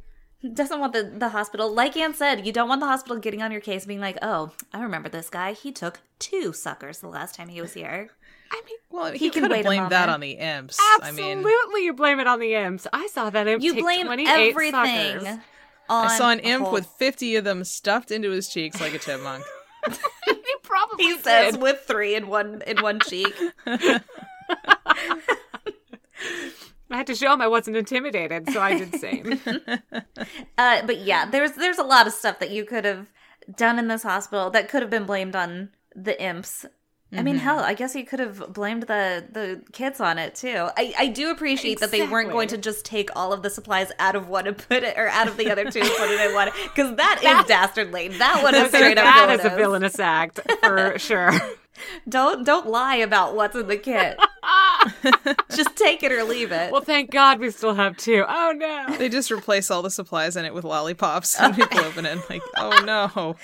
doesn't 0.53 0.79
want 0.79 0.91
the 0.91 1.03
the 1.03 1.29
hospital 1.29 1.73
like 1.73 1.95
Ann 1.95 2.13
said 2.13 2.45
you 2.45 2.51
don't 2.51 2.67
want 2.67 2.81
the 2.81 2.87
hospital 2.87 3.17
getting 3.17 3.41
on 3.41 3.51
your 3.51 3.61
case 3.61 3.85
being 3.85 4.01
like 4.01 4.17
oh 4.21 4.51
i 4.73 4.83
remember 4.83 5.07
this 5.07 5.29
guy 5.29 5.53
he 5.53 5.71
took 5.71 6.01
two 6.19 6.51
suckers 6.51 6.99
the 6.99 7.07
last 7.07 7.35
time 7.35 7.47
he 7.47 7.61
was 7.61 7.73
here 7.73 8.09
I 8.51 8.61
mean, 8.65 8.77
Well, 8.91 9.11
he, 9.11 9.17
He 9.17 9.29
can 9.31 9.41
could 9.41 9.51
wait 9.51 9.57
have 9.57 9.65
a 9.65 9.69
blamed 9.69 9.91
that 9.91 10.09
on 10.09 10.19
the 10.19 10.33
imps. 10.33 10.77
I 10.79 10.99
absolutely, 11.01 11.43
mean, 11.43 11.83
you 11.85 11.93
blame 11.93 12.19
it 12.19 12.27
on 12.27 12.39
the 12.39 12.53
imps. 12.53 12.85
I 12.93 13.07
saw 13.07 13.31
that 13.31 13.47
imp 13.47 13.63
you 13.63 13.73
take 13.73 13.81
blame 13.81 14.05
28 14.05 14.49
everything 14.51 15.21
suckers. 15.21 15.39
On. 15.89 16.07
I 16.07 16.17
saw 16.17 16.29
an 16.31 16.39
imp 16.39 16.63
whole- 16.65 16.73
with 16.73 16.85
50 16.85 17.35
of 17.37 17.43
them 17.43 17.63
stuffed 17.63 18.11
into 18.11 18.29
his 18.31 18.49
cheeks 18.49 18.79
like 18.81 18.93
a 18.93 18.99
chipmunk. 18.99 19.43
he 20.25 20.33
probably 20.63 21.05
He 21.05 21.17
says 21.17 21.57
with 21.57 21.81
three 21.85 22.15
in 22.15 22.27
one 22.27 22.61
in 22.65 22.81
one 22.81 22.99
cheek. 23.01 23.33
I 23.65 24.01
had 26.97 27.07
to 27.07 27.15
show 27.15 27.33
him 27.33 27.41
I 27.41 27.47
wasn't 27.47 27.77
intimidated, 27.77 28.49
so 28.51 28.61
I 28.61 28.77
did 28.77 28.95
same. 28.95 29.39
Uh, 30.57 30.85
but 30.85 30.99
yeah, 30.99 31.29
there's 31.29 31.53
there's 31.53 31.79
a 31.79 31.83
lot 31.83 32.07
of 32.07 32.13
stuff 32.13 32.39
that 32.39 32.51
you 32.51 32.63
could 32.63 32.85
have 32.85 33.07
done 33.55 33.79
in 33.79 33.87
this 33.87 34.03
hospital 34.03 34.49
that 34.51 34.69
could 34.69 34.81
have 34.81 34.91
been 34.91 35.05
blamed 35.05 35.35
on 35.35 35.69
the 35.95 36.21
imps. 36.21 36.65
I 37.15 37.21
mean, 37.21 37.35
Mm-hmm. 37.35 37.43
hell, 37.43 37.59
I 37.59 37.73
guess 37.73 37.95
you 37.95 38.05
could 38.05 38.19
have 38.19 38.51
blamed 38.53 38.83
the 38.83 39.23
the 39.31 39.61
kids 39.71 39.99
on 39.99 40.17
it 40.17 40.35
too. 40.35 40.69
I, 40.77 40.93
I 40.97 41.07
do 41.07 41.29
appreciate 41.31 41.79
that 41.79 41.91
they 41.91 42.07
weren't 42.07 42.31
going 42.31 42.47
to 42.49 42.57
just 42.57 42.85
take 42.85 43.09
all 43.15 43.31
of 43.33 43.43
the 43.43 43.49
supplies 43.49 43.91
out 43.99 44.15
of 44.15 44.29
one 44.29 44.47
and 44.47 44.57
put 44.57 44.83
it, 44.83 44.97
or 44.97 45.07
out 45.09 45.27
of 45.27 45.37
the 45.37 45.51
other 45.51 45.69
two 45.69 45.79
and 45.81 45.89
put 45.97 46.09
it 46.09 46.19
in 46.29 46.33
one, 46.33 46.49
because 46.63 46.95
that 46.97 47.19
is 47.23 47.45
dastardly. 47.47 48.07
That 48.09 48.41
one 48.43 48.55
is 48.55 48.69
straight 48.69 48.97
up 48.97 49.05
that 49.05 49.29
is 49.39 49.45
a 49.45 49.49
villainous. 49.55 49.95
villainous 49.95 49.99
act 49.99 50.39
for 50.63 50.97
sure. 50.99 51.31
Don't 52.07 52.45
don't 52.45 52.67
lie 52.67 52.97
about 52.97 53.35
what's 53.35 53.55
in 53.55 53.67
the 53.67 53.77
kit. 53.77 54.17
just 55.55 55.75
take 55.75 56.03
it 56.03 56.11
or 56.11 56.23
leave 56.23 56.51
it. 56.51 56.71
Well, 56.71 56.81
thank 56.81 57.11
God 57.11 57.39
we 57.39 57.49
still 57.51 57.73
have 57.73 57.97
two. 57.97 58.23
Oh 58.27 58.53
no. 58.55 58.95
They 58.97 59.09
just 59.09 59.31
replace 59.31 59.71
all 59.71 59.81
the 59.81 59.89
supplies 59.91 60.35
in 60.35 60.45
it 60.45 60.53
with 60.53 60.63
lollipops 60.65 61.39
and 61.39 61.55
people 61.55 61.79
open 61.79 62.05
it. 62.05 62.19
Like, 62.29 62.41
oh 62.57 62.83
no. 62.85 63.35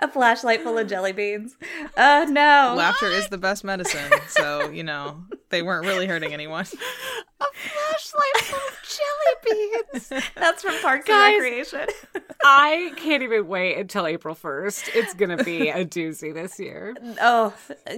A 0.00 0.08
flashlight 0.08 0.62
full 0.62 0.78
of 0.78 0.88
jelly 0.88 1.12
beans. 1.12 1.56
Oh 1.96 2.26
no! 2.28 2.74
Laughter 2.76 3.06
is 3.06 3.28
the 3.28 3.38
best 3.38 3.64
medicine. 3.64 4.10
So, 4.28 4.68
you 4.70 4.82
know, 4.84 5.24
they 5.50 5.62
weren't 5.62 5.86
really 5.86 6.06
hurting 6.06 6.32
anyone. 6.32 6.66
A 7.40 7.44
flashlight 7.54 8.36
full 8.42 8.58
of 8.58 8.78
jelly 8.82 9.72
beans. 9.92 10.12
That's 10.34 10.62
from 10.62 10.74
Parks 10.80 11.06
Guys. 11.06 11.34
and 11.34 11.42
Recreation. 11.42 11.86
I 12.44 12.92
can't 12.96 13.22
even 13.22 13.48
wait 13.48 13.78
until 13.78 14.06
April 14.06 14.34
1st. 14.34 14.90
It's 14.94 15.14
going 15.14 15.36
to 15.36 15.42
be 15.42 15.68
a 15.68 15.84
doozy 15.84 16.32
this 16.32 16.58
year. 16.58 16.96
Oh, 17.20 17.52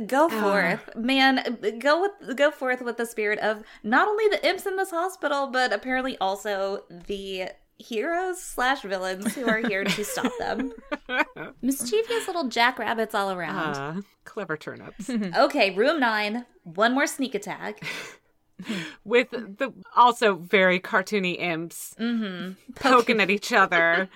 go 0.06 0.28
forth, 0.28 0.96
man! 0.96 1.58
Go 1.78 2.02
with 2.02 2.36
go 2.36 2.50
forth 2.50 2.80
with 2.80 2.96
the 2.96 3.06
spirit 3.06 3.38
of 3.40 3.62
not 3.82 4.08
only 4.08 4.28
the 4.28 4.46
imps 4.46 4.66
in 4.66 4.76
this 4.76 4.90
hospital, 4.90 5.46
but 5.48 5.72
apparently 5.72 6.16
also 6.18 6.84
the 7.06 7.48
heroes 7.80 8.40
slash 8.40 8.82
villains 8.82 9.34
who 9.34 9.48
are 9.48 9.58
here 9.66 9.84
to 9.84 10.04
stop 10.04 10.32
them. 10.38 10.72
Mischievous 11.62 12.26
little 12.26 12.48
jackrabbits 12.48 13.14
all 13.14 13.30
around. 13.30 13.74
Uh, 13.76 14.02
clever 14.24 14.56
turnips. 14.56 15.10
Okay, 15.36 15.70
room 15.74 16.00
nine. 16.00 16.46
One 16.64 16.92
more 16.92 17.06
sneak 17.06 17.34
attack. 17.34 17.84
With 19.04 19.30
the 19.30 19.72
also 19.96 20.34
very 20.34 20.78
cartoony 20.80 21.40
imps 21.40 21.94
poking 22.74 23.20
at 23.20 23.30
each 23.30 23.52
other, 23.52 24.10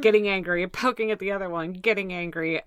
getting 0.00 0.26
angry, 0.26 0.66
poking 0.66 1.12
at 1.12 1.20
the 1.20 1.30
other 1.30 1.48
one, 1.48 1.72
getting 1.72 2.12
angry. 2.12 2.62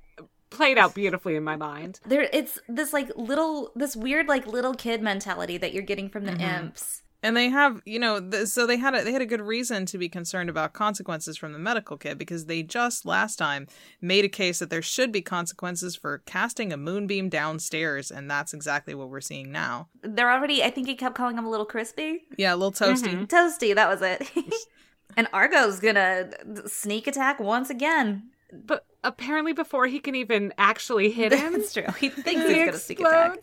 Played 0.50 0.78
out 0.78 0.96
beautifully 0.96 1.36
in 1.36 1.44
my 1.44 1.58
mind. 1.58 2.00
There, 2.06 2.30
it's 2.32 2.58
this 2.70 2.94
like 2.94 3.12
little, 3.18 3.74
this 3.76 3.98
weird 3.98 4.30
like 4.30 4.48
little 4.48 4.74
kid 4.74 5.02
mentality 5.02 5.58
that 5.58 5.74
you're 5.74 5.84
getting 5.84 6.08
from 6.08 6.24
the 6.24 6.38
imps. 6.38 7.02
And 7.24 7.36
they 7.36 7.50
have, 7.50 7.82
you 7.86 7.98
know, 7.98 8.20
th- 8.20 8.48
so 8.48 8.68
they 8.68 8.78
had 8.78 8.94
a, 8.94 9.04
they 9.04 9.12
had 9.12 9.24
a 9.24 9.26
good 9.26 9.42
reason 9.42 9.86
to 9.88 9.98
be 9.98 10.08
concerned 10.08 10.50
about 10.50 10.74
consequences 10.74 11.36
from 11.36 11.52
the 11.52 11.60
medical 11.60 11.98
kit 11.98 12.18
because 12.18 12.46
they 12.46 12.62
just 12.62 13.06
last 13.06 13.38
time 13.38 13.68
made 14.02 14.24
a 14.24 14.30
case 14.30 14.60
that 14.60 14.70
there 14.70 14.84
should 14.84 15.12
be 15.12 15.22
consequences 15.22 15.96
for 15.96 16.20
casting 16.28 16.72
a 16.72 16.78
moonbeam 16.78 17.28
downstairs, 17.30 18.12
and 18.12 18.30
that's 18.30 18.54
exactly 18.54 18.94
what 18.94 19.10
we're 19.10 19.22
seeing 19.22 19.52
now. 19.52 19.88
They're 20.04 20.32
already. 20.32 20.64
I 20.64 20.70
think 20.70 20.88
he 20.88 20.96
kept 20.96 21.16
calling 21.16 21.36
them 21.36 21.46
a 21.46 21.50
little 21.50 21.66
crispy. 21.66 22.26
Yeah, 22.38 22.54
a 22.54 22.58
little 22.58 22.72
toasty. 22.72 23.14
Mm-hmm. 23.14 23.24
Toasty, 23.24 23.74
that 23.74 23.90
was 23.90 24.02
it. 24.04 24.30
and 25.18 25.28
Argo's 25.34 25.80
gonna 25.80 26.30
sneak 26.68 27.08
attack 27.08 27.40
once 27.40 27.70
again. 27.72 28.30
But 28.54 28.86
apparently, 29.04 29.54
before 29.54 29.88
he 29.88 30.00
can 30.00 30.14
even 30.16 30.54
actually 30.58 31.12
hit 31.12 31.32
him, 31.34 31.54
That's 31.54 31.74
true. 31.74 31.84
He 32.00 32.10
thinks 32.10 32.44
he 32.44 32.54
he's 32.54 32.66
gonna 32.66 32.78
sneak 32.78 33.00
attack. 33.00 33.40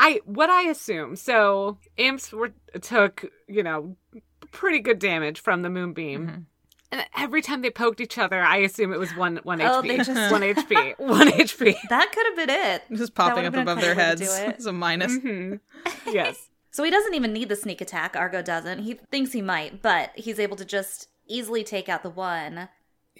Explodes. 0.00 0.20
I 0.26 0.30
what 0.30 0.50
I 0.50 0.62
assume. 0.68 1.16
So 1.16 1.78
imps 1.96 2.32
were 2.32 2.52
took 2.80 3.24
you 3.48 3.62
know 3.62 3.96
pretty 4.52 4.80
good 4.80 4.98
damage 4.98 5.40
from 5.40 5.62
the 5.62 5.70
moonbeam. 5.70 6.26
Mm-hmm. 6.26 6.40
And 6.92 7.04
every 7.16 7.40
time 7.40 7.62
they 7.62 7.70
poked 7.70 8.00
each 8.00 8.18
other, 8.18 8.42
I 8.42 8.56
assume 8.58 8.92
it 8.92 8.98
was 8.98 9.14
one 9.14 9.38
one 9.44 9.60
Oh, 9.62 9.80
HP. 9.80 9.88
they 9.88 9.96
just- 9.98 10.10
one 10.32 10.42
HP. 10.42 10.94
One 10.98 11.28
HP. 11.28 11.76
That 11.88 12.10
could 12.12 12.26
have 12.26 12.36
been 12.36 12.50
it. 12.50 12.82
Just 12.98 13.14
popping 13.14 13.46
up 13.46 13.54
above 13.54 13.80
their 13.80 13.94
clever 13.94 14.10
way 14.16 14.16
to 14.16 14.24
heads. 14.24 14.38
do 14.38 14.44
it. 14.44 14.54
It's 14.56 14.66
a 14.66 14.72
minus. 14.72 15.16
hmm 15.16 15.54
Yes. 16.06 16.48
So 16.72 16.84
he 16.84 16.90
doesn't 16.92 17.14
even 17.14 17.32
need 17.32 17.48
the 17.48 17.56
sneak 17.56 17.80
attack. 17.80 18.14
Argo 18.14 18.42
doesn't. 18.42 18.84
He 18.84 18.94
thinks 18.94 19.32
he 19.32 19.42
might, 19.42 19.82
but 19.82 20.12
he's 20.14 20.38
able 20.38 20.56
to 20.56 20.64
just 20.64 21.08
easily 21.26 21.64
take 21.64 21.88
out 21.88 22.04
the 22.04 22.10
one. 22.10 22.68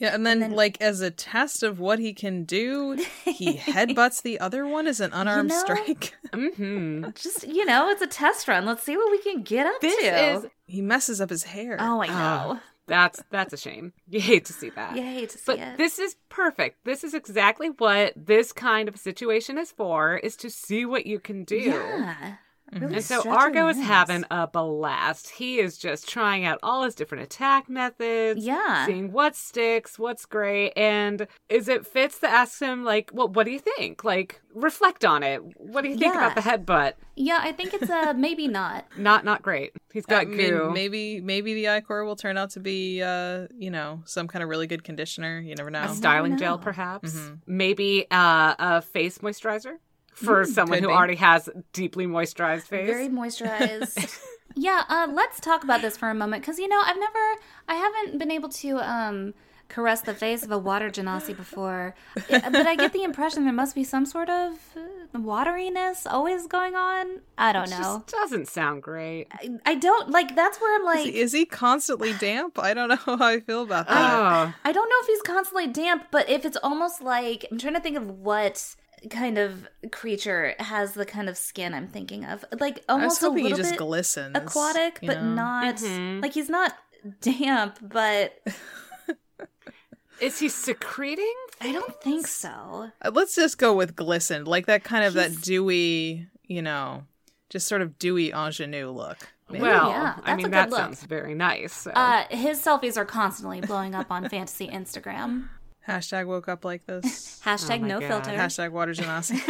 Yeah, 0.00 0.14
and 0.14 0.26
then, 0.26 0.40
then- 0.40 0.52
like 0.52 0.80
as 0.80 1.00
a 1.02 1.10
test 1.10 1.62
of 1.62 1.78
what 1.78 1.98
he 1.98 2.12
can 2.14 2.44
do, 2.44 2.96
he 3.24 3.54
headbutts 3.58 4.22
the 4.22 4.40
other 4.40 4.66
one 4.66 4.86
as 4.86 4.98
an 5.00 5.12
unarmed 5.12 5.50
know, 5.50 5.58
strike. 5.60 6.14
hmm 6.34 7.04
Just 7.14 7.46
you 7.46 7.64
know, 7.66 7.88
it's 7.90 8.02
a 8.02 8.06
test 8.06 8.48
run. 8.48 8.64
Let's 8.66 8.82
see 8.82 8.96
what 8.96 9.10
we 9.10 9.18
can 9.22 9.42
get 9.42 9.66
up 9.66 9.80
This 9.80 9.96
to. 10.02 10.32
is 10.32 10.46
he 10.66 10.80
messes 10.82 11.20
up 11.20 11.30
his 11.30 11.44
hair. 11.44 11.76
oh, 11.78 12.00
I 12.02 12.06
know. 12.06 12.60
that's 12.86 13.22
that's 13.30 13.52
a 13.52 13.56
shame. 13.56 13.92
You 14.08 14.20
hate 14.20 14.46
to 14.46 14.52
see 14.52 14.70
that. 14.70 14.96
you 14.96 15.02
hate 15.02 15.30
to 15.30 15.38
see 15.38 15.44
But 15.46 15.58
it. 15.58 15.76
this 15.76 15.98
is 15.98 16.16
perfect. 16.30 16.84
This 16.84 17.04
is 17.04 17.12
exactly 17.14 17.68
what 17.68 18.14
this 18.16 18.52
kind 18.52 18.88
of 18.88 18.96
situation 18.98 19.58
is 19.58 19.70
for, 19.70 20.16
is 20.16 20.34
to 20.36 20.48
see 20.50 20.86
what 20.86 21.06
you 21.06 21.20
can 21.20 21.44
do. 21.44 21.56
yeah. 21.56 22.34
Really 22.72 22.96
And 22.96 23.04
so 23.04 23.28
Argo 23.28 23.68
is 23.68 23.78
having 23.78 24.24
a 24.30 24.46
blast. 24.46 25.30
He 25.30 25.58
is 25.58 25.76
just 25.76 26.08
trying 26.08 26.44
out 26.44 26.58
all 26.62 26.84
his 26.84 26.94
different 26.94 27.24
attack 27.24 27.68
methods. 27.68 28.44
Yeah. 28.44 28.86
Seeing 28.86 29.12
what 29.12 29.34
sticks, 29.34 29.98
what's 29.98 30.24
great. 30.24 30.72
And 30.76 31.26
is 31.48 31.68
it 31.68 31.86
Fitz 31.86 32.18
that 32.18 32.32
asks 32.32 32.60
him, 32.60 32.84
like, 32.84 33.10
well, 33.12 33.28
what 33.28 33.44
do 33.44 33.50
you 33.52 33.58
think? 33.58 34.04
Like, 34.04 34.40
reflect 34.54 35.04
on 35.04 35.22
it. 35.22 35.40
What 35.56 35.82
do 35.82 35.88
you 35.88 35.96
think 35.96 36.14
Yeah. 36.14 36.26
about 36.26 36.34
the 36.36 36.42
headbutt? 36.42 36.92
Yeah, 37.16 37.40
I 37.42 37.52
think 37.52 37.74
it's 37.74 37.90
a 37.90 38.14
maybe 38.16 38.48
not. 38.48 38.86
Not 38.96 39.24
not 39.24 39.42
great. 39.42 39.72
He's 39.92 40.06
got 40.06 40.26
mean, 40.28 40.38
goo. 40.38 40.70
maybe 40.72 41.20
maybe 41.20 41.54
the 41.54 41.68
Ichor 41.68 42.04
will 42.04 42.16
turn 42.16 42.38
out 42.38 42.50
to 42.50 42.60
be, 42.60 43.02
uh, 43.02 43.46
you 43.56 43.70
know, 43.70 44.02
some 44.06 44.26
kind 44.28 44.42
of 44.42 44.48
really 44.48 44.66
good 44.66 44.84
conditioner. 44.84 45.40
You 45.40 45.54
never 45.54 45.70
know. 45.70 45.82
a 45.82 45.88
styling 45.88 46.38
gel, 46.38 46.58
perhaps. 46.58 47.12
Mm-hmm. 47.14 47.34
Maybe 47.46 48.06
uh, 48.10 48.54
a 48.58 48.82
face 48.82 49.18
moisturizer 49.18 49.76
for 50.24 50.44
someone 50.56 50.78
could 50.78 50.84
who 50.84 50.88
be. 50.88 50.94
already 50.94 51.16
has 51.16 51.48
deeply 51.72 52.06
moisturized 52.06 52.62
face. 52.62 52.88
Very 52.88 53.08
moisturized. 53.08 54.20
yeah, 54.54 54.84
uh, 54.88 55.08
let's 55.12 55.40
talk 55.40 55.64
about 55.64 55.82
this 55.82 55.96
for 55.96 56.10
a 56.10 56.14
moment 56.14 56.42
because 56.42 56.58
you 56.58 56.68
know 56.68 56.80
I've 56.84 56.98
never, 56.98 57.40
I 57.68 57.74
haven't 57.74 58.18
been 58.18 58.30
able 58.30 58.48
to 58.50 58.78
um, 58.78 59.34
caress 59.68 60.00
the 60.02 60.14
face 60.14 60.42
of 60.42 60.50
a 60.50 60.58
water 60.58 60.90
genasi 60.90 61.36
before, 61.36 61.94
but 62.28 62.66
I 62.66 62.74
get 62.76 62.92
the 62.92 63.02
impression 63.04 63.44
there 63.44 63.52
must 63.52 63.74
be 63.74 63.84
some 63.84 64.04
sort 64.04 64.28
of 64.28 64.54
uh, 64.76 65.18
wateriness 65.18 66.06
always 66.10 66.46
going 66.46 66.74
on. 66.74 67.20
I 67.38 67.52
don't 67.52 67.70
know. 67.70 68.02
Just 68.04 68.08
doesn't 68.08 68.48
sound 68.48 68.82
great. 68.82 69.28
I, 69.32 69.50
I 69.64 69.74
don't 69.76 70.10
like. 70.10 70.34
That's 70.34 70.60
where 70.60 70.74
I'm 70.74 70.82
Is 70.82 70.86
like. 70.86 71.14
he, 71.14 71.20
is 71.20 71.32
he 71.32 71.44
constantly 71.44 72.12
damp? 72.14 72.58
I 72.58 72.74
don't 72.74 72.88
know 72.90 72.96
how 72.96 73.18
I 73.24 73.40
feel 73.40 73.62
about 73.62 73.86
that. 73.88 73.96
Oh, 73.96 74.54
I 74.64 74.72
don't 74.72 74.88
know 74.88 74.96
if 75.02 75.06
he's 75.06 75.22
constantly 75.22 75.68
damp, 75.68 76.06
but 76.10 76.28
if 76.28 76.44
it's 76.44 76.58
almost 76.62 77.00
like 77.02 77.46
I'm 77.50 77.58
trying 77.58 77.74
to 77.74 77.80
think 77.80 77.96
of 77.96 78.10
what 78.10 78.74
kind 79.08 79.38
of 79.38 79.66
creature 79.92 80.54
has 80.58 80.94
the 80.94 81.06
kind 81.06 81.28
of 81.28 81.36
skin 81.38 81.72
I'm 81.74 81.88
thinking 81.88 82.24
of, 82.24 82.44
like 82.60 82.84
I 82.88 82.94
was 82.94 83.02
almost 83.02 83.22
a 83.22 83.26
hoping 83.26 83.38
he 83.38 83.42
little 83.44 83.58
just 83.58 83.70
bit 83.72 83.78
glistens. 83.78 84.36
aquatic, 84.36 84.98
but 85.02 85.22
know? 85.22 85.34
not 85.34 85.76
Mhm. 85.76 86.22
like 86.22 86.32
he's 86.34 86.48
not 86.50 86.74
damp, 87.20 87.78
but 87.80 88.38
is 90.20 90.38
he 90.38 90.48
secreting? 90.48 91.32
I 91.60 91.72
don't 91.72 92.00
think 92.02 92.26
so. 92.26 92.90
Uh, 93.02 93.10
Let's 93.12 93.34
just 93.34 93.58
go 93.58 93.74
with 93.74 93.96
glistened, 93.96 94.46
like 94.46 94.66
that 94.66 94.84
kind 94.84 95.04
of 95.04 95.14
He's- 95.14 95.34
that 95.36 95.42
dewy, 95.42 96.26
you 96.44 96.62
know, 96.62 97.04
just 97.48 97.66
sort 97.66 97.82
of 97.82 97.98
dewy 97.98 98.30
ingenue 98.32 98.90
look. 98.90 99.28
Maybe. 99.48 99.62
Well, 99.62 99.90
yeah, 99.90 100.16
I 100.22 100.36
mean 100.36 100.50
that 100.52 100.70
look. 100.70 100.78
sounds 100.78 101.02
very 101.02 101.34
nice. 101.34 101.72
So. 101.72 101.90
Uh, 101.90 102.24
his 102.30 102.62
selfies 102.64 102.96
are 102.96 103.04
constantly 103.04 103.60
blowing 103.60 103.96
up 103.96 104.10
on 104.10 104.28
fantasy 104.28 104.68
Instagram. 104.68 105.48
Hashtag 105.88 106.26
woke 106.26 106.48
up 106.48 106.64
like 106.64 106.86
this. 106.86 107.40
Hashtag 107.44 107.82
Oh 107.82 107.86
no 107.86 108.00
God. 108.00 108.08
filter. 108.24 108.30
Hashtag 108.38 108.70
water 108.72 108.92
genasi. 108.92 109.40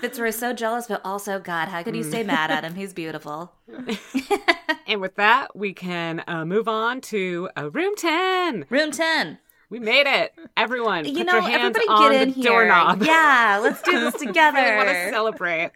Fitzroy 0.00 0.28
is 0.28 0.38
so 0.38 0.52
jealous, 0.52 0.86
but 0.86 1.00
also, 1.04 1.38
God, 1.38 1.68
how 1.68 1.82
could 1.82 1.94
you 1.96 2.02
stay 2.02 2.22
mad 2.22 2.50
at 2.50 2.64
him? 2.64 2.74
He's 2.74 2.92
beautiful. 2.92 3.52
and 4.86 5.00
with 5.00 5.14
that, 5.16 5.54
we 5.56 5.72
can 5.72 6.22
uh, 6.26 6.44
move 6.44 6.68
on 6.68 7.00
to 7.02 7.48
uh, 7.56 7.70
room 7.70 7.94
ten. 7.96 8.66
Room 8.68 8.90
10. 8.90 9.38
We 9.70 9.78
made 9.80 10.06
it, 10.06 10.34
everyone. 10.54 11.06
You 11.06 11.24
put 11.24 11.26
know, 11.28 11.32
your 11.34 11.42
hands 11.42 11.76
everybody 11.76 11.86
on 11.88 12.12
get 12.12 12.22
in 12.22 12.28
the 12.28 12.34
here. 12.34 12.44
doorknob. 12.50 13.02
Yeah, 13.02 13.60
let's 13.62 13.80
do 13.80 13.98
this 14.00 14.14
together. 14.20 14.58
really 14.58 14.76
want 14.76 14.88
to 14.90 15.10
celebrate. 15.10 15.70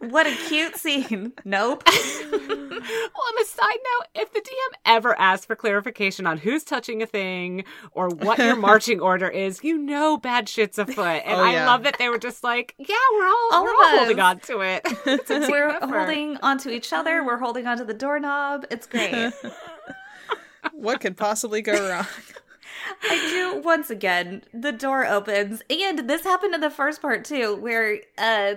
What 0.00 0.26
a 0.26 0.34
cute 0.48 0.76
scene. 0.76 1.32
Nope. 1.44 1.82
Well, 2.86 3.24
on 3.28 3.42
a 3.42 3.44
side 3.46 3.78
note, 3.82 4.22
if 4.22 4.32
the 4.32 4.40
DM 4.40 4.78
ever 4.84 5.18
asks 5.18 5.46
for 5.46 5.56
clarification 5.56 6.24
on 6.26 6.38
who's 6.38 6.62
touching 6.62 7.02
a 7.02 7.06
thing 7.06 7.64
or 7.92 8.08
what 8.10 8.38
your 8.38 8.54
marching 8.68 9.00
order 9.00 9.28
is, 9.28 9.64
you 9.64 9.76
know 9.78 10.16
bad 10.18 10.48
shit's 10.48 10.78
afoot. 10.78 11.22
And 11.24 11.40
Oh, 11.40 11.42
I 11.42 11.64
love 11.64 11.82
that 11.84 11.98
they 11.98 12.08
were 12.08 12.18
just 12.18 12.44
like, 12.44 12.74
yeah, 12.78 12.94
we're 13.14 13.26
all, 13.26 13.48
All 13.52 13.64
we're 13.64 13.70
all 13.70 13.80
us. 13.86 13.98
holding 13.98 14.20
on 14.20 14.38
to 14.40 14.60
it. 14.60 14.82
It's 15.06 15.30
a 15.30 15.48
We're 15.50 15.70
effort. 15.70 15.88
holding 15.88 16.36
onto 16.38 16.68
each 16.70 16.92
other. 16.92 17.24
We're 17.24 17.38
holding 17.38 17.66
onto 17.66 17.84
the 17.84 17.94
doorknob. 17.94 18.66
It's 18.70 18.86
great. 18.86 19.32
what 20.72 21.00
could 21.00 21.16
possibly 21.16 21.62
go 21.62 21.72
wrong? 21.88 22.06
I 23.02 23.16
do 23.30 23.62
once 23.62 23.90
again. 23.90 24.42
The 24.52 24.72
door 24.72 25.06
opens, 25.06 25.62
and 25.70 26.08
this 26.08 26.22
happened 26.22 26.54
in 26.54 26.60
the 26.60 26.70
first 26.70 27.00
part 27.02 27.24
too, 27.24 27.56
where 27.56 27.98
uh 28.18 28.56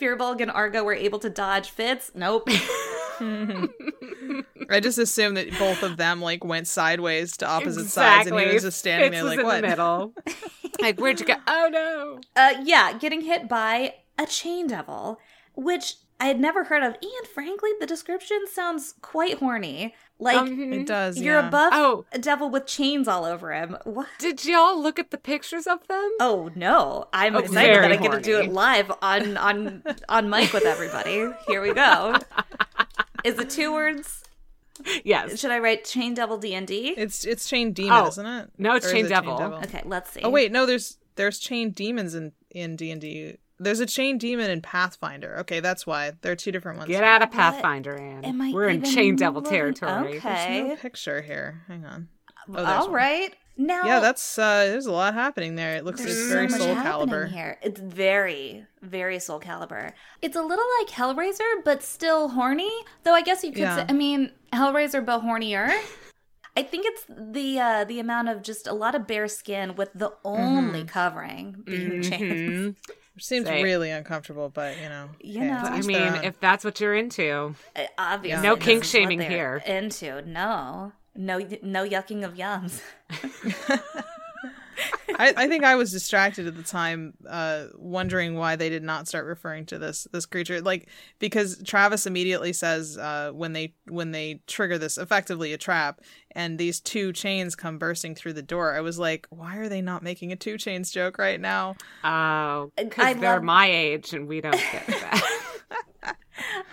Firbolg 0.00 0.40
and 0.40 0.50
Argo 0.50 0.82
were 0.84 0.94
able 0.94 1.18
to 1.20 1.30
dodge 1.30 1.70
Fitz. 1.70 2.10
Nope. 2.14 2.48
I 3.20 4.80
just 4.80 4.98
assumed 4.98 5.36
that 5.36 5.56
both 5.58 5.82
of 5.82 5.96
them 5.96 6.20
like 6.20 6.44
went 6.44 6.66
sideways 6.66 7.36
to 7.38 7.46
opposite 7.46 7.86
sides, 7.88 8.28
and 8.28 8.38
he 8.38 8.52
was 8.52 8.62
just 8.62 8.78
standing 8.78 9.12
Fitz 9.12 9.22
there 9.22 9.24
was 9.24 9.36
like, 9.36 9.40
in 9.40 9.46
"What?" 9.46 9.60
the 9.62 9.68
middle. 9.68 10.14
like, 10.80 10.98
where'd 10.98 11.20
you 11.20 11.26
go? 11.26 11.34
Oh 11.46 11.68
no! 11.70 12.20
Uh, 12.34 12.54
yeah, 12.64 12.92
getting 12.94 13.20
hit 13.20 13.48
by 13.48 13.94
a 14.18 14.26
chain 14.26 14.66
devil, 14.66 15.18
which 15.54 15.96
I 16.22 16.26
had 16.26 16.38
never 16.38 16.62
heard 16.62 16.84
of, 16.84 16.94
and 17.02 17.26
frankly, 17.34 17.70
the 17.80 17.86
description 17.86 18.44
sounds 18.48 18.94
quite 19.02 19.38
horny. 19.38 19.92
Like 20.20 20.36
Um, 20.36 20.72
It 20.72 20.86
does. 20.86 21.18
you're 21.18 21.40
yeah. 21.40 21.48
a 21.48 21.50
buff 21.50 21.72
Oh. 21.74 22.04
devil 22.20 22.48
with 22.48 22.64
chains 22.66 23.08
all 23.08 23.24
over 23.24 23.52
him. 23.52 23.76
What? 23.82 24.06
Did 24.20 24.44
y'all 24.44 24.80
look 24.80 25.00
at 25.00 25.10
the 25.10 25.18
pictures 25.18 25.66
of 25.66 25.84
them? 25.88 26.10
Oh 26.20 26.48
no! 26.54 27.08
I'm 27.12 27.34
Oh, 27.34 27.40
excited 27.40 27.82
that 27.82 27.90
I 27.90 27.96
get 27.96 28.12
to 28.12 28.20
do 28.20 28.38
it 28.38 28.52
live 28.52 28.92
on 29.02 29.36
on 29.36 29.82
on 30.08 30.30
mic 30.30 30.52
with 30.52 30.64
everybody. 30.64 31.28
Here 31.48 31.60
we 31.60 31.74
go. 31.74 32.16
Is 33.24 33.36
it 33.40 33.50
two 33.50 33.72
words? 33.72 34.22
Yes. 35.04 35.40
Should 35.40 35.50
I 35.50 35.58
write 35.58 35.84
chain 35.84 36.14
devil 36.14 36.38
D 36.38 36.54
and 36.54 36.68
D? 36.68 36.94
It's 36.96 37.24
it's 37.24 37.48
chain 37.48 37.72
demon, 37.72 37.92
Oh. 38.00 38.06
isn't 38.06 38.26
it? 38.26 38.50
No, 38.58 38.76
it's 38.76 38.86
Or 38.86 38.90
is 38.90 38.94
chain 38.94 39.08
devil. 39.08 39.34
Okay, 39.64 39.82
let's 39.84 40.12
see. 40.12 40.20
Oh 40.22 40.30
wait, 40.30 40.52
no. 40.52 40.66
There's 40.66 40.98
there's 41.16 41.40
chain 41.40 41.70
demons 41.70 42.14
in 42.14 42.30
in 42.52 42.76
D 42.76 42.92
and 42.92 43.00
D. 43.00 43.38
There's 43.58 43.80
a 43.80 43.86
chain 43.86 44.18
demon 44.18 44.50
in 44.50 44.60
Pathfinder. 44.60 45.38
Okay, 45.40 45.60
that's 45.60 45.86
why 45.86 46.12
there 46.22 46.32
are 46.32 46.36
two 46.36 46.50
different 46.52 46.78
ones. 46.78 46.88
Get 46.88 47.04
out 47.04 47.22
of 47.22 47.30
Pathfinder, 47.30 47.96
Anne. 47.96 48.24
Am 48.24 48.40
I 48.40 48.50
We're 48.52 48.68
in 48.68 48.82
Chain 48.82 49.14
Devil 49.16 49.42
looking- 49.42 49.56
territory. 49.58 50.16
Okay. 50.18 50.58
There's 50.62 50.68
no 50.70 50.76
picture 50.76 51.22
here. 51.22 51.62
Hang 51.68 51.84
on. 51.84 52.08
Oh, 52.54 52.64
All 52.64 52.86
one. 52.86 52.92
right. 52.92 53.34
Now, 53.56 53.84
Yeah, 53.84 54.00
that's 54.00 54.38
uh 54.38 54.64
there's 54.64 54.86
a 54.86 54.92
lot 54.92 55.12
happening 55.14 55.54
there. 55.56 55.76
It 55.76 55.84
looks 55.84 56.00
there's 56.00 56.18
it's 56.18 56.28
very 56.32 56.48
much 56.48 56.60
Soulcalibur 56.60 57.30
here. 57.30 57.58
It's 57.62 57.78
very, 57.78 58.64
very 58.80 59.18
Soulcalibur. 59.18 59.92
It's 60.22 60.34
a 60.36 60.42
little 60.42 60.64
like 60.80 60.88
Hellraiser, 60.88 61.62
but 61.64 61.82
still 61.82 62.30
horny. 62.30 62.72
Though 63.04 63.12
I 63.14 63.20
guess 63.20 63.44
you 63.44 63.50
could. 63.52 63.60
Yeah. 63.60 63.76
Say, 63.76 63.84
I 63.90 63.92
mean, 63.92 64.32
Hellraiser, 64.52 65.04
but 65.04 65.20
hornier. 65.22 65.70
I 66.56 66.62
think 66.62 66.84
it's 66.86 67.04
the 67.08 67.60
uh, 67.60 67.84
the 67.84 68.00
amount 68.00 68.28
of 68.30 68.42
just 68.42 68.66
a 68.66 68.72
lot 68.72 68.94
of 68.94 69.06
bare 69.06 69.28
skin 69.28 69.74
with 69.76 69.90
the 69.94 70.12
only 70.24 70.80
Mm-hmm. 70.80 70.88
covering 70.88 71.56
being 71.64 72.02
chains. 72.02 72.76
Which 73.14 73.24
seems 73.24 73.46
Say- 73.46 73.62
really 73.62 73.90
uncomfortable, 73.90 74.48
but 74.48 74.76
you 74.80 74.88
know. 74.88 75.10
You 75.20 75.40
hey, 75.40 75.48
know. 75.48 75.58
I 75.58 75.82
mean, 75.82 76.14
if 76.24 76.40
that's 76.40 76.64
what 76.64 76.80
you're 76.80 76.94
into, 76.94 77.54
Uh, 77.76 77.82
Obviously, 77.98 78.42
No 78.42 78.54
this 78.54 78.64
kink 78.64 78.84
shaming 78.84 79.20
here. 79.20 79.62
Into 79.66 80.22
no, 80.22 80.92
no, 81.14 81.38
no 81.62 81.86
yucking 81.86 82.24
of 82.24 82.34
yums. 82.34 82.80
I, 85.22 85.44
I 85.44 85.48
think 85.48 85.62
I 85.62 85.76
was 85.76 85.92
distracted 85.92 86.48
at 86.48 86.56
the 86.56 86.64
time, 86.64 87.14
uh, 87.28 87.66
wondering 87.76 88.36
why 88.36 88.56
they 88.56 88.68
did 88.68 88.82
not 88.82 89.06
start 89.06 89.24
referring 89.26 89.66
to 89.66 89.78
this 89.78 90.08
this 90.10 90.26
creature. 90.26 90.60
Like 90.60 90.88
because 91.20 91.62
Travis 91.64 92.06
immediately 92.06 92.52
says 92.52 92.98
uh, 92.98 93.30
when 93.32 93.52
they 93.52 93.74
when 93.88 94.10
they 94.10 94.40
trigger 94.48 94.78
this 94.78 94.98
effectively 94.98 95.52
a 95.52 95.58
trap, 95.58 96.00
and 96.32 96.58
these 96.58 96.80
two 96.80 97.12
chains 97.12 97.54
come 97.54 97.78
bursting 97.78 98.16
through 98.16 98.32
the 98.32 98.42
door. 98.42 98.74
I 98.74 98.80
was 98.80 98.98
like, 98.98 99.28
why 99.30 99.58
are 99.58 99.68
they 99.68 99.80
not 99.80 100.02
making 100.02 100.32
a 100.32 100.36
two 100.36 100.58
chains 100.58 100.90
joke 100.90 101.18
right 101.18 101.40
now? 101.40 101.76
oh, 102.02 102.72
because 102.76 103.16
they're 103.16 103.34
love- 103.34 103.44
my 103.44 103.70
age 103.70 104.12
and 104.12 104.26
we 104.26 104.40
don't 104.40 104.52
get 104.72 104.86
that. 104.88 105.38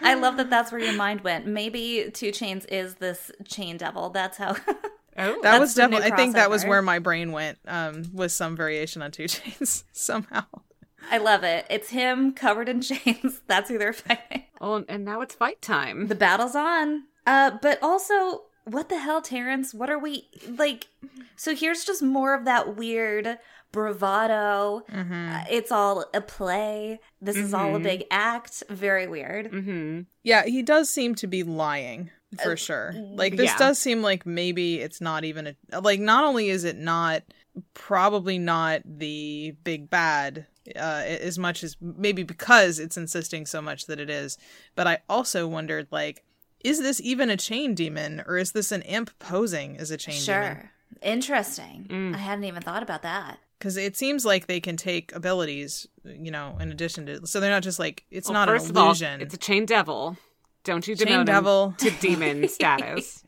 I 0.02 0.16
love 0.16 0.38
that 0.38 0.50
that's 0.50 0.72
where 0.72 0.82
your 0.82 0.94
mind 0.94 1.22
went. 1.22 1.46
Maybe 1.46 2.10
Two 2.12 2.32
Chains 2.32 2.66
is 2.66 2.96
this 2.96 3.32
chain 3.48 3.78
devil. 3.78 4.10
That's 4.10 4.38
how. 4.38 4.56
oh, 5.20 5.40
That 5.44 5.60
was 5.60 5.74
definitely. 5.76 6.12
I 6.12 6.16
think 6.16 6.36
that 6.36 6.50
was 6.50 6.66
where 6.66 6.82
my 6.82 7.00
brain 7.00 7.32
went. 7.32 7.60
Um, 7.68 8.06
was 8.14 8.34
some 8.34 8.56
variation 8.56 9.02
on 9.02 9.12
two 9.12 9.28
chains 9.28 9.84
somehow. 9.92 10.46
I 11.12 11.18
love 11.18 11.44
it. 11.44 11.66
It's 11.70 11.90
him 11.90 12.34
covered 12.34 12.68
in 12.70 12.82
chains. 12.90 13.42
That's 13.48 13.70
who 13.70 13.78
they're 13.78 13.94
fighting. 13.94 14.44
oh, 14.62 14.84
and 14.90 15.06
now 15.06 15.22
it's 15.22 15.36
fight 15.36 15.62
time. 15.62 16.08
The 16.08 16.16
battle's 16.16 16.56
on. 16.56 17.04
Uh, 17.26 17.52
but 17.62 17.80
also, 17.82 18.44
what 18.66 18.90
the 18.90 19.00
hell, 19.00 19.22
Terrence? 19.22 19.74
What 19.74 19.90
are 19.90 20.00
we 20.00 20.28
like? 20.58 20.88
So 21.36 21.56
here's 21.56 21.86
just 21.86 22.02
more 22.04 22.34
of 22.34 22.46
that 22.46 22.76
weird 22.76 23.38
bravado. 23.72 24.84
Uh, 24.94 25.44
it's 25.50 25.72
all 25.72 26.06
a 26.14 26.22
play. 26.22 27.00
This 27.22 27.38
is 27.38 27.54
all 27.54 27.76
a 27.76 27.80
big 27.80 28.04
act. 28.12 28.64
Very 28.70 29.08
weird. 29.08 29.48
hmm 29.48 30.02
Yeah, 30.24 30.44
he 30.46 30.62
does 30.62 30.90
seem 30.90 31.16
to 31.16 31.28
be 31.28 31.44
lying 31.44 32.10
for 32.44 32.56
sure. 32.58 32.94
Like 32.96 33.36
this 33.38 33.52
yeah. 33.52 33.58
does 33.58 33.80
seem 33.80 34.02
like 34.02 34.26
maybe 34.26 34.80
it's 34.82 35.02
not 35.02 35.24
even 35.24 35.56
a 35.72 35.82
like 35.82 36.00
not 36.00 36.24
only 36.26 36.50
is 36.50 36.64
it 36.64 36.78
not 36.78 37.24
probably 37.74 38.38
not 38.38 38.82
the 38.86 39.56
big 39.64 39.90
bad 39.90 40.46
uh 40.76 41.04
as 41.06 41.40
much 41.40 41.64
as 41.64 41.76
maybe 41.82 42.22
because 42.24 42.78
it's 42.80 42.96
insisting 42.98 43.46
so 43.46 43.62
much 43.62 43.88
that 43.88 44.00
it 44.00 44.10
is, 44.10 44.38
but 44.76 44.86
I 44.88 45.00
also 45.10 45.48
wondered 45.48 45.88
like 45.92 46.24
is 46.64 46.80
this 46.80 47.00
even 47.02 47.30
a 47.30 47.38
chain 47.38 47.74
demon 47.74 48.22
or 48.28 48.38
is 48.38 48.52
this 48.52 48.72
an 48.72 48.82
imp 48.84 49.18
posing 49.20 49.78
as 49.78 49.92
a 49.92 49.98
chain 49.98 50.16
Sure. 50.20 50.42
demon? 50.42 50.70
Interesting. 51.02 52.14
I 52.16 52.18
hadn't 52.18 52.44
even 52.46 52.62
thought 52.62 52.84
about 52.84 53.02
that. 53.04 53.40
Because 53.58 53.76
it 53.78 53.98
seems 53.98 54.26
like 54.26 54.48
they 54.48 54.60
can 54.60 54.78
take 54.78 55.14
abilities, 55.14 55.86
you 56.06 56.32
know, 56.32 56.58
in 56.62 56.72
addition 56.72 57.06
to 57.08 57.28
so 57.28 57.40
they're 57.40 57.50
not 57.52 57.64
just 57.64 57.80
like 57.80 58.06
it's 58.12 58.28
Well, 58.30 58.34
not 58.36 58.48
first 58.48 58.66
an 58.66 58.72
of 58.72 58.78
all, 58.78 58.86
illusion. 58.88 59.22
it's 59.22 59.34
a 59.34 59.38
chain 59.38 59.66
devil. 59.66 60.18
Don't 60.70 60.88
you 60.88 60.96
Chain 60.96 61.08
demote 61.08 61.20
him 61.20 61.26
devil. 61.26 61.74
to 61.80 61.90
demon 61.92 62.48
status? 62.58 63.24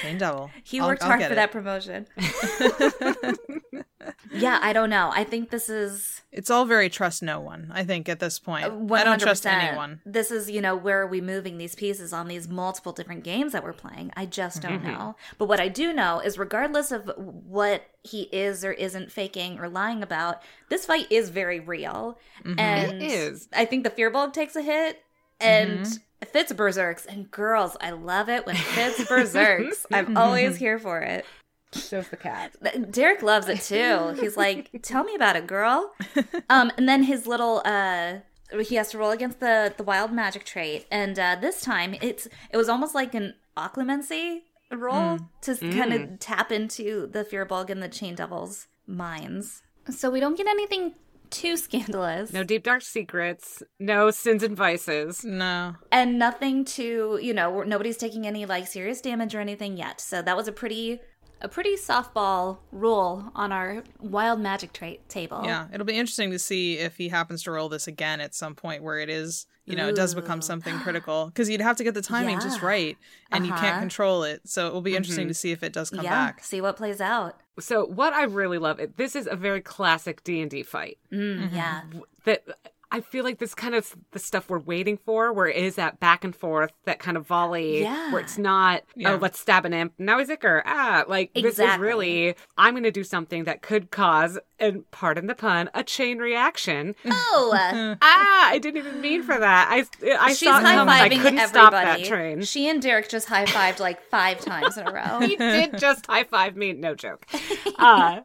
chain 0.00 0.18
devil. 0.18 0.52
He 0.62 0.78
I'll- 0.78 0.86
worked 0.86 1.02
I'll 1.02 1.08
hard 1.08 1.22
for 1.24 1.32
it. 1.32 1.34
that 1.34 1.50
promotion. 1.50 2.06
yeah, 4.32 4.60
I 4.62 4.72
don't 4.72 4.88
know. 4.90 5.10
I 5.12 5.24
think 5.24 5.50
this 5.50 5.68
is 5.68 6.22
It's 6.30 6.48
all 6.48 6.64
very 6.64 6.88
trust 6.88 7.24
no 7.24 7.40
one. 7.40 7.70
I 7.74 7.82
think 7.84 8.08
at 8.08 8.20
this 8.20 8.38
point, 8.38 8.66
Uh, 8.66 8.70
one 8.70 9.00
I 9.00 9.04
don't 9.04 9.20
trust 9.20 9.46
anyone. 9.46 10.00
This 10.06 10.30
is, 10.30 10.48
you 10.48 10.60
know, 10.60 10.76
where 10.76 11.00
are 11.02 11.06
we 11.08 11.20
moving 11.20 11.58
these 11.58 11.74
pieces 11.74 12.12
on 12.12 12.28
these 12.28 12.48
multiple 12.48 12.92
different 12.92 13.24
games 13.24 13.50
that 13.52 13.64
we're 13.64 13.72
playing? 13.72 14.12
I 14.16 14.26
just 14.26 14.62
don't 14.62 14.80
Mm-hmm. 14.80 14.92
know. 14.92 15.16
But 15.38 15.46
what 15.46 15.58
I 15.58 15.66
do 15.68 15.92
know 15.92 16.20
is, 16.20 16.38
regardless 16.38 16.92
of 16.92 17.10
what 17.16 17.82
he 18.04 18.22
is 18.32 18.64
or 18.64 18.70
isn't 18.72 19.10
faking 19.10 19.58
or 19.58 19.68
lying 19.68 20.04
about, 20.04 20.40
this 20.68 20.86
fight 20.86 21.10
is 21.10 21.30
very 21.30 21.58
real, 21.58 22.16
Mm-hmm. 22.44 22.60
and 22.60 23.02
It 23.02 23.10
is. 23.10 23.48
I 23.52 23.64
think 23.64 23.82
the 23.82 23.90
Firbolg 23.90 24.32
takes 24.32 24.54
a 24.54 24.62
hit, 24.62 25.02
and. 25.40 25.80
Mm-hmm. 25.80 25.94
Fitz 26.32 26.52
berserks 26.52 27.06
and 27.06 27.30
girls, 27.30 27.78
I 27.80 27.92
love 27.92 28.28
it 28.28 28.44
when 28.44 28.54
Fitz 28.54 29.02
berserks. 29.08 29.86
I'm 29.90 30.18
always 30.18 30.58
here 30.58 30.78
for 30.78 31.00
it. 31.00 31.24
Shows 31.72 32.08
the 32.08 32.16
cat. 32.16 32.54
Derek 32.90 33.22
loves 33.22 33.48
it 33.48 33.60
too. 33.62 34.14
He's 34.20 34.36
like, 34.36 34.70
"Tell 34.82 35.04
me 35.04 35.14
about 35.14 35.36
it, 35.36 35.46
girl." 35.46 35.94
Um, 36.50 36.72
and 36.76 36.88
then 36.88 37.04
his 37.04 37.28
little 37.28 37.62
uh, 37.64 38.16
he 38.60 38.74
has 38.74 38.90
to 38.90 38.98
roll 38.98 39.12
against 39.12 39.38
the 39.38 39.72
the 39.76 39.84
wild 39.84 40.12
magic 40.12 40.44
trait, 40.44 40.86
and 40.90 41.16
uh, 41.16 41.36
this 41.40 41.60
time 41.60 41.94
it's 42.02 42.26
it 42.50 42.56
was 42.56 42.68
almost 42.68 42.92
like 42.92 43.14
an 43.14 43.34
occlumency 43.56 44.40
roll 44.72 45.20
to 45.42 45.54
kind 45.56 45.92
of 45.92 46.18
tap 46.18 46.50
into 46.50 47.06
the 47.06 47.24
Firbolg 47.24 47.70
and 47.70 47.80
the 47.80 47.88
chain 47.88 48.16
devil's 48.16 48.66
minds. 48.86 49.62
So 49.88 50.10
we 50.10 50.18
don't 50.18 50.36
get 50.36 50.48
anything 50.48 50.94
too 51.30 51.56
scandalous, 51.56 52.32
No 52.32 52.44
deep 52.44 52.64
dark 52.64 52.82
secrets. 52.82 53.62
No 53.78 54.10
sins 54.10 54.42
and 54.42 54.56
vices. 54.56 55.24
No, 55.24 55.76
and 55.90 56.18
nothing 56.18 56.64
to, 56.66 57.18
you 57.22 57.34
know 57.34 57.62
nobody's 57.62 57.96
taking 57.96 58.26
any 58.26 58.46
like 58.46 58.66
serious 58.66 59.00
damage 59.00 59.34
or 59.34 59.40
anything 59.40 59.76
yet. 59.76 60.00
So 60.00 60.22
that 60.22 60.36
was 60.36 60.48
a 60.48 60.52
pretty 60.52 61.00
a 61.42 61.48
pretty 61.48 61.76
softball 61.76 62.58
roll 62.72 63.24
on 63.34 63.52
our 63.52 63.82
wild 63.98 64.40
magic 64.40 64.72
trait 64.72 65.08
table. 65.08 65.42
yeah, 65.44 65.66
it'll 65.72 65.86
be 65.86 65.96
interesting 65.96 66.30
to 66.32 66.38
see 66.38 66.78
if 66.78 66.96
he 66.96 67.08
happens 67.08 67.42
to 67.44 67.50
roll 67.50 67.68
this 67.68 67.86
again 67.86 68.20
at 68.20 68.34
some 68.34 68.54
point 68.54 68.82
where 68.82 68.98
it 68.98 69.08
is, 69.08 69.46
you 69.64 69.76
know, 69.76 69.88
it 69.88 69.94
does 69.96 70.14
become 70.14 70.42
something 70.42 70.78
critical 70.80 71.26
because 71.26 71.48
you'd 71.48 71.60
have 71.60 71.76
to 71.76 71.84
get 71.84 71.94
the 71.94 72.02
timing 72.02 72.40
just 72.40 72.60
right, 72.62 72.96
and 73.30 73.46
you 73.46 73.52
Uh-huh. 73.52 73.60
can't 73.62 73.78
control 73.78 74.24
it. 74.24 74.42
So 74.48 74.66
it 74.66 74.72
will 74.72 74.80
be 74.82 74.96
interesting 74.96 75.28
to 75.28 75.34
see 75.34 75.52
if 75.52 75.62
it 75.62 75.72
does 75.72 75.90
come 75.90 76.04
yeah, 76.04 76.10
back. 76.10 76.44
see 76.44 76.60
what 76.60 76.76
plays 76.76 77.00
out. 77.00 77.40
So 77.58 77.84
what 77.86 78.12
I 78.12 78.24
really 78.24 78.58
love 78.58 78.80
it. 78.80 78.96
This 78.96 79.14
is 79.14 79.28
a 79.30 79.36
very 79.36 79.60
classic 79.60 80.24
D 80.24 80.40
and 80.40 80.50
D 80.50 80.62
fight. 80.62 80.98
Mm, 81.12 81.52
Yeah, 81.52 81.82
That 82.24 82.44
I 82.92 83.00
feel 83.00 83.24
like 83.24 83.38
this 83.38 83.54
kind 83.54 83.74
of 83.74 83.94
the 84.12 84.18
stuff 84.18 84.48
we're 84.50 84.58
waiting 84.58 84.96
for, 84.98 85.32
where 85.32 85.46
it 85.46 85.56
is 85.56 85.76
that 85.76 86.00
back 86.00 86.24
and 86.24 86.34
forth, 86.34 86.72
that 86.86 86.98
kind 86.98 87.16
of 87.16 87.26
volley, 87.26 87.82
Yeah. 87.82 88.12
where 88.12 88.20
it's 88.20 88.38
not 88.38 88.82
Yeah. 88.96 89.12
oh 89.12 89.16
let's 89.16 89.38
stab 89.38 89.64
an 89.64 89.72
imp 89.72 89.92
now 89.98 90.18
he's 90.18 90.28
icker 90.28 90.62
ah 90.66 91.04
like 91.08 91.32
this 91.34 91.58
is 91.58 91.78
really 91.78 92.34
I'm 92.58 92.74
going 92.74 92.82
to 92.84 92.90
do 92.90 93.04
something 93.04 93.44
that 93.44 93.62
could 93.62 93.90
cause 93.90 94.38
and 94.58 94.88
pardon 94.90 95.26
the 95.26 95.34
pun 95.34 95.70
a 95.74 95.82
chain 95.82 96.18
reaction. 96.18 96.94
Oh, 97.06 97.52
ah, 98.02 98.48
I 98.50 98.58
didn't 98.58 98.78
even 98.78 99.00
mean 99.00 99.22
for 99.22 99.38
that. 99.38 99.68
I 99.70 99.84
I 100.20 100.28
she's 100.34 100.48
saw 100.48 100.60
coming. 100.60 100.88
I 100.88 101.08
couldn't 101.08 101.38
everybody. 101.38 101.46
stop 101.48 101.72
that 101.72 102.04
train. 102.04 102.42
She 102.42 102.68
and 102.68 102.82
Derek 102.82 103.08
just 103.08 103.28
high 103.28 103.44
fived 103.46 103.80
like 103.80 104.02
five 104.10 104.40
times 104.40 104.76
in 104.76 104.86
a 104.86 104.92
row. 104.92 105.20
he 105.20 105.36
did 105.36 105.78
just 105.78 106.06
high 106.06 106.24
five 106.24 106.56
me. 106.56 106.72
No 106.72 106.94
joke. 106.94 107.26
Uh, 107.78 108.20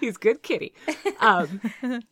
he's 0.00 0.16
good 0.16 0.42
kitty. 0.42 0.72
Um, 1.20 1.60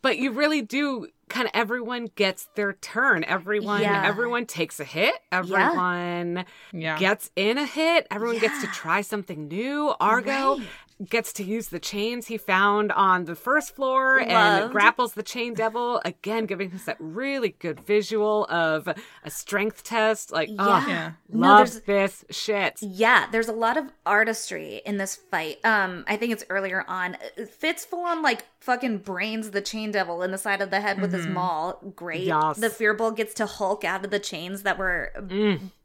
but 0.03 0.19
you 0.19 0.29
really 0.31 0.61
do 0.61 1.07
kind 1.29 1.45
of 1.47 1.51
everyone 1.53 2.09
gets 2.15 2.49
their 2.55 2.73
turn. 2.73 3.23
Everyone 3.23 3.81
Yeah. 3.81 4.03
everyone 4.05 4.45
takes 4.45 4.79
a 4.79 4.83
hit. 4.83 5.13
Everyone 5.31 6.45
Yeah. 6.73 6.97
gets 6.97 7.31
in 7.35 7.57
a 7.57 7.65
hit. 7.65 8.07
Everyone 8.11 8.39
gets 8.39 8.61
to 8.61 8.67
try 8.67 9.01
something 9.01 9.47
new. 9.47 9.93
Argo 9.99 10.57
Right. 10.57 10.67
Gets 11.07 11.31
to 11.33 11.45
use 11.45 11.69
the 11.69 11.79
chains 11.79 12.27
he 12.27 12.37
found 12.37 12.91
on 12.91 13.23
the 13.23 13.33
first 13.35 13.73
floor 13.73 14.19
and 14.19 14.69
grapples 14.69 15.13
the 15.13 15.23
chain 15.23 15.53
devil 15.53 16.01
again, 16.03 16.45
giving 16.45 16.73
us 16.73 16.83
that 16.85 16.97
really 16.99 17.55
good 17.59 17.79
visual 17.79 18.45
of 18.49 18.85
a 19.23 19.29
strength 19.29 19.85
test. 19.85 20.33
Like, 20.33 20.49
oh, 20.59 20.85
Yeah. 20.85 21.11
No, 21.29 21.47
love 21.47 21.71
there's- 21.85 22.21
this 22.21 22.37
shit. 22.37 22.79
Yeah, 22.81 23.27
there's 23.31 23.47
a 23.47 23.53
lot 23.53 23.77
of 23.77 23.85
artistry 24.05 24.81
in 24.85 24.97
this 24.97 25.15
fight. 25.15 25.59
Um, 25.63 26.03
I 26.05 26.17
think 26.17 26.33
it's 26.33 26.43
earlier 26.49 26.83
on. 26.85 27.15
Fitz 27.49 27.85
full 27.85 28.03
on 28.03 28.21
like 28.21 28.43
fucking 28.59 28.97
brains 28.97 29.51
the 29.51 29.61
chain 29.61 29.91
devil 29.91 30.21
in 30.21 30.31
the 30.31 30.37
side 30.37 30.59
of 30.61 30.69
the 30.69 30.81
head 30.81 30.99
with 30.99 31.13
his 31.13 31.27
maul. 31.27 31.79
Great. 31.95 32.23
Yes. 32.23 32.57
The 32.57 32.67
Firbolg 32.69 33.15
gets 33.15 33.33
to 33.35 33.45
Hulk 33.45 33.85
out 33.85 34.03
of 34.03 34.11
the 34.11 34.19
chains 34.19 34.63
that 34.63 34.77
were 34.77 35.13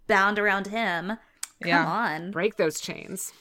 bound 0.09 0.39
around 0.41 0.67
him. 0.67 1.07
Come 1.63 1.69
Yeah. 1.69 1.87
on. 1.87 2.33
Break 2.33 2.57
those 2.57 2.81
chains. 2.81 3.33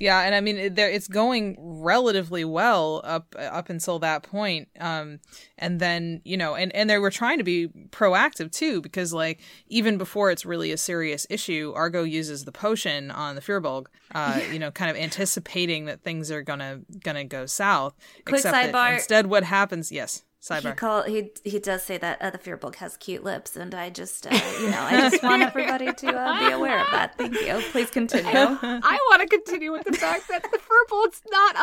Yeah, 0.00 0.20
and 0.22 0.34
I 0.34 0.40
mean 0.40 0.56
it- 0.56 0.74
there 0.74 0.90
it's 0.90 1.06
going 1.08 1.56
relatively 1.58 2.44
well 2.44 3.00
up 3.04 3.34
up 3.38 3.70
until 3.70 3.98
that 4.00 4.22
point. 4.24 4.68
Um 4.80 5.20
and 5.56 5.78
then, 5.80 6.20
you 6.24 6.36
know, 6.36 6.54
and 6.56 6.74
and 6.74 6.90
they 6.90 6.98
were 6.98 7.10
trying 7.12 7.38
to 7.38 7.44
be 7.44 7.68
proactive 7.90 8.50
too 8.50 8.80
because 8.80 9.12
like 9.12 9.40
even 9.68 9.96
before 9.96 10.30
it's 10.32 10.44
really 10.44 10.72
a 10.72 10.76
serious 10.76 11.26
issue, 11.30 11.72
Argo 11.76 12.02
uses 12.02 12.44
the 12.44 12.52
potion 12.52 13.10
on 13.12 13.36
the 13.36 13.40
Firbolg, 13.40 13.86
uh, 14.14 14.40
you 14.52 14.58
know, 14.58 14.70
kind 14.72 14.90
of 14.90 14.96
anticipating 14.96 15.84
that 15.84 16.02
things 16.02 16.30
are 16.30 16.42
going 16.42 16.58
to 16.58 17.24
go 17.24 17.46
south. 17.46 17.94
Quick 18.24 18.42
that 18.42 18.72
sidebar. 18.72 18.94
instead 18.94 19.26
what 19.26 19.44
happens, 19.44 19.92
yes, 19.92 20.22
He 20.46 20.72
call 20.72 21.04
he 21.04 21.30
he 21.42 21.58
does 21.58 21.82
say 21.84 21.96
that 21.96 22.20
uh, 22.20 22.28
the 22.30 22.38
Firbolg 22.38 22.74
has 22.76 22.96
cute 22.98 23.24
lips, 23.24 23.56
and 23.56 23.74
I 23.74 23.88
just 23.88 24.26
uh, 24.26 24.38
you 24.60 24.70
know 24.70 24.80
I 24.80 25.00
just 25.10 25.22
want 25.22 25.42
everybody 25.42 25.90
to 25.92 26.08
uh, 26.14 26.38
be 26.38 26.52
aware 26.52 26.80
of 26.84 26.90
that. 26.90 27.16
Thank 27.16 27.34
you. 27.40 27.62
Please 27.72 27.88
continue. 27.90 28.30
I 28.32 28.98
want 29.10 29.22
to 29.22 29.28
continue 29.28 29.72
with 29.72 29.84
the 29.84 29.94
fact 29.94 30.28
that 30.28 30.42
the 30.42 30.58
Firbolg's 30.58 31.22
not 31.30 31.56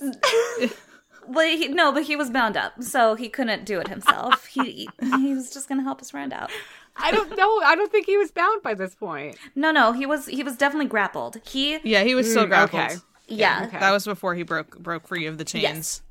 unconscious. 0.00 0.74
well, 1.28 1.46
he, 1.46 1.68
no, 1.68 1.92
but 1.92 2.04
he 2.04 2.16
was 2.16 2.30
bound 2.30 2.56
up, 2.56 2.82
so 2.82 3.14
he 3.14 3.28
couldn't 3.28 3.64
do 3.66 3.80
it 3.80 3.88
himself. 3.88 4.46
He 4.46 4.88
he 5.18 5.34
was 5.34 5.50
just 5.50 5.68
gonna 5.68 5.82
help 5.82 6.00
his 6.00 6.10
friend 6.10 6.32
out. 6.32 6.50
I 6.96 7.10
don't 7.12 7.36
know. 7.36 7.60
I 7.64 7.74
don't 7.76 7.92
think 7.92 8.06
he 8.06 8.16
was 8.16 8.30
bound 8.30 8.62
by 8.62 8.74
this 8.74 8.94
point. 8.94 9.36
No, 9.54 9.70
no, 9.72 9.92
he 9.92 10.06
was 10.06 10.26
he 10.26 10.42
was 10.42 10.56
definitely 10.56 10.88
grappled. 10.88 11.38
He 11.44 11.78
yeah, 11.84 12.02
he 12.02 12.14
was 12.14 12.30
still 12.30 12.44
Mm, 12.46 12.48
grappled. 12.48 12.80
okay. 12.82 12.94
yeah. 13.28 13.64
okay. 13.66 13.78
That 13.78 13.90
was 13.92 14.04
before 14.06 14.34
he 14.34 14.42
broke 14.42 14.78
broke 14.78 15.06
free 15.06 15.26
of 15.26 15.36
the 15.38 15.44
chains. 15.44 15.62
Yes. 15.62 16.02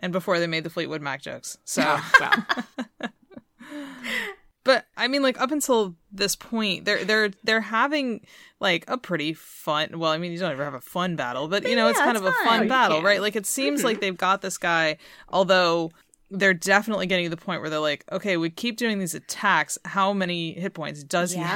And 0.00 0.12
before 0.12 0.38
they 0.40 0.46
made 0.46 0.64
the 0.64 0.70
Fleetwood 0.70 1.02
Mac 1.02 1.22
jokes. 1.22 1.58
So 1.64 1.82
Oh, 1.86 2.10
well. 2.20 3.10
But 4.62 4.84
I 4.94 5.08
mean, 5.08 5.22
like 5.22 5.40
up 5.40 5.52
until 5.52 5.96
this 6.12 6.36
point, 6.36 6.84
they're 6.84 7.02
they're 7.02 7.30
they're 7.44 7.62
having 7.62 8.26
like 8.60 8.84
a 8.88 8.98
pretty 8.98 9.32
fun. 9.32 9.98
Well, 9.98 10.10
I 10.10 10.18
mean, 10.18 10.32
you 10.32 10.38
don't 10.38 10.52
ever 10.52 10.64
have 10.64 10.74
a 10.74 10.82
fun 10.82 11.16
battle, 11.16 11.48
but 11.48 11.66
you 11.66 11.74
know, 11.74 11.88
it's 11.88 11.98
kind 11.98 12.10
it's 12.10 12.20
of 12.20 12.26
a 12.26 12.32
fun. 12.32 12.44
fun 12.44 12.62
Oh, 12.66 12.68
battle, 12.68 13.02
right? 13.02 13.22
Like 13.22 13.36
it 13.36 13.46
seems 13.46 13.82
like 13.82 14.00
they've 14.00 14.16
got 14.16 14.42
this 14.42 14.58
guy, 14.58 14.98
although 15.30 15.92
they're 16.30 16.52
definitely 16.54 17.06
getting 17.06 17.24
to 17.24 17.30
the 17.34 17.40
point 17.42 17.62
where 17.62 17.70
they're 17.70 17.80
like, 17.80 18.04
okay, 18.12 18.36
we 18.36 18.50
keep 18.50 18.76
doing 18.76 18.98
these 18.98 19.14
attacks. 19.14 19.78
How 19.86 20.12
many 20.12 20.52
hit 20.52 20.74
points 20.74 21.02
does 21.04 21.32
he 21.32 21.40
Yeah. 21.40 21.46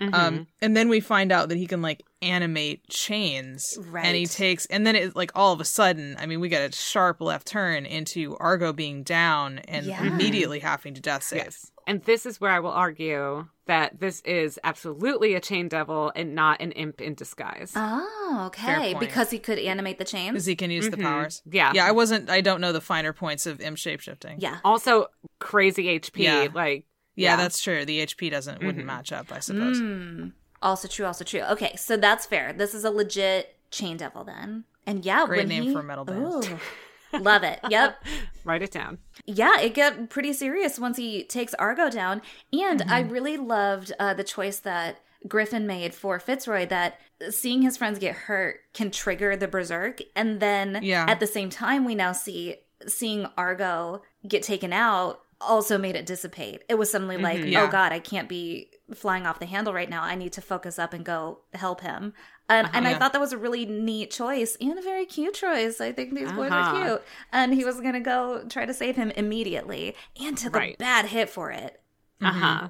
have? 0.00 0.12
Um, 0.12 0.46
and 0.60 0.76
then 0.76 0.90
we 0.90 1.00
find 1.00 1.32
out 1.32 1.48
that 1.48 1.56
he 1.56 1.66
can 1.66 1.80
like 1.80 2.02
animate 2.22 2.88
chains, 2.88 3.78
Right. 3.88 4.04
and 4.06 4.16
he 4.16 4.26
takes, 4.26 4.66
and 4.66 4.86
then 4.86 4.96
it 4.96 5.14
like 5.16 5.30
all 5.34 5.52
of 5.52 5.60
a 5.60 5.64
sudden, 5.64 6.16
I 6.18 6.26
mean, 6.26 6.40
we 6.40 6.48
get 6.48 6.68
a 6.68 6.74
sharp 6.76 7.20
left 7.20 7.46
turn 7.46 7.86
into 7.86 8.36
Argo 8.38 8.72
being 8.72 9.02
down 9.02 9.58
and 9.60 9.86
Yeah. 9.86 10.02
immediately 10.04 10.60
having 10.60 10.94
to 10.94 11.00
death 11.00 11.22
save. 11.24 11.38
yes. 11.44 11.70
And 11.88 12.02
this 12.02 12.26
is 12.26 12.40
where 12.40 12.50
I 12.50 12.58
will 12.58 12.72
argue 12.72 13.46
that 13.66 14.00
this 14.00 14.20
is 14.22 14.58
absolutely 14.64 15.34
a 15.34 15.40
chain 15.40 15.68
devil 15.68 16.10
and 16.16 16.34
not 16.34 16.60
an 16.60 16.72
imp 16.72 17.00
in 17.00 17.14
disguise. 17.14 17.72
Oh, 17.76 18.50
Fair 18.56 18.78
okay. 18.80 18.94
point. 18.94 19.00
Because 19.06 19.30
he 19.30 19.38
could 19.38 19.58
animate 19.60 19.98
the 19.98 20.04
chains. 20.04 20.32
Because 20.32 20.46
he 20.46 20.56
can 20.56 20.72
use 20.72 20.88
the 20.90 20.96
powers. 20.96 21.42
Yeah. 21.48 21.70
Yeah, 21.74 21.86
I 21.86 21.92
wasn't 21.92 22.28
I 22.28 22.40
don't 22.40 22.60
know 22.60 22.72
the 22.72 22.80
finer 22.80 23.12
points 23.12 23.46
of 23.46 23.60
imp 23.60 23.76
shapeshifting. 23.76 24.36
Yeah. 24.38 24.58
also, 24.64 25.06
crazy 25.38 25.84
HP. 25.88 26.24
Yeah. 26.24 26.48
Like, 26.52 26.86
Yeah, 27.14 27.30
Yeah. 27.30 27.36
that's 27.36 27.62
true. 27.62 27.84
The 27.84 28.00
HP 28.00 28.30
doesn't 28.30 28.64
wouldn't 28.64 28.84
match 28.84 29.12
up, 29.12 29.30
I 29.32 29.38
suppose. 29.38 29.80
Mm. 29.80 30.32
Also 30.62 30.88
true. 30.88 31.06
Also 31.06 31.24
true. 31.24 31.42
Okay, 31.42 31.74
so 31.76 31.96
that's 31.96 32.26
fair. 32.26 32.52
This 32.52 32.74
is 32.74 32.84
a 32.84 32.90
legit 32.90 33.56
chain 33.70 33.96
devil 33.96 34.24
then. 34.24 34.64
And 34.86 35.04
yeah, 35.04 35.26
Great 35.26 35.48
name 35.48 35.64
he- 35.64 35.72
for 35.72 35.80
a 35.80 35.84
metal 35.84 36.04
band. 36.04 36.22
Ooh. 36.24 37.18
Love 37.18 37.42
it. 37.44 37.60
Yep. 37.70 38.04
write 38.44 38.62
it 38.62 38.70
down. 38.72 38.98
yeah, 39.26 39.58
it 39.60 39.74
got 39.74 40.10
pretty 40.10 40.32
serious 40.32 40.78
once 40.78 40.96
he 40.96 41.24
takes 41.24 41.54
Argo 41.54 41.88
down. 41.90 42.20
And 42.52 42.82
I 42.82 43.02
Mm-hmm. 43.02 43.12
really 43.12 43.36
loved 43.36 43.92
uh, 43.98 44.14
the 44.14 44.24
choice 44.24 44.58
that 44.60 45.00
Griffin 45.26 45.66
made 45.66 45.94
for 45.94 46.18
Fitzroy 46.20 46.66
that 46.66 47.00
seeing 47.30 47.62
his 47.62 47.76
friends 47.76 47.98
get 47.98 48.14
hurt 48.14 48.60
can 48.74 48.90
trigger 48.90 49.36
the 49.36 49.48
berserk. 49.48 50.00
And 50.14 50.40
then 50.40 50.80
Yeah. 50.82 51.06
at 51.08 51.18
the 51.20 51.26
same 51.26 51.50
time, 51.50 51.84
we 51.84 51.94
now 51.94 52.12
see 52.12 52.56
seeing 52.86 53.26
Argo 53.38 54.02
get 54.28 54.42
taken 54.42 54.72
out 54.72 55.20
also 55.40 55.76
made 55.78 55.96
it 55.96 56.06
dissipate. 56.06 56.62
It 56.68 56.74
was 56.76 56.90
suddenly 56.90 57.16
like, 57.16 57.40
Mm-hmm. 57.40 57.48
Yeah. 57.48 57.64
oh 57.64 57.68
God, 57.70 57.92
I 57.92 57.98
can't 57.98 58.28
be 58.28 58.70
flying 58.94 59.26
off 59.26 59.38
the 59.38 59.46
handle 59.46 59.72
right 59.74 59.90
now. 59.90 60.02
I 60.02 60.14
need 60.14 60.32
to 60.34 60.40
focus 60.40 60.78
up 60.78 60.92
and 60.92 61.04
go 61.04 61.40
help 61.54 61.80
him. 61.82 62.14
And, 62.48 62.70
and 62.72 62.86
I 62.86 62.92
Yeah. 62.92 62.98
thought 62.98 63.12
that 63.12 63.20
was 63.20 63.32
a 63.32 63.38
really 63.38 63.66
neat 63.66 64.10
choice 64.12 64.56
and 64.60 64.78
a 64.78 64.82
very 64.82 65.04
cute 65.04 65.34
choice. 65.34 65.80
I 65.80 65.92
think 65.92 66.14
these 66.14 66.30
boys 66.32 66.52
are 66.52 66.60
Uh-huh. 66.60 66.84
cute. 66.86 67.02
And 67.32 67.52
he 67.52 67.64
was 67.64 67.80
going 67.80 67.94
to 67.94 68.00
go 68.00 68.44
try 68.48 68.64
to 68.64 68.72
save 68.72 68.96
him 68.96 69.10
immediately 69.10 69.94
and 70.20 70.38
took 70.38 70.54
a 70.54 70.58
Right. 70.58 70.78
bad 70.78 71.06
hit 71.06 71.28
for 71.28 71.50
it. 71.50 71.80
Uh 72.22 72.32
huh. 72.32 72.68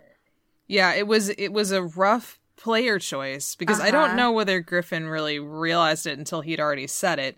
Yeah, 0.66 0.94
it 0.94 1.06
was 1.06 1.28
it 1.28 1.52
was 1.52 1.70
a 1.70 1.82
rough 1.82 2.40
player 2.56 2.98
choice 2.98 3.54
because 3.54 3.78
I 3.78 3.88
Uh-huh. 3.90 4.06
don't 4.06 4.16
know 4.16 4.32
whether 4.32 4.60
Griffin 4.60 5.06
really 5.08 5.38
realized 5.38 6.06
it 6.06 6.18
until 6.18 6.40
he'd 6.40 6.58
already 6.58 6.86
said 6.86 7.18
it 7.18 7.36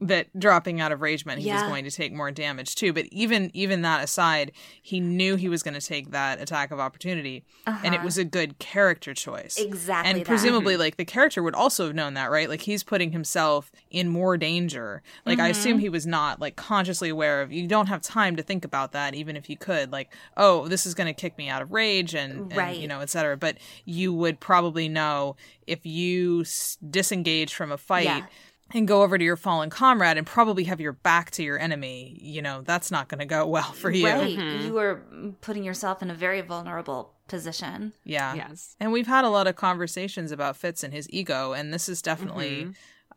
that 0.00 0.28
dropping 0.38 0.80
out 0.80 0.92
of 0.92 1.00
rage 1.00 1.26
meant 1.26 1.40
he 1.40 1.52
was 1.52 1.62
going 1.64 1.84
to 1.84 1.90
take 1.90 2.12
more 2.12 2.30
damage 2.30 2.76
too. 2.76 2.92
But 2.92 3.06
even 3.06 3.50
even 3.52 3.82
that 3.82 4.04
aside, 4.04 4.52
he 4.80 5.00
knew 5.00 5.34
he 5.34 5.48
was 5.48 5.62
going 5.64 5.74
to 5.74 5.80
take 5.84 6.12
that 6.12 6.40
attack 6.40 6.70
of 6.70 6.78
opportunity, 6.78 7.44
and 7.66 7.94
it 7.94 8.02
was 8.02 8.16
a 8.16 8.24
good 8.24 8.58
character 8.60 9.12
choice. 9.12 9.58
Uh-huh. 9.58 9.66
Exactly 9.68 10.10
and 10.10 10.20
that. 10.20 10.26
presumably 10.26 10.76
like 10.76 10.96
the 10.98 11.04
character 11.04 11.42
would 11.42 11.54
also 11.56 11.86
have 11.86 11.94
known 11.96 12.14
that 12.14 12.30
right 12.30 12.48
like 12.48 12.60
he's 12.62 12.82
putting 12.84 13.10
himself 13.12 13.70
in 13.90 14.08
more 14.08 14.36
danger 14.36 15.02
like 15.26 15.38
i 15.38 15.42
Mm-hmm. 15.48 15.50
assume 15.50 15.78
he 15.78 15.88
was 15.88 16.06
not 16.06 16.40
like 16.40 16.56
consciously 16.56 17.08
aware 17.08 17.40
of 17.42 17.50
you 17.52 17.66
don't 17.66 17.86
have 17.86 18.00
time 18.02 18.36
to 18.36 18.42
think 18.42 18.64
about 18.64 18.92
that 18.92 19.14
even 19.14 19.36
if 19.36 19.48
you 19.50 19.56
could 19.56 19.90
like 19.92 20.12
oh 20.36 20.68
this 20.68 20.86
is 20.86 20.94
going 20.94 21.06
to 21.06 21.12
kick 21.12 21.36
me 21.38 21.48
out 21.48 21.62
of 21.62 21.72
rage 21.72 22.14
and, 22.14 22.52
and 22.52 22.76
you 22.76 22.86
know 22.86 23.00
etc 23.00 23.36
but 23.36 23.56
you 23.84 24.12
would 24.12 24.38
probably 24.40 24.88
know 24.88 25.36
if 25.66 25.84
you 25.86 26.42
s- 26.42 26.76
disengage 26.90 27.54
from 27.54 27.72
a 27.72 27.78
fight 27.78 28.04
Yeah. 28.04 28.26
And 28.74 28.86
go 28.86 29.02
over 29.02 29.16
to 29.18 29.24
your 29.24 29.36
fallen 29.36 29.70
comrade 29.70 30.16
and 30.18 30.26
probably 30.26 30.64
have 30.64 30.80
your 30.80 30.92
back 30.92 31.30
to 31.32 31.42
your 31.42 31.58
enemy 31.58 32.18
you 32.20 32.42
know 32.42 32.62
that's 32.62 32.90
not 32.90 33.08
going 33.08 33.18
to 33.20 33.26
go 33.26 33.46
well 33.56 33.72
for 33.72 33.90
you 33.90 34.06
Right. 34.06 34.36
Mm-hmm. 34.38 34.66
You 34.66 34.78
are 34.78 35.02
putting 35.40 35.64
yourself 35.64 36.02
in 36.02 36.10
a 36.10 36.14
very 36.14 36.40
vulnerable 36.40 37.14
position. 37.28 37.92
yeah 38.04 38.34
Yes. 38.34 38.76
And 38.80 38.92
we've 38.92 39.06
had 39.06 39.24
a 39.24 39.28
lot 39.30 39.46
of 39.46 39.56
conversations 39.56 40.32
about 40.32 40.56
Fitz 40.56 40.82
and 40.82 40.92
his 40.94 41.06
ego, 41.10 41.52
and 41.52 41.72
this 41.74 41.88
is 41.88 42.00
definitely 42.00 42.64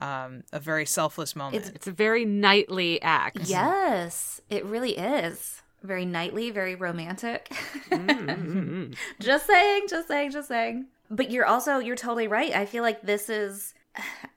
mm-hmm. 0.02 0.04
um, 0.04 0.44
a 0.52 0.60
very 0.60 0.86
selfless 0.86 1.36
moment. 1.36 1.56
It's- 1.56 1.72
It's 1.76 1.88
a 1.88 1.92
very 1.92 2.26
knightly 2.26 3.02
act. 3.02 3.40
Yes, 3.46 4.42
it 4.50 4.66
really 4.66 4.98
is. 4.98 5.62
Very 5.84 6.06
knightly, 6.06 6.52
very 6.52 6.76
romantic. 6.76 7.52
Mm-hmm. 7.90 8.94
just 9.20 9.48
saying, 9.48 9.86
just 9.90 10.08
saying, 10.08 10.32
just 10.32 10.48
saying. 10.48 10.88
But 11.10 11.32
you're 11.32 11.46
also 11.46 11.78
you're 11.80 11.96
totally 11.96 12.28
right. 12.28 12.54
I 12.56 12.66
feel 12.66 12.84
like 12.84 13.02
this 13.02 13.30
is 13.30 13.74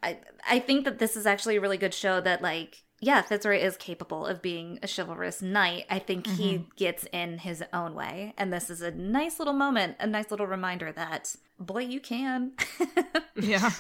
I 0.05 0.19
I 0.49 0.59
think 0.61 0.85
that 0.85 0.99
this 0.99 1.17
is 1.17 1.27
actually 1.27 1.57
a 1.57 1.61
really 1.61 1.79
good 1.79 1.95
show 1.95 2.21
that 2.21 2.43
like 2.43 2.85
yeah, 3.01 3.21
Fitzroy 3.21 3.59
is 3.59 3.77
capable 3.77 4.25
of 4.25 4.41
being 4.41 4.79
a 4.83 4.89
chivalrous 4.89 5.43
knight. 5.43 5.85
I 5.91 5.99
think 5.99 6.27
he 6.27 6.55
mm-hmm. 6.55 6.69
gets 6.77 7.05
in 7.13 7.39
his 7.39 7.63
own 7.73 7.95
way. 7.95 8.33
And 8.39 8.51
this 8.51 8.71
is 8.71 8.81
a 8.81 8.93
nice 8.93 9.39
little 9.39 9.53
moment, 9.53 9.97
a 10.01 10.07
nice 10.07 10.31
little 10.31 10.47
reminder 10.47 10.91
that 10.93 11.37
boy, 11.59 11.83
you 11.83 12.01
can. 12.01 12.53
yeah. 13.37 13.71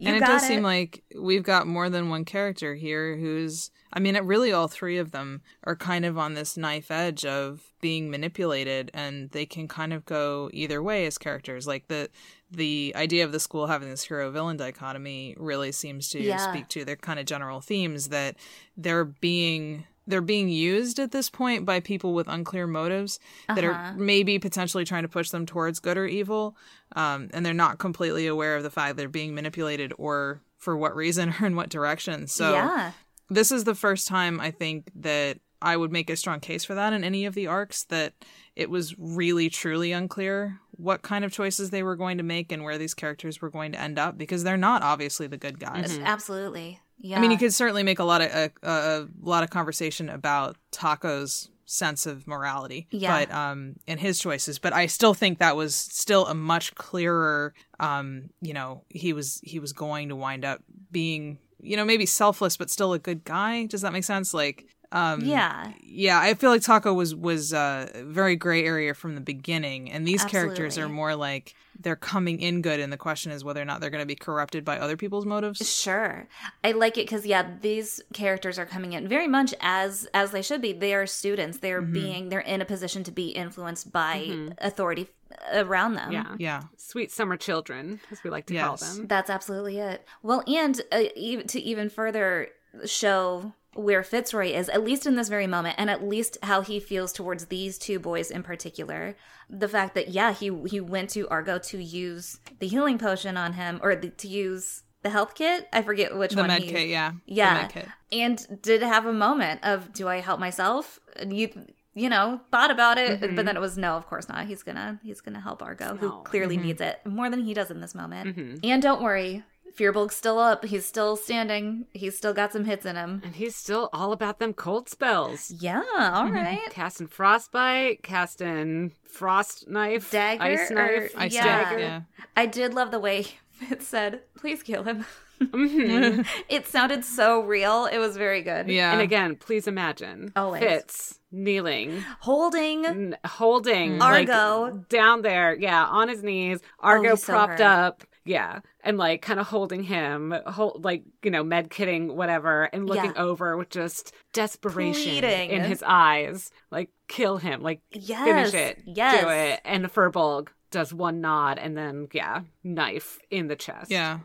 You 0.00 0.08
and 0.08 0.16
it 0.16 0.20
does 0.20 0.42
seem 0.46 0.62
like 0.62 1.02
we've 1.18 1.42
got 1.42 1.66
more 1.66 1.90
than 1.90 2.08
one 2.08 2.24
character 2.24 2.74
here 2.74 3.16
who's, 3.16 3.70
I 3.92 4.00
mean, 4.00 4.16
it 4.16 4.24
really 4.24 4.50
all 4.52 4.66
three 4.66 4.96
of 4.98 5.10
them 5.12 5.42
are 5.64 5.76
kind 5.76 6.04
of 6.04 6.16
on 6.16 6.34
this 6.34 6.56
knife 6.56 6.90
edge 6.90 7.24
of 7.26 7.62
being 7.82 8.10
manipulated, 8.10 8.90
and 8.94 9.30
they 9.30 9.44
can 9.46 9.68
kind 9.68 9.92
of 9.92 10.04
go 10.06 10.48
either 10.52 10.82
way 10.82 11.06
as 11.06 11.18
characters. 11.18 11.66
Like 11.66 11.88
the 11.88 12.08
the 12.50 12.92
idea 12.96 13.24
of 13.24 13.30
the 13.32 13.38
school 13.38 13.66
having 13.68 13.88
this 13.90 14.02
hero 14.04 14.30
villain 14.30 14.56
dichotomy 14.56 15.36
really 15.38 15.70
seems 15.70 16.08
to 16.10 16.20
Yeah. 16.20 16.38
speak 16.50 16.66
to 16.68 16.84
their 16.84 16.96
kind 16.96 17.20
of 17.20 17.26
general 17.26 17.60
themes 17.60 18.08
that 18.08 18.36
they're 18.76 19.04
being 19.04 19.84
they're 20.06 20.20
being 20.20 20.48
used 20.48 20.98
at 20.98 21.12
this 21.12 21.30
point 21.30 21.64
by 21.64 21.78
people 21.80 22.14
with 22.14 22.26
unclear 22.28 22.66
motives 22.66 23.20
that 23.48 23.58
Uh-huh. 23.64 23.70
are 23.72 23.94
maybe 23.96 24.38
potentially 24.38 24.84
trying 24.84 25.02
to 25.02 25.08
push 25.08 25.30
them 25.30 25.46
towards 25.46 25.78
good 25.78 25.96
or 25.98 26.06
evil 26.06 26.56
um, 26.96 27.28
and 27.32 27.44
they're 27.46 27.54
not 27.54 27.78
completely 27.78 28.26
aware 28.26 28.56
of 28.56 28.62
the 28.62 28.70
fact 28.70 28.96
they're 28.96 29.08
being 29.08 29.34
manipulated 29.34 29.92
or 29.98 30.40
for 30.58 30.76
what 30.76 30.96
reason 30.96 31.34
or 31.40 31.46
in 31.46 31.54
what 31.56 31.68
direction 31.68 32.26
so 32.26 32.52
yeah. 32.52 32.92
this 33.28 33.52
is 33.52 33.64
the 33.64 33.74
first 33.74 34.08
time 34.08 34.40
I 34.40 34.50
think 34.50 34.90
that 34.96 35.38
I 35.62 35.76
would 35.76 35.92
make 35.92 36.08
a 36.08 36.16
strong 36.16 36.40
case 36.40 36.64
for 36.64 36.74
that 36.74 36.94
in 36.94 37.04
any 37.04 37.26
of 37.26 37.34
the 37.34 37.46
arcs 37.46 37.84
that 37.84 38.14
it 38.56 38.70
was 38.70 38.98
really 38.98 39.50
truly 39.50 39.92
unclear 39.92 40.58
what 40.70 41.02
kind 41.02 41.22
of 41.22 41.32
choices 41.32 41.68
they 41.68 41.82
were 41.82 41.96
going 41.96 42.16
to 42.16 42.24
make 42.24 42.50
and 42.50 42.64
where 42.64 42.78
these 42.78 42.94
characters 42.94 43.42
were 43.42 43.50
going 43.50 43.72
to 43.72 43.78
end 43.80 43.98
up 43.98 44.16
because 44.16 44.42
they're 44.42 44.56
not 44.56 44.82
obviously 44.82 45.26
the 45.26 45.36
good 45.36 45.60
guys. 45.60 45.98
Absolutely. 46.02 46.80
Yeah. 47.00 47.18
I 47.18 47.20
mean, 47.20 47.30
you 47.30 47.38
could 47.38 47.54
certainly 47.54 47.82
make 47.82 47.98
a 47.98 48.04
lot 48.04 48.20
of 48.20 48.30
a, 48.30 48.50
a, 48.62 48.70
a 49.02 49.08
lot 49.22 49.42
of 49.42 49.50
conversation 49.50 50.08
about 50.08 50.56
Taco's 50.70 51.48
sense 51.64 52.04
of 52.04 52.26
morality, 52.26 52.88
Yeah. 52.90 53.24
but 53.24 53.32
um, 53.34 53.76
and 53.86 54.00
his 54.00 54.18
choices. 54.18 54.58
But 54.58 54.72
I 54.72 54.86
still 54.86 55.14
think 55.14 55.38
that 55.38 55.56
was 55.56 55.74
still 55.74 56.26
a 56.26 56.34
much 56.34 56.74
clearer. 56.74 57.54
Um, 57.78 58.30
you 58.40 58.52
know, 58.52 58.82
he 58.88 59.12
was 59.12 59.40
he 59.44 59.58
was 59.60 59.72
going 59.72 60.08
to 60.08 60.16
wind 60.16 60.44
up 60.44 60.62
being, 60.90 61.38
you 61.60 61.76
know, 61.76 61.84
maybe 61.84 62.06
selfless, 62.06 62.56
but 62.56 62.70
still 62.70 62.92
a 62.92 62.98
good 62.98 63.24
guy. 63.24 63.66
Does 63.66 63.82
that 63.82 63.92
make 63.92 64.04
sense? 64.04 64.34
Like, 64.34 64.66
um, 64.92 65.20
Yeah. 65.20 65.72
yeah. 65.80 66.18
I 66.18 66.34
feel 66.34 66.50
like 66.50 66.62
Taco 66.62 66.92
was 66.92 67.14
was 67.14 67.52
uh, 67.54 68.02
very 68.04 68.34
gray 68.36 68.64
area 68.64 68.92
from 68.92 69.14
the 69.14 69.20
beginning, 69.20 69.90
and 69.92 70.06
these 70.06 70.24
characters 70.24 70.76
are 70.76 70.88
more 70.88 71.14
like 71.14 71.54
they're 71.80 71.96
coming 71.96 72.40
in 72.40 72.62
good, 72.62 72.78
and 72.80 72.92
the 72.92 72.96
question 72.96 73.32
is 73.32 73.42
whether 73.42 73.60
or 73.60 73.64
not 73.64 73.80
they're 73.80 73.90
going 73.90 74.02
to 74.02 74.06
be 74.06 74.14
corrupted 74.14 74.64
by 74.64 74.78
other 74.78 74.96
people's 74.96 75.24
motives. 75.26 75.58
Sure. 75.72 76.28
I 76.62 76.72
like 76.72 76.98
it 76.98 77.08
cuz 77.08 77.24
yeah, 77.26 77.56
these 77.60 78.00
characters 78.12 78.58
are 78.58 78.66
coming 78.66 78.92
in 78.92 79.08
very 79.08 79.26
much 79.28 79.54
as 79.60 80.06
as 80.14 80.30
they 80.30 80.42
should 80.42 80.60
be. 80.60 80.72
They 80.72 80.94
are 80.94 81.06
students. 81.06 81.58
They're 81.58 81.80
Mm-hmm. 81.82 81.92
being 81.92 82.28
they're 82.28 82.40
in 82.40 82.60
a 82.60 82.64
position 82.64 83.02
to 83.04 83.10
be 83.10 83.28
influenced 83.30 83.90
by 83.92 84.48
authority 84.58 85.08
around 85.52 85.94
them. 85.94 86.12
Yeah. 86.12 86.34
Yeah. 86.38 86.62
Sweet 86.76 87.10
summer 87.12 87.36
children, 87.36 88.00
as 88.10 88.22
we 88.24 88.30
like 88.30 88.46
to 88.46 88.58
call 88.58 88.76
them. 88.76 89.06
That's 89.06 89.30
absolutely 89.30 89.78
it. 89.78 90.04
Well, 90.22 90.42
and 90.46 90.80
uh, 90.92 91.04
e- 91.16 91.42
to 91.44 91.60
even 91.60 91.88
further 91.88 92.48
show 92.84 93.52
where 93.74 94.02
Fitzroy 94.02 94.48
is, 94.52 94.68
at 94.68 94.82
least 94.82 95.06
in 95.06 95.14
this 95.16 95.28
very 95.28 95.46
moment, 95.46 95.76
and 95.78 95.88
at 95.88 96.02
least 96.06 96.38
how 96.42 96.60
he 96.60 96.80
feels 96.80 97.12
towards 97.12 97.46
these 97.46 97.78
two 97.78 97.98
boys 97.98 98.30
in 98.30 98.42
particular, 98.42 99.16
the 99.48 99.68
fact 99.68 99.94
that 99.94 100.08
yeah, 100.08 100.32
he 100.32 100.50
he 100.66 100.80
went 100.80 101.10
to 101.10 101.28
Argo 101.28 101.58
to 101.58 101.78
use 101.78 102.38
the 102.58 102.66
healing 102.66 102.98
potion 102.98 103.36
on 103.36 103.52
him, 103.54 103.78
or 103.82 103.94
the, 103.94 104.10
to 104.10 104.28
use 104.28 104.82
the 105.02 105.10
health 105.10 105.34
kit. 105.34 105.68
I 105.72 105.82
forget 105.82 106.16
which 106.16 106.32
The 106.32 106.38
one. 106.42 106.48
The 106.48 106.54
med 106.54 106.62
he, 106.62 106.70
kit, 106.70 106.88
yeah. 106.88 107.12
Yeah, 107.26 107.54
The 107.54 107.60
med 107.62 107.72
kit. 107.72 107.88
and 108.12 108.62
did 108.62 108.82
have 108.82 109.06
a 109.06 109.12
moment 109.12 109.60
of 109.64 109.92
do 109.92 110.08
I 110.08 110.20
help 110.20 110.40
myself? 110.40 110.98
And 111.16 111.32
you 111.36 111.48
you 111.94 112.08
know 112.08 112.40
thought 112.50 112.70
about 112.70 112.98
it, 112.98 113.20
mm-hmm. 113.20 113.36
but 113.36 113.46
then 113.46 113.56
it 113.56 113.60
was 113.60 113.78
no, 113.78 113.96
of 113.96 114.06
course 114.06 114.28
not. 114.28 114.46
He's 114.46 114.62
gonna 114.62 114.98
he's 115.02 115.20
gonna 115.20 115.40
help 115.40 115.62
Argo, 115.62 115.96
who 115.96 116.08
No. 116.08 116.16
clearly 116.22 116.56
mm-hmm. 116.56 116.66
needs 116.66 116.80
it 116.80 117.00
more 117.06 117.30
than 117.30 117.44
he 117.44 117.54
does 117.54 117.70
in 117.70 117.80
this 117.80 117.94
moment. 117.94 118.36
Mm-hmm. 118.36 118.56
And 118.64 118.82
don't 118.82 119.02
worry, 119.02 119.42
Firbolg's 119.76 120.14
still 120.16 120.38
up. 120.38 120.64
He's 120.64 120.84
still 120.86 121.16
standing. 121.16 121.86
He's 121.92 122.16
still 122.16 122.32
got 122.34 122.52
some 122.52 122.64
hits 122.64 122.84
in 122.86 122.96
him. 122.96 123.22
And 123.24 123.34
he's 123.34 123.54
still 123.56 123.88
all 123.92 124.12
about 124.12 124.38
them 124.38 124.52
cold 124.52 124.88
spells. 124.88 125.50
Yeah, 125.50 125.82
all 125.96 126.30
right. 126.30 126.60
Casting 126.70 127.06
frostbite, 127.08 128.02
casting 128.02 128.92
frost 129.04 129.68
knife, 129.68 130.10
Dagger 130.10 130.42
ice 130.42 130.70
or- 130.70 130.74
knife, 130.74 131.12
Ice 131.16 131.34
Yeah. 131.34 131.44
dagger, 131.44 131.78
yeah. 131.78 132.00
I 132.36 132.46
did 132.46 132.74
love 132.74 132.90
the 132.90 133.00
way 133.00 133.26
Fitz 133.52 133.86
said, 133.88 134.20
"Please 134.36 134.62
kill 134.62 134.84
him." 134.84 135.04
Mhm. 135.40 136.26
it 136.48 136.66
sounded 136.66 137.04
so 137.04 137.40
real. 137.40 137.86
It 137.86 137.98
was 137.98 138.16
very 138.16 138.42
good. 138.42 138.68
Yeah. 138.68 138.92
And 138.92 139.00
again, 139.00 139.36
please 139.36 139.66
imagine 139.66 140.32
Always. 140.36 140.62
Fitz 140.62 141.18
kneeling, 141.32 142.02
Holding 142.20 142.84
n- 142.86 143.16
holding 143.24 144.02
Argo. 144.02 144.62
like, 144.74 144.88
down 144.88 145.22
there, 145.22 145.56
yeah, 145.58 145.84
on 145.86 146.08
his 146.08 146.22
knees, 146.22 146.60
Argo 146.80 147.08
Oh, 147.08 147.10
he's 147.12 147.22
so 147.22 147.32
propped 147.32 147.60
up, 147.60 148.02
yeah, 148.24 148.60
and 148.82 148.98
like 148.98 149.22
kind 149.22 149.40
of 149.40 149.46
holding 149.46 149.82
him, 149.82 150.34
hold, 150.46 150.84
like 150.84 151.04
you 151.22 151.30
know, 151.30 151.42
med 151.44 151.70
kidding, 151.70 152.16
whatever, 152.16 152.64
and 152.72 152.86
looking 152.88 153.12
Yeah. 153.16 153.22
over 153.22 153.56
with 153.56 153.70
just 153.70 154.12
desperation 154.32 155.20
Pleading. 155.20 155.50
in 155.50 155.62
his 155.64 155.82
eyes, 155.86 156.50
like 156.70 156.90
kill 157.08 157.38
him, 157.38 157.62
like 157.62 157.80
Yes. 157.92 158.24
finish 158.24 158.54
it, 158.54 158.82
Yes. 158.86 159.20
do 159.22 159.28
it, 159.28 159.60
and 159.64 159.84
the 159.84 159.88
Firbolg 159.88 160.48
does 160.70 160.92
one 160.94 161.20
nod 161.20 161.58
and 161.58 161.76
then 161.76 162.08
yeah, 162.12 162.42
knife 162.62 163.18
in 163.30 163.48
the 163.48 163.56
chest, 163.56 163.90
Yeah. 163.90 164.20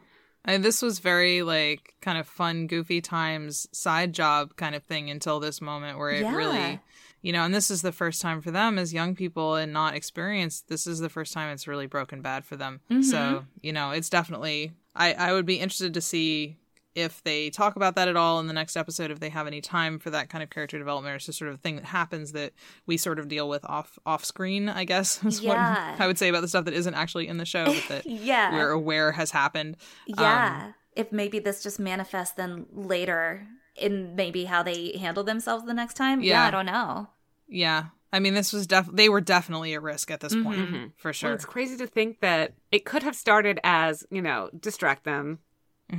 And 0.47 0.63
this 0.63 0.79
was 0.83 0.99
very 0.99 1.41
like 1.41 1.95
kind 2.01 2.19
of 2.19 2.27
fun, 2.27 2.67
goofy 2.67 3.01
times, 3.01 3.67
side 3.71 4.13
job 4.13 4.55
kind 4.57 4.75
of 4.75 4.83
thing 4.83 5.09
until 5.09 5.39
this 5.39 5.59
moment 5.59 5.97
where 5.97 6.11
it 6.11 6.21
Yeah. 6.21 6.35
really, 6.35 6.79
you 7.25 7.33
know, 7.33 7.43
and 7.43 7.53
this 7.55 7.71
is 7.71 7.81
the 7.81 7.91
first 7.91 8.21
time 8.21 8.39
for 8.39 8.51
them 8.51 8.77
as 8.77 8.93
young 8.93 9.15
people 9.15 9.55
and 9.55 9.73
not 9.73 9.95
experienced. 9.95 10.67
This 10.69 10.85
is 10.85 10.99
the 10.99 11.09
first 11.09 11.33
time 11.33 11.49
it's 11.51 11.67
really 11.67 11.87
broken 11.87 12.21
bad 12.21 12.45
for 12.45 12.55
them. 12.55 12.81
Mm-hmm. 12.91 13.01
So, 13.01 13.45
you 13.61 13.73
know, 13.73 13.89
it's 13.89 14.09
definitely, 14.11 14.73
I, 14.95 15.13
I 15.13 15.33
would 15.33 15.47
be 15.47 15.55
interested 15.59 15.95
to 15.95 16.01
see 16.01 16.57
if 16.93 17.23
they 17.23 17.49
talk 17.49 17.75
about 17.75 17.95
that 17.95 18.07
at 18.07 18.15
all 18.15 18.39
in 18.39 18.45
the 18.45 18.53
next 18.53 18.77
episode, 18.77 19.09
if 19.09 19.19
they 19.19 19.29
have 19.29 19.47
any 19.47 19.59
time 19.59 19.97
for 19.97 20.11
that 20.11 20.29
kind 20.29 20.43
of 20.43 20.51
character 20.51 20.77
development 20.77 21.11
or 21.13 21.15
it's 21.15 21.25
just 21.25 21.39
sort 21.39 21.49
of 21.49 21.59
thing 21.61 21.77
that 21.77 21.85
happens 21.85 22.31
that 22.33 22.53
we 22.85 22.95
sort 22.95 23.17
of 23.17 23.27
deal 23.27 23.49
with 23.49 23.65
off 23.65 23.97
off 24.05 24.23
screen, 24.23 24.69
I 24.69 24.83
guess 24.85 25.21
is 25.25 25.41
Yeah. 25.41 25.49
what 25.93 25.99
I 25.99 26.05
would 26.05 26.19
say 26.19 26.29
about 26.29 26.41
the 26.41 26.47
stuff 26.47 26.65
that 26.65 26.75
isn't 26.75 26.93
actually 26.93 27.27
in 27.27 27.37
the 27.37 27.45
show, 27.45 27.65
but 27.65 27.83
that 27.89 28.05
Yeah. 28.05 28.53
we're 28.53 28.69
aware 28.69 29.11
has 29.13 29.31
happened. 29.31 29.77
Yeah. 30.05 30.73
if 30.95 31.11
maybe 31.11 31.39
this 31.39 31.63
just 31.63 31.79
manifests 31.79 32.35
then 32.35 32.67
later 32.71 33.47
in 33.75 34.15
maybe 34.15 34.45
how 34.45 34.63
they 34.63 34.95
handle 34.97 35.23
themselves 35.23 35.65
the 35.65 35.73
next 35.73 35.95
time. 35.95 36.21
Yeah, 36.21 36.43
Yeah. 36.43 36.47
I 36.47 36.51
don't 36.51 36.65
know. 36.67 37.09
Yeah. 37.47 37.85
I 38.13 38.19
mean, 38.19 38.33
this 38.33 38.53
was 38.53 38.65
def 38.67 38.87
they 38.93 39.09
were 39.09 39.19
definitely 39.21 39.73
a 39.73 39.79
risk 39.81 40.09
at 40.09 40.21
this 40.21 40.33
point, 40.33 40.59
Mhm. 40.69 40.91
for 40.97 41.09
Well, 41.09 41.13
sure. 41.13 41.33
it's 41.33 41.43
crazy 41.45 41.75
to 41.77 41.87
think 41.87 42.21
that 42.21 42.53
it 42.71 42.85
could 42.85 43.03
have 43.03 43.15
started 43.15 43.59
as, 43.63 44.05
you 44.09 44.21
know, 44.21 44.49
distract 44.57 45.03
them, 45.03 45.39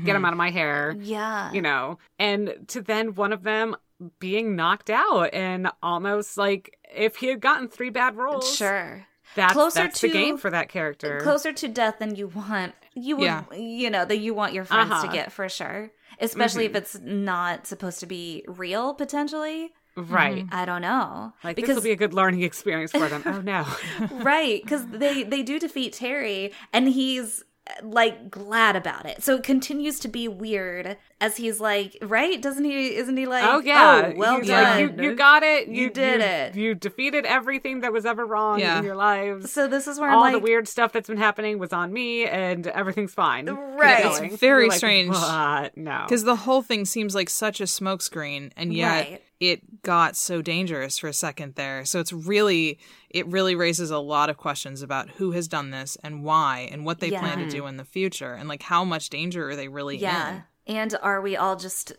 get 0.05 0.14
them 0.14 0.24
out 0.24 0.32
of 0.32 0.38
my 0.38 0.51
hair, 0.51 0.94
Yeah. 0.99 1.53
you 1.53 1.61
know, 1.61 1.99
and 2.18 2.64
to 2.68 2.80
then 2.80 3.14
one 3.14 3.32
of 3.32 3.42
them 3.42 3.76
being 4.18 4.57
knocked 4.57 4.88
out 4.90 5.32
and 5.34 5.70
almost 5.82 6.36
like 6.38 6.78
if 6.94 7.16
he 7.16 7.26
had 7.28 7.40
gotten 7.40 7.68
three 7.68 7.90
bad 7.90 8.16
rolls, 8.16 8.57
Sure. 8.57 9.07
that's, 9.34 9.53
Closer 9.53 9.80
that's 9.82 10.01
the 10.01 10.09
game 10.09 10.38
for 10.38 10.51
that 10.51 10.68
character. 10.70 11.20
Closer 11.22 11.53
to 11.53 11.68
death 11.68 11.99
than 11.99 12.14
you 12.14 12.28
want. 12.28 12.74
You 12.94 13.16
would, 13.16 13.24
Yeah. 13.24 13.44
you 13.55 13.90
know, 13.90 14.05
that 14.07 14.18
you 14.18 14.32
want 14.32 14.55
your 14.55 14.64
friends 14.64 14.90
Uh-huh. 14.90 15.07
to 15.07 15.12
get 15.12 15.32
for 15.32 15.49
sure. 15.51 15.90
Especially 16.18 16.64
if 16.64 16.74
it's 16.74 16.99
not 16.99 17.66
supposed 17.66 18.01
to 18.01 18.07
be 18.07 18.42
real, 18.49 18.94
potentially. 18.94 19.74
Right. 19.97 20.47
Mm. 20.47 20.53
I 20.53 20.64
don't 20.64 20.82
know. 20.82 21.32
Like 21.42 21.57
this 21.57 21.62
because 21.62 21.76
will 21.76 21.82
be 21.82 21.92
a 21.92 21.97
good 21.97 22.14
learning 22.14 22.42
experience 22.42 22.92
for 22.92 23.09
them. 23.09 23.22
oh 23.26 23.40
no. 23.40 23.66
right 24.22 24.62
because 24.62 24.86
they 24.86 25.22
they 25.22 25.42
do 25.42 25.59
defeat 25.59 25.92
terry 25.94 26.53
and 26.72 26.88
he's 26.88 27.42
like 27.82 28.30
glad 28.30 28.76
about 28.76 29.07
it 29.07 29.24
so 29.24 29.34
it 29.34 29.42
continues 29.42 29.99
to 29.99 30.07
be 30.07 30.28
weird 30.28 30.97
as 31.20 31.36
he's 31.36 31.61
like 31.61 31.97
right 32.01 32.40
doesn't 32.40 32.64
he 32.64 32.94
isn't 32.94 33.16
he 33.16 33.26
like 33.26 33.42
Oh 33.44 33.59
yeah. 33.59 34.12
Oh, 34.14 34.16
well 34.16 34.38
He's 34.38 34.47
done 34.47 34.88
like, 34.90 34.97
you, 35.01 35.03
you 35.11 35.14
got 35.16 35.42
it. 35.42 35.66
You 35.66 35.90
did 35.90 36.20
it. 36.20 36.55
You 36.55 36.76
defeated 36.76 37.24
everything 37.26 37.80
that 37.80 37.92
was 37.92 38.07
ever 38.07 38.24
wrong 38.24 38.61
Yeah. 38.61 38.78
in 38.78 38.84
your 38.84 38.94
lives. 38.94 39.51
so 39.51 39.66
this 39.66 39.88
is 39.88 39.99
where 39.99 40.11
all 40.11 40.22
i'm 40.22 40.32
the 40.34 40.38
weird 40.38 40.68
stuff 40.68 40.92
that's 40.92 41.09
been 41.09 41.16
happening 41.18 41.59
was 41.59 41.72
on 41.72 41.92
me 41.92 42.24
and 42.26 42.68
everything's 42.68 43.14
fine. 43.14 43.47
Right. 43.47 44.22
It's 44.22 44.36
very 44.36 44.68
like, 44.68 44.78
strange. 44.78 45.11
What? 45.11 45.76
No. 45.76 46.05
Because 46.07 46.22
the 46.22 46.36
whole 46.36 46.62
thing 46.62 46.84
seems 46.84 47.16
like 47.16 47.28
such 47.28 47.61
a 47.61 47.64
smokescreen, 47.64 48.53
and 48.57 48.72
yet 48.72 48.88
Right. 49.11 49.22
It 49.41 49.82
got 49.82 50.16
so 50.16 50.41
dangerous 50.43 50.99
for 50.99 51.09
a 51.09 51.12
second 51.12 51.55
there. 51.57 51.84
So 51.84 52.01
it's 52.01 52.12
really, 52.12 52.78
it 53.11 53.26
really 53.26 53.55
raises 53.55 53.91
a 53.91 53.99
lot 53.99 54.30
of 54.30 54.37
questions 54.37 54.82
about 54.82 55.11
who 55.11 55.32
has 55.32 55.47
done 55.49 55.70
this 55.70 55.97
and 56.03 56.24
why, 56.24 56.68
and 56.72 56.84
what 56.84 57.01
they 57.01 57.11
plan 57.11 57.39
to 57.39 57.49
do 57.49 57.66
in 57.66 57.76
the 57.76 57.84
future, 57.84 58.32
and 58.34 58.49
like 58.49 58.62
how 58.62 58.84
much 58.84 59.11
danger 59.11 59.51
are 59.51 59.57
they 59.57 59.68
really 59.68 59.97
yeah 59.99 60.37
in? 60.66 60.76
and 60.76 60.97
are 61.03 61.20
we 61.20 61.37
all 61.37 61.55
just 61.57 61.93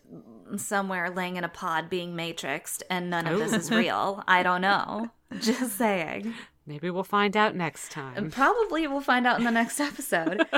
somewhere 0.57 1.09
laying 1.09 1.35
in 1.37 1.43
a 1.43 1.49
pod 1.49 1.89
being 1.89 2.13
matrixed 2.15 2.81
and 2.89 3.09
none 3.09 3.27
of 3.27 3.39
this 3.39 3.53
is 3.53 3.71
oh. 3.71 3.77
real 3.79 4.23
i 4.27 4.43
don't 4.43 4.61
know 4.61 5.09
just 5.39 5.77
saying 5.77 6.33
Maybe 6.65 6.89
we'll 6.89 7.05
find 7.05 7.37
out 7.37 7.55
next 7.55 7.91
time. 7.93 8.29
probably 8.29 8.87
we'll 8.87 8.99
find 8.99 9.25
out 9.25 9.39
in 9.39 9.45
the 9.45 9.51
next 9.51 9.79
episode 9.79 10.45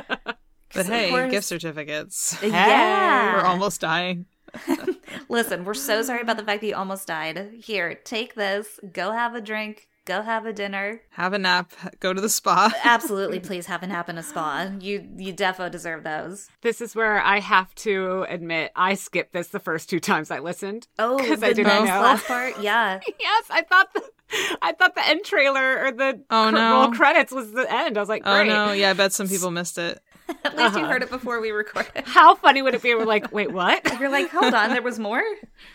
But 0.74 0.86
hey, 0.86 1.10
course- 1.10 1.32
gift 1.32 1.46
certificates. 1.48 2.38
yeah 2.44 3.36
We're 3.36 3.44
almost 3.48 3.82
dying. 3.82 4.26
Listen, 5.30 5.66
we're 5.66 5.74
so 5.74 6.02
sorry 6.02 6.22
about 6.22 6.38
the 6.38 6.44
fact 6.44 6.62
that 6.62 6.68
you 6.68 6.76
almost 6.76 7.08
died. 7.08 7.52
Here, 7.64 7.96
take 7.96 8.36
this. 8.36 8.80
Go 8.92 9.12
have 9.12 9.36
a 9.36 9.42
drink. 9.42 9.88
Go 10.06 10.24
have 10.24 10.48
a 10.48 10.54
dinner. 10.54 11.02
Have 11.12 11.34
a 11.34 11.38
nap. 11.38 11.72
Go 12.00 12.14
to 12.14 12.22
the 12.22 12.30
spa. 12.30 12.74
Absolutely, 12.84 13.40
please 13.40 13.68
have 13.68 13.84
a 13.84 13.88
nap 13.88 14.10
in 14.10 14.18
a 14.18 14.24
spa. 14.24 14.72
You 14.80 15.08
you 15.18 15.34
defo 15.36 15.70
deserve 15.70 16.04
those. 16.04 16.50
This 16.62 16.82
is 16.82 16.96
where 16.96 17.22
I 17.22 17.40
have 17.40 17.76
to 17.76 18.26
admit 18.28 18.72
I 18.76 18.96
skipped 18.96 19.34
this 19.34 19.50
the 19.50 19.60
first 19.60 19.88
two 19.88 20.00
times 20.00 20.32
I 20.32 20.40
listened. 20.40 20.88
Oh, 20.98 21.18
'Cause 21.20 21.42
the 21.42 21.48
I 21.48 21.54
didn't 21.54 21.68
next 21.68 21.90
know. 21.90 22.02
last 22.02 22.26
part, 22.26 22.60
yeah. 22.60 23.00
Yes, 23.20 23.46
I 23.52 23.62
thought 23.62 23.94
the 23.94 24.02
I 24.62 24.74
thought 24.74 24.96
the 24.96 25.08
end 25.08 25.24
trailer 25.26 25.86
or 25.86 25.92
the 25.92 26.22
Oh, 26.30 26.50
cr- 26.50 26.56
no. 26.56 26.72
roll 26.74 26.92
credits 26.92 27.32
was 27.32 27.52
the 27.52 27.72
end. 27.72 27.98
I 27.98 28.00
was 28.02 28.10
like, 28.10 28.24
Oh 28.26 28.44
no! 28.44 28.72
Yeah, 28.72 28.92
I 28.92 28.94
bet 28.94 29.14
some 29.14 29.28
people 29.28 29.52
missed 29.60 29.78
it. 29.78 30.00
At 30.46 30.56
least 30.56 30.78
you 30.78 30.86
heard 30.86 31.02
it 31.02 31.10
before 31.10 31.42
we 31.42 31.50
recorded. 31.50 31.92
How 32.06 32.36
funny 32.36 32.62
would 32.62 32.76
it 32.76 32.84
be? 32.84 32.94
We're 32.94 33.04
like, 33.06 33.32
wait, 33.32 33.52
what? 33.52 33.82
You're 34.00 34.10
like, 34.12 34.30
hold 34.30 34.54
on, 34.54 34.70
there 34.70 34.84
was 34.84 35.00
more. 35.00 35.24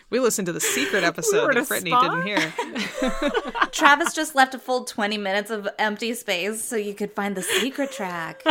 We 0.09 0.21
listened 0.21 0.45
to 0.45 0.53
the 0.53 0.61
secret 0.61 1.03
episode 1.03 1.43
were 1.43 1.51
in 1.51 1.57
that 1.57 1.67
Brittany 1.67 1.91
spa? 1.91 2.01
didn't 2.23 2.25
hear. 2.25 2.53
Travis 3.73 4.13
just 4.13 4.33
left 4.33 4.55
a 4.55 4.59
full 4.59 4.85
20 4.85 5.17
minutes 5.17 5.51
of 5.51 5.67
empty 5.77 6.13
space 6.13 6.63
so 6.63 6.77
you 6.77 6.93
could 6.93 7.11
find 7.11 7.35
the 7.35 7.41
secret 7.41 7.91
track. 7.91 8.43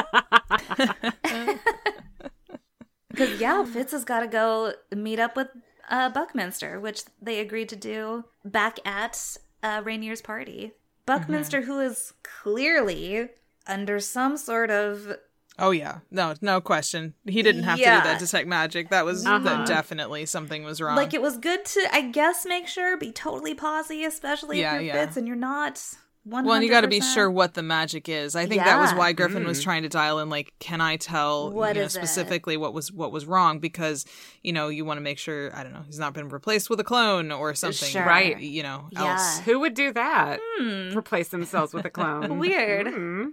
Because, 3.09 3.41
yeah, 3.41 3.65
Fitz 3.65 3.93
has 3.93 4.05
got 4.05 4.21
to 4.21 4.27
go 4.27 4.73
meet 4.95 5.19
up 5.19 5.37
with 5.37 5.49
uh, 5.89 6.11
Buckminster, 6.11 6.81
which 6.81 7.03
they 7.23 7.39
agreed 7.41 7.69
to 7.71 7.77
do 7.77 8.25
back 8.45 8.79
at 8.85 9.39
uh, 9.65 9.81
Rainier's 9.85 10.21
party. 10.23 10.73
Buckminster, 11.07 11.63
who 11.63 11.81
is 11.81 12.13
clearly 12.23 13.29
under 13.67 13.99
some 14.01 14.37
sort 14.37 14.71
of 14.71 15.17
Oh 15.59 15.71
yeah, 15.71 15.99
no, 16.11 16.35
no 16.41 16.61
question. 16.61 17.15
He 17.27 17.41
didn't 17.43 17.63
have 17.63 17.79
to 17.79 17.85
do 17.85 17.91
that 17.91 18.19
detect 18.19 18.49
magic. 18.49 18.89
That 18.91 19.05
was 19.05 19.25
Uh-huh. 19.25 19.39
that 19.41 19.67
definitely 19.69 20.27
something 20.27 20.65
was 20.65 20.81
wrong. 20.81 20.97
like 20.97 21.15
it 21.15 21.23
was 21.23 21.37
good 21.39 21.65
to 21.65 21.89
I 21.93 22.01
guess 22.11 22.45
make 22.47 22.67
sure 22.69 22.97
be 22.97 23.13
totally 23.13 23.55
posy, 23.55 24.05
especially 24.05 24.61
Yeah, 24.61 24.75
if 24.77 24.83
you're 24.83 24.95
yeah. 24.95 25.05
Fitz 25.07 25.17
and 25.17 25.27
you're 25.29 25.37
not. 25.37 25.81
100%. 26.27 26.45
well, 26.45 26.53
and 26.55 26.65
you 26.65 26.71
got 26.71 26.81
to 26.83 26.89
be 26.89 27.01
sure 27.01 27.31
what 27.31 27.55
the 27.55 27.63
magic 27.63 28.09
is. 28.09 28.35
I 28.35 28.47
think 28.47 28.63
that 28.65 28.81
was 28.81 28.93
why 28.95 29.13
Griffin 29.13 29.45
was 29.47 29.63
trying 29.63 29.83
to 29.83 29.89
dial 29.89 30.19
in. 30.21 30.31
Like, 30.31 30.55
can 30.59 30.81
I 30.81 30.97
tell 30.97 31.51
What 31.51 31.77
you 31.77 31.83
know, 31.83 31.87
is 31.87 31.95
it? 31.95 31.99
specifically 31.99 32.57
what 32.57 32.73
was 32.73 32.91
what 32.91 33.13
was 33.13 33.27
wrong? 33.27 33.59
Because 33.59 34.07
you 34.43 34.53
know 34.53 34.69
you 34.69 34.85
want 34.85 34.97
to 34.97 35.03
make 35.03 35.19
sure 35.19 35.55
I 35.55 35.63
don't 35.63 35.73
know 35.73 35.83
he's 35.85 35.99
not 35.99 36.15
been 36.15 36.29
replaced 36.29 36.71
with 36.71 36.81
a 36.81 36.85
clone 36.85 37.31
or 37.31 37.55
something, 37.55 37.89
Sure. 37.89 38.05
Right. 38.07 38.39
You 38.41 38.63
know, 38.63 38.89
Yeah. 38.91 39.13
else. 39.13 39.41
Who 39.41 39.61
would 39.61 39.75
do 39.75 39.93
that? 39.93 40.41
Hmm. 40.59 40.97
Replace 40.97 41.29
themselves 41.29 41.75
with 41.75 41.85
a 41.85 41.91
clone. 41.91 42.39
Weird. 42.45 42.89
Hmm. 42.89 43.25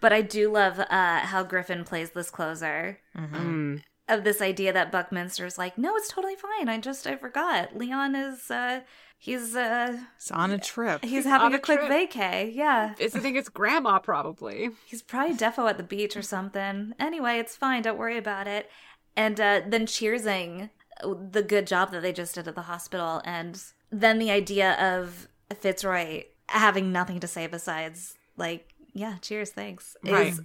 But 0.00 0.12
I 0.12 0.22
do 0.22 0.50
love 0.50 0.78
uh, 0.78 0.86
how 1.20 1.42
Griffin 1.42 1.84
plays 1.84 2.10
this 2.10 2.30
closer. 2.30 2.98
Hmm. 3.16 3.76
Of 4.08 4.24
this 4.24 4.42
idea 4.42 4.72
that 4.72 4.90
Buckminster's 4.92 5.56
like, 5.56 5.78
no, 5.78 5.94
it's 5.96 6.08
totally 6.08 6.34
fine. 6.34 6.68
I 6.68 6.78
just 6.78 7.06
I 7.06 7.16
forgot. 7.16 7.76
Leon 7.76 8.14
is 8.14 8.50
uh 8.50 8.80
he's 9.22 9.54
uh 9.54 9.96
It's 10.16 10.30
on 10.32 10.50
a 10.50 10.58
trip. 10.58 11.04
he's 11.04 11.24
having 11.24 11.52
a, 11.52 11.56
a 11.56 11.60
quick 11.60 11.78
trip. 11.80 12.10
vacay. 12.12 12.52
Yeah. 12.54 12.94
It's, 12.98 13.14
I 13.14 13.20
think 13.20 13.36
it's 13.36 13.48
grandma 13.48 14.00
probably. 14.00 14.70
He's 14.84 15.00
probably 15.02 15.36
defo 15.36 15.70
at 15.70 15.76
the 15.78 15.84
beach 15.84 16.16
or 16.16 16.22
something. 16.22 16.92
Anyway, 16.98 17.38
it's 17.38 17.54
fine. 17.56 17.82
Don't 17.82 17.98
worry 17.98 18.18
about 18.18 18.48
it. 18.48 18.68
And 19.16 19.40
uh, 19.40 19.60
then 19.66 19.86
cheersing 19.86 20.70
the 21.02 21.42
good 21.42 21.66
job 21.68 21.92
that 21.92 22.02
they 22.02 22.12
just 22.12 22.34
did 22.34 22.48
at 22.48 22.54
the 22.54 22.62
hospital, 22.62 23.20
and 23.24 23.62
then 23.90 24.18
the 24.18 24.30
idea 24.30 24.72
of 24.80 25.28
Fitzroy 25.60 26.24
having 26.48 26.92
nothing 26.92 27.20
to 27.20 27.26
say 27.26 27.46
besides 27.46 28.14
like, 28.36 28.72
yeah, 28.92 29.16
cheers, 29.20 29.50
thanks. 29.50 29.96
Right. 30.04 30.28
Is, 30.28 30.40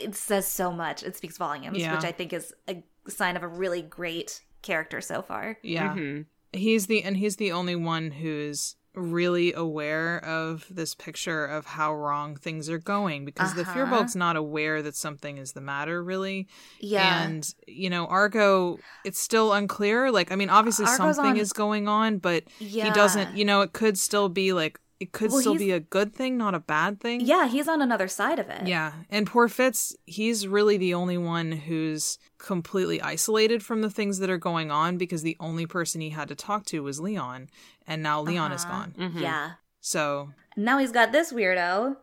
it 0.00 0.14
says 0.14 0.46
so 0.48 0.72
much. 0.72 1.02
It 1.02 1.16
speaks 1.16 1.36
volumes, 1.38 1.78
Yeah. 1.78 1.94
which 1.94 2.04
I 2.04 2.12
think 2.12 2.32
is 2.32 2.52
a 2.68 2.82
sign 3.08 3.36
of 3.36 3.42
a 3.42 3.48
really 3.48 3.82
great 3.82 4.40
character 4.62 5.00
so 5.00 5.20
far. 5.22 5.58
Yeah. 5.62 5.94
Mhm. 5.94 6.26
He's 6.54 6.86
the 6.86 7.02
and 7.02 7.16
he's 7.16 7.36
the 7.36 7.52
only 7.52 7.76
one 7.76 8.10
who's 8.12 8.76
really 8.96 9.52
aware 9.52 10.24
of 10.24 10.66
this 10.70 10.94
picture 10.94 11.44
of 11.44 11.66
how 11.66 11.92
wrong 11.92 12.36
things 12.36 12.70
are 12.70 12.78
going 12.78 13.24
because 13.24 13.52
the 13.54 13.62
Uh-huh. 13.62 13.74
Firbolg's 13.86 14.14
not 14.14 14.36
aware 14.36 14.82
that 14.82 14.94
something 14.94 15.36
is 15.36 15.52
the 15.52 15.60
matter 15.60 16.00
really. 16.02 16.46
Yeah. 16.78 17.24
And 17.24 17.52
you 17.66 17.90
know, 17.90 18.06
Argo 18.06 18.78
it's 19.04 19.18
still 19.20 19.52
unclear. 19.52 20.12
Like 20.12 20.30
I 20.30 20.36
mean 20.36 20.48
obviously 20.48 20.84
Argo's 20.86 21.16
something 21.16 21.32
on- 21.32 21.36
is 21.38 21.52
going 21.52 21.88
on, 21.88 22.18
but 22.18 22.44
Yeah. 22.60 22.84
he 22.84 22.90
doesn't 22.92 23.36
you 23.36 23.44
know, 23.44 23.62
it 23.62 23.72
could 23.72 23.98
still 23.98 24.28
be 24.28 24.52
like 24.52 24.78
it 25.04 25.12
could 25.12 25.30
Well, 25.30 25.40
still 25.40 25.54
be 25.56 25.70
a 25.70 25.80
good 25.80 26.14
thing, 26.14 26.36
not 26.38 26.54
a 26.54 26.58
bad 26.60 27.00
thing. 27.00 27.20
yeah, 27.20 27.46
he's 27.46 27.68
on 27.68 27.82
another 27.82 28.08
side 28.08 28.38
of 28.38 28.48
it. 28.48 28.66
Yeah, 28.66 28.92
and 29.10 29.26
poor 29.26 29.48
Fitz, 29.48 29.94
he's 30.06 30.48
really 30.48 30.76
the 30.78 30.94
only 30.94 31.18
one 31.18 31.52
who's 31.52 32.18
completely 32.38 33.00
isolated 33.02 33.62
from 33.62 33.82
the 33.82 33.90
things 33.90 34.18
that 34.20 34.30
are 34.30 34.38
going 34.38 34.70
on 34.70 34.96
because 34.98 35.22
the 35.22 35.36
only 35.40 35.66
person 35.66 36.00
he 36.00 36.10
had 36.10 36.28
to 36.28 36.34
talk 36.34 36.64
to 36.66 36.82
was 36.82 37.00
Leon, 37.00 37.48
and 37.86 38.02
now 38.02 38.20
Leon 38.22 38.52
is 38.52 38.64
Uh-huh. 38.64 38.72
gone. 38.72 38.94
Mhm. 38.98 39.20
Yeah. 39.20 39.50
So, 39.80 40.30
now 40.56 40.78
he's 40.78 40.92
got 40.92 41.12
this 41.12 41.32
weirdo 41.32 41.96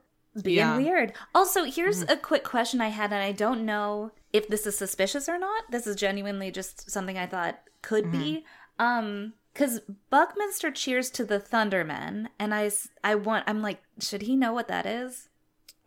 being 0.43 0.57
Yeah. 0.57 0.77
weird. 0.77 1.13
Also, 1.33 1.63
here's 1.63 2.03
Mm-hmm. 2.03 2.11
a 2.13 2.17
quick 2.17 2.43
question 2.43 2.81
I 2.81 2.89
had, 2.89 3.11
and 3.11 3.23
I 3.23 3.31
don't 3.31 3.65
know 3.65 4.11
if 4.31 4.47
this 4.47 4.65
is 4.67 4.77
suspicious 4.77 5.27
or 5.27 5.37
not. 5.39 5.63
This 5.71 5.87
is 5.87 5.95
genuinely 5.95 6.51
just 6.51 6.89
something 6.91 7.17
I 7.17 7.25
thought 7.25 7.59
could 7.81 8.11
be. 8.11 8.45
Mm-hmm. 8.79 8.85
Um, 8.85 9.33
because 9.53 9.81
Buckminster 10.09 10.71
cheers 10.71 11.09
to 11.11 11.25
the 11.25 11.39
Thundermen, 11.39 12.27
and 12.39 12.53
I, 12.53 12.71
I 13.03 13.15
want, 13.15 13.45
I'm 13.47 13.61
like, 13.61 13.81
should 13.99 14.23
he 14.23 14.35
know 14.35 14.53
what 14.53 14.67
that 14.67 14.85
is? 14.85 15.27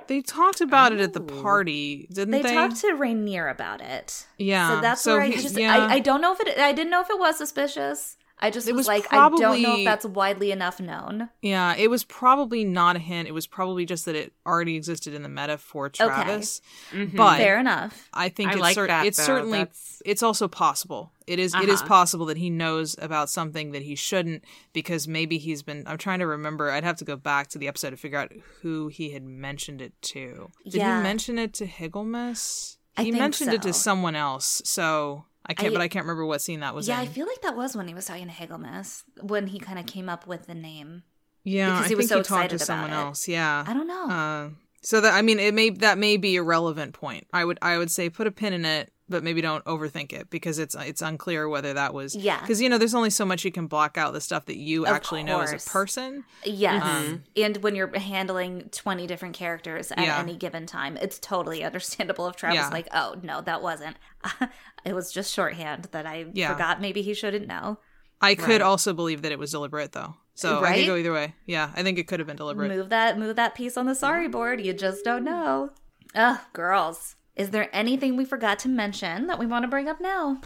they 0.07 0.21
talked 0.21 0.61
about 0.61 0.93
it 0.93 1.01
at 1.01 1.15
the 1.15 1.21
party, 1.21 2.07
didn't 2.13 2.33
They, 2.33 2.43
they? 2.43 2.53
talked 2.55 2.77
to 2.83 2.93
Rainier 2.93 3.49
about 3.49 3.81
it. 3.81 4.27
yeah. 4.37 4.75
So 4.75 4.81
that's 4.83 5.01
so 5.01 5.15
where 5.15 5.23
I 5.23 5.31
just, 5.33 5.57
yeah. 5.57 5.87
I, 5.87 5.95
I 5.95 5.99
don't 6.01 6.21
know 6.21 6.33
if 6.35 6.41
it, 6.41 6.59
I 6.59 6.73
didn't 6.73 6.91
know 6.91 7.01
if 7.01 7.09
it 7.09 7.19
was 7.19 7.39
suspicious. 7.39 8.19
I 8.39 8.51
just 8.51 8.69
It 8.69 8.73
was, 8.73 8.81
was 8.81 8.89
like, 8.89 9.13
I 9.13 9.29
don't 9.29 9.41
know 9.63 9.77
if 9.79 9.85
that's 9.85 10.05
widely 10.05 10.51
enough 10.51 10.81
known. 10.81 11.31
Yeah, 11.41 11.77
it 11.77 11.89
was 11.89 12.03
probably 12.05 12.65
not 12.65 12.97
a 12.97 12.99
hint. 12.99 13.29
It 13.29 13.33
was 13.33 13.47
probably 13.47 13.87
just 13.87 14.05
that 14.07 14.17
it 14.17 14.33
already 14.45 14.75
existed 14.77 15.15
in 15.15 15.23
the 15.23 15.29
meta 15.29 15.57
for 15.57 15.89
Travis. 15.89 16.61
Mhm. 16.93 17.15
But 17.17 17.37
Fair 17.39 17.59
enough. 17.61 18.09
I 18.13 18.29
think 18.29 18.51
I 18.51 18.53
it's, 18.55 18.61
like 18.61 18.75
cer- 18.75 18.87
that, 18.89 19.07
it's 19.07 19.19
though. 19.19 19.25
certainly 19.25 19.59
That's- 19.59 20.03
it's 20.05 20.23
also 20.23 20.49
possible. 20.49 21.13
It 21.27 21.39
is 21.39 21.55
it 21.55 21.69
is 21.69 21.79
Uh-huh. 21.81 21.89
possible 21.89 22.27
that 22.27 22.37
he 22.37 22.51
knows 22.51 22.97
about 23.01 23.31
something 23.31 23.71
that 23.71 23.83
he 23.83 23.95
shouldn't 23.95 24.45
because 24.73 25.07
maybe 25.09 25.39
he's 25.39 25.63
been 25.63 25.85
I'm 25.87 25.97
trying 25.97 26.19
to 26.19 26.27
remember. 26.27 26.71
I'd 26.71 26.85
have 26.85 26.97
to 26.97 27.05
go 27.05 27.17
back 27.17 27.49
to 27.51 27.59
the 27.59 27.69
episode 27.69 27.91
to 27.91 27.97
figure 27.97 28.19
out 28.19 28.33
who 28.63 28.89
he 28.89 29.11
had 29.11 29.23
mentioned 29.23 29.81
it 29.81 29.95
to. 30.03 30.51
Did 30.65 30.75
Yeah. 30.75 30.99
he 30.99 31.03
mention 31.05 31.39
it 31.39 31.55
to 31.55 31.67
Higglemus? 31.67 32.77
I 32.97 33.05
He 33.05 33.11
think 33.11 33.21
mentioned 33.23 33.53
it 33.55 33.63
to 33.63 33.73
someone 33.73 34.17
else. 34.17 34.61
So 34.65 35.25
I 35.47 35.55
can't 35.55 35.73
I- 35.73 35.77
but 35.77 35.83
I 35.83 35.89
can't 35.89 36.05
remember 36.05 36.25
what 36.27 36.41
scene 36.41 36.61
that 36.61 36.75
was 36.75 36.89
Yeah, 36.89 37.01
in. 37.01 37.09
I 37.09 37.11
feel 37.11 37.27
like 37.27 37.43
that 37.43 37.57
was 37.57 37.77
when 37.77 37.87
he 37.89 37.95
was 37.95 38.07
talking 38.07 38.27
to 38.29 38.33
Higglemas, 38.33 39.03
when 39.21 39.47
he 39.49 39.59
kind 39.59 39.79
of 39.79 39.87
came 39.87 40.09
up 40.09 40.27
with 40.27 40.47
the 40.47 40.55
name. 40.55 41.03
yeah, 41.45 41.71
because 41.73 41.85
I 41.85 41.89
he 41.89 41.95
was 41.97 42.09
think 42.09 42.09
so 42.11 42.17
he 42.19 42.23
talked 42.25 42.51
to 42.51 42.55
excited 42.55 42.61
someone 42.67 42.91
about 42.91 43.03
it. 43.03 43.07
else. 43.07 43.29
Yeah. 43.29 43.65
I 43.67 43.75
don't 43.75 43.87
know. 43.87 44.09
Uh, 44.09 44.49
so 44.83 45.01
that 45.03 45.13
I 45.15 45.23
mean, 45.23 45.39
it 45.39 45.53
may 45.55 45.71
that 45.71 45.99
may 45.99 46.17
be 46.17 46.37
a 46.37 46.43
relevant 46.43 46.95
point. 46.95 47.27
I 47.33 47.45
would 47.45 47.59
I 47.63 47.77
would 47.79 47.91
say 47.91 48.09
put 48.11 48.27
a 48.27 48.31
pin 48.31 48.53
in 48.55 48.65
it, 48.65 48.93
but 49.09 49.23
maybe 49.23 49.41
don't 49.43 49.65
overthink 49.67 50.13
it 50.13 50.31
because 50.31 50.59
it's 50.59 50.75
it's 50.75 51.03
unclear 51.03 51.49
whether 51.49 51.75
that 51.75 51.93
was 51.93 52.15
Yeah. 52.17 52.41
Because 52.41 52.61
you 52.61 52.69
know, 52.69 52.79
there's 52.79 52.95
only 52.95 53.11
so 53.11 53.25
much 53.25 53.45
you 53.45 53.53
can 53.53 53.67
block 53.67 53.99
out 53.99 54.13
the 54.15 54.21
stuff 54.21 54.47
that 54.47 54.57
you 54.57 54.87
Of 54.87 54.93
actually 54.95 55.23
know 55.25 55.41
as 55.41 55.53
a 55.67 55.71
person. 55.71 56.25
yes. 56.45 56.83
Um, 56.83 57.25
and 57.37 57.57
when 57.59 57.75
you're 57.75 57.97
handling 57.99 58.69
20 58.71 59.07
different 59.07 59.35
characters 59.35 59.91
at 59.93 59.99
Yeah. 60.01 60.19
any 60.21 60.37
given 60.37 60.67
time, 60.67 60.97
it's 60.97 61.19
totally 61.19 61.63
understandable 61.65 62.27
if 62.29 62.37
Travis 62.37 62.57
Yeah. 62.57 62.69
like, 62.69 62.89
oh, 62.93 63.17
no, 63.23 63.41
that 63.43 63.61
wasn't. 63.63 63.97
it 64.85 64.95
was 64.95 65.13
just 65.13 65.33
shorthand 65.35 65.89
that 65.93 66.07
I 66.07 66.27
Yeah. 66.33 66.53
forgot 66.53 66.81
maybe 66.81 67.03
he 67.03 67.13
shouldn't 67.15 67.47
know. 67.47 67.79
I 68.21 68.35
could 68.35 68.49
Right. 68.49 68.63
also 68.63 68.95
believe 68.95 69.21
that 69.23 69.33
it 69.33 69.39
was 69.39 69.51
deliberate 69.51 69.93
though. 69.93 70.15
So 70.35 70.65
I 70.65 70.79
could 70.79 70.87
go 70.87 70.97
either 70.97 71.13
way. 71.13 71.35
Yeah, 71.47 71.71
I 71.77 71.83
think 71.83 71.99
it 71.99 72.09
could 72.09 72.21
have 72.21 72.27
been 72.27 72.37
deliberate. 72.37 72.69
Move 72.71 72.89
that 72.89 73.19
move 73.19 73.37
that 73.37 73.55
piece 73.55 73.77
on 73.77 73.87
the 73.87 73.95
sorry 73.95 74.29
board. 74.29 74.61
You 74.61 74.73
just 74.73 75.05
don't 75.05 75.25
know. 75.25 75.71
Ugh, 76.15 76.39
girls. 76.53 77.17
Is 77.37 77.51
there 77.51 77.69
anything 77.75 78.17
we 78.17 78.25
forgot 78.25 78.59
to 78.61 78.69
mention 78.69 79.27
that 79.27 79.39
we 79.39 79.47
want 79.47 79.65
to 79.65 79.69
bring 79.69 79.89
up 79.89 80.01
now? 80.01 80.41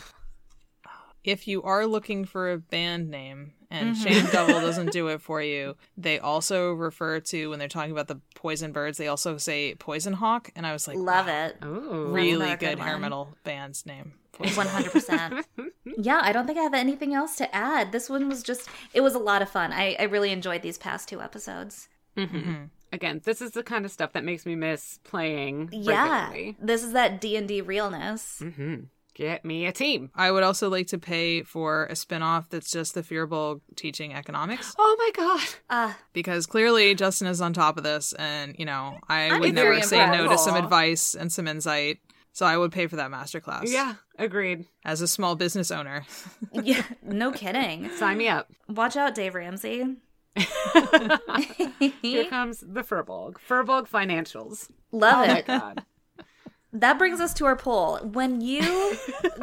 If 1.24 1.46
you 1.46 1.62
are 1.62 1.86
looking 1.86 2.24
for 2.24 2.50
a 2.50 2.58
band 2.58 3.10
name 3.10 3.52
and 3.70 3.94
Mm-hmm. 3.94 4.02
Shane 4.02 4.26
Devil 4.32 4.60
doesn't 4.62 4.92
do 4.92 5.08
it 5.08 5.20
for 5.20 5.42
you, 5.42 5.76
they 5.96 6.18
also 6.18 6.72
refer 6.72 7.20
to 7.20 7.50
when 7.50 7.58
they're 7.58 7.68
talking 7.68 7.92
about 7.92 8.08
the 8.08 8.20
poison 8.34 8.72
birds, 8.72 8.96
they 8.96 9.08
also 9.08 9.36
say 9.36 9.74
poison 9.74 10.14
hawk, 10.14 10.50
and 10.56 10.66
I 10.66 10.72
was 10.72 10.88
like, 10.88 10.96
Love 10.96 11.26
wow, 11.26 11.46
it. 11.46 11.56
Ooh. 11.64 12.06
really 12.10 12.46
another 12.46 12.56
good, 12.56 12.76
good 12.76 12.78
hair 12.78 12.98
metal 12.98 13.34
band's 13.44 13.84
name. 13.84 14.14
One 14.38 14.66
hundred 14.68 14.92
percent. 14.92 15.46
Yeah, 16.00 16.20
I 16.22 16.32
don't 16.32 16.46
think 16.46 16.58
I 16.58 16.62
have 16.62 16.74
anything 16.74 17.12
else 17.12 17.34
to 17.36 17.52
add. 17.56 17.90
This 17.90 18.08
one 18.08 18.28
was 18.28 18.42
just 18.44 18.68
it 18.94 19.00
was 19.00 19.14
a 19.14 19.18
lot 19.18 19.42
of 19.42 19.48
fun. 19.48 19.72
I, 19.72 19.96
I 19.98 20.04
really 20.04 20.30
enjoyed 20.30 20.62
these 20.62 20.78
past 20.78 21.08
two 21.08 21.20
episodes. 21.20 21.88
Mm-hmm. 22.16 22.64
Again, 22.92 23.20
this 23.24 23.40
is 23.42 23.50
the 23.52 23.62
kind 23.62 23.84
of 23.84 23.90
stuff 23.90 24.12
that 24.14 24.24
makes 24.24 24.46
me 24.46 24.54
miss 24.54 24.98
playing 25.04 25.68
Yeah. 25.72 26.22
regularly. 26.28 26.56
This 26.60 26.82
is 26.84 26.92
that 26.92 27.20
D 27.20 27.36
and 27.36 27.46
D 27.48 27.60
realness. 27.60 28.38
hmm 28.40 28.76
Get 29.14 29.44
me 29.44 29.66
a 29.66 29.72
team. 29.72 30.12
I 30.14 30.30
would 30.30 30.44
also 30.44 30.68
like 30.68 30.86
to 30.88 30.98
pay 30.98 31.42
for 31.42 31.86
a 31.86 31.96
spin-off 31.96 32.50
that's 32.50 32.70
just 32.70 32.94
the 32.94 33.02
Firbolg 33.02 33.62
teaching 33.74 34.14
economics 34.14 34.76
Oh 34.78 34.96
my 34.96 35.10
god. 35.24 35.48
Ah, 35.68 35.98
because 36.12 36.46
clearly 36.46 36.94
Justin 36.94 37.26
is 37.26 37.40
on 37.40 37.52
top 37.52 37.76
of 37.78 37.82
this 37.82 38.12
and 38.12 38.54
you 38.58 38.64
know, 38.64 38.96
I 39.08 39.30
I'm 39.30 39.40
would 39.40 39.54
never 39.56 39.80
say 39.82 40.08
no 40.08 40.28
to 40.28 40.38
some 40.38 40.54
advice 40.54 41.16
and 41.16 41.32
some 41.32 41.48
insight. 41.48 41.98
So 42.32 42.46
I 42.46 42.56
would 42.56 42.70
pay 42.70 42.86
for 42.86 42.94
that 42.96 43.10
masterclass. 43.10 43.62
Yeah, 43.66 43.94
agreed. 44.16 44.66
As 44.84 45.00
a 45.00 45.08
small 45.08 45.34
business 45.34 45.72
owner. 45.72 46.04
yeah, 46.52 46.84
no 47.02 47.32
kidding. 47.32 47.90
Sign 47.96 48.16
me 48.18 48.28
up. 48.28 48.48
Watch 48.68 48.96
out, 48.96 49.16
Dave 49.16 49.34
Ramsey. 49.34 49.96
Here 52.02 52.24
comes 52.26 52.60
the 52.60 52.82
Firbolg. 52.82 53.36
Firbolg 53.48 53.88
financials. 53.88 54.70
Love 54.92 55.24
Oh 55.24 55.32
my 55.32 55.38
it. 55.38 55.46
god. 55.46 55.84
That 56.72 56.98
brings 56.98 57.20
us 57.20 57.32
to 57.34 57.46
our 57.46 57.56
poll. 57.56 57.98
When 57.98 58.40
you 58.42 58.60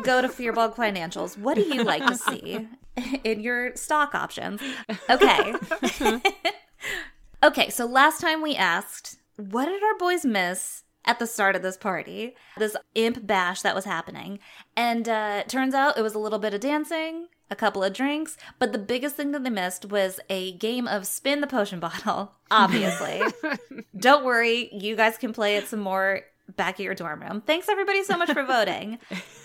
go 0.04 0.22
to 0.22 0.28
Firbolg 0.28 0.76
Financials, 0.76 1.38
what 1.38 1.56
do 1.56 1.62
you 1.62 1.84
like 1.84 2.06
to 2.06 2.16
see 2.16 2.68
in 3.24 3.40
your 3.40 3.76
stock 3.76 4.14
options? 4.14 4.62
Okay. 5.10 5.54
okay, 7.44 7.70
so 7.70 7.86
last 7.86 8.22
time 8.22 8.42
we 8.44 8.56
asked, 8.56 9.18
what 9.38 9.66
did 9.66 9.82
our 9.82 9.98
boys 9.98 10.24
miss 10.24 10.84
at 11.04 11.18
the 11.18 11.26
start 11.28 11.56
of 11.56 11.62
this 11.64 11.78
party? 11.78 12.36
This 12.58 12.76
imp 12.94 13.26
bash 13.26 13.62
that 13.64 13.74
was 13.76 13.86
happening. 13.86 14.38
And 14.78 15.10
uh 15.10 15.44
turns 15.48 15.74
out 15.74 15.98
it 15.98 16.04
was 16.04 16.14
a 16.14 16.20
little 16.20 16.40
bit 16.40 16.54
of 16.54 16.62
dancing, 16.62 17.28
a 17.50 17.56
couple 17.56 17.84
of 17.84 17.94
drinks, 17.94 18.38
but 18.60 18.72
the 18.72 18.78
biggest 18.78 19.16
thing 19.16 19.32
that 19.32 19.44
they 19.44 19.50
missed 19.50 19.86
was 19.86 20.20
a 20.30 20.54
game 20.54 20.88
of 20.88 21.06
spin 21.06 21.42
the 21.42 21.48
potion 21.48 21.80
bottle, 21.88 22.32
obviously. 22.52 23.22
Don't 23.98 24.26
worry, 24.26 24.70
you 24.74 24.96
guys 24.96 25.18
can 25.18 25.34
play 25.34 25.58
it 25.58 25.68
some 25.68 25.80
more 25.80 26.22
back 26.56 26.76
at 26.76 26.84
your 26.84 26.96
dorm 26.96 27.22
room. 27.22 27.42
Thanks 27.42 27.70
everybody 27.70 28.04
so 28.04 28.18
much 28.18 28.32
for 28.32 28.44
voting. 28.46 29.00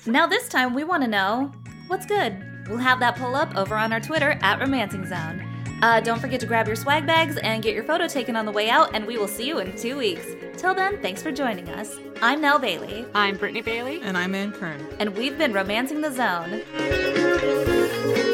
now 0.06 0.26
this 0.26 0.48
time 0.48 0.74
we 0.74 0.84
want 0.84 1.02
to 1.02 1.08
know 1.08 1.52
what's 1.88 2.06
good. 2.06 2.59
We'll 2.70 2.78
have 2.78 3.00
that 3.00 3.16
pull 3.16 3.34
up 3.34 3.56
over 3.56 3.74
on 3.74 3.92
our 3.92 4.00
Twitter 4.00 4.38
at 4.42 4.60
Romancing 4.60 5.04
Zone. 5.04 5.44
Uh, 5.82 6.00
don't 6.00 6.20
forget 6.20 6.40
to 6.40 6.46
grab 6.46 6.66
your 6.66 6.76
swag 6.76 7.06
bags 7.06 7.36
and 7.38 7.62
get 7.62 7.74
your 7.74 7.84
photo 7.84 8.06
taken 8.06 8.36
on 8.36 8.46
the 8.46 8.52
way 8.52 8.70
out, 8.70 8.94
and 8.94 9.06
we 9.06 9.18
will 9.18 9.28
see 9.28 9.46
you 9.48 9.58
in 9.58 9.76
two 9.76 9.96
weeks. 9.96 10.26
Till 10.56 10.74
then, 10.74 11.00
thanks 11.02 11.22
for 11.22 11.32
joining 11.32 11.68
us. 11.70 11.98
I'm 12.22 12.40
Nell 12.40 12.58
Bailey, 12.58 13.06
I'm 13.14 13.36
Brittany 13.36 13.62
Bailey. 13.62 14.00
And 14.02 14.16
I'm 14.16 14.34
Ann 14.34 14.52
Kern. 14.52 14.86
and 14.98 15.16
we've 15.16 15.36
been 15.36 15.52
Romancing 15.52 16.00
the 16.00 16.12
Zone. 16.12 18.29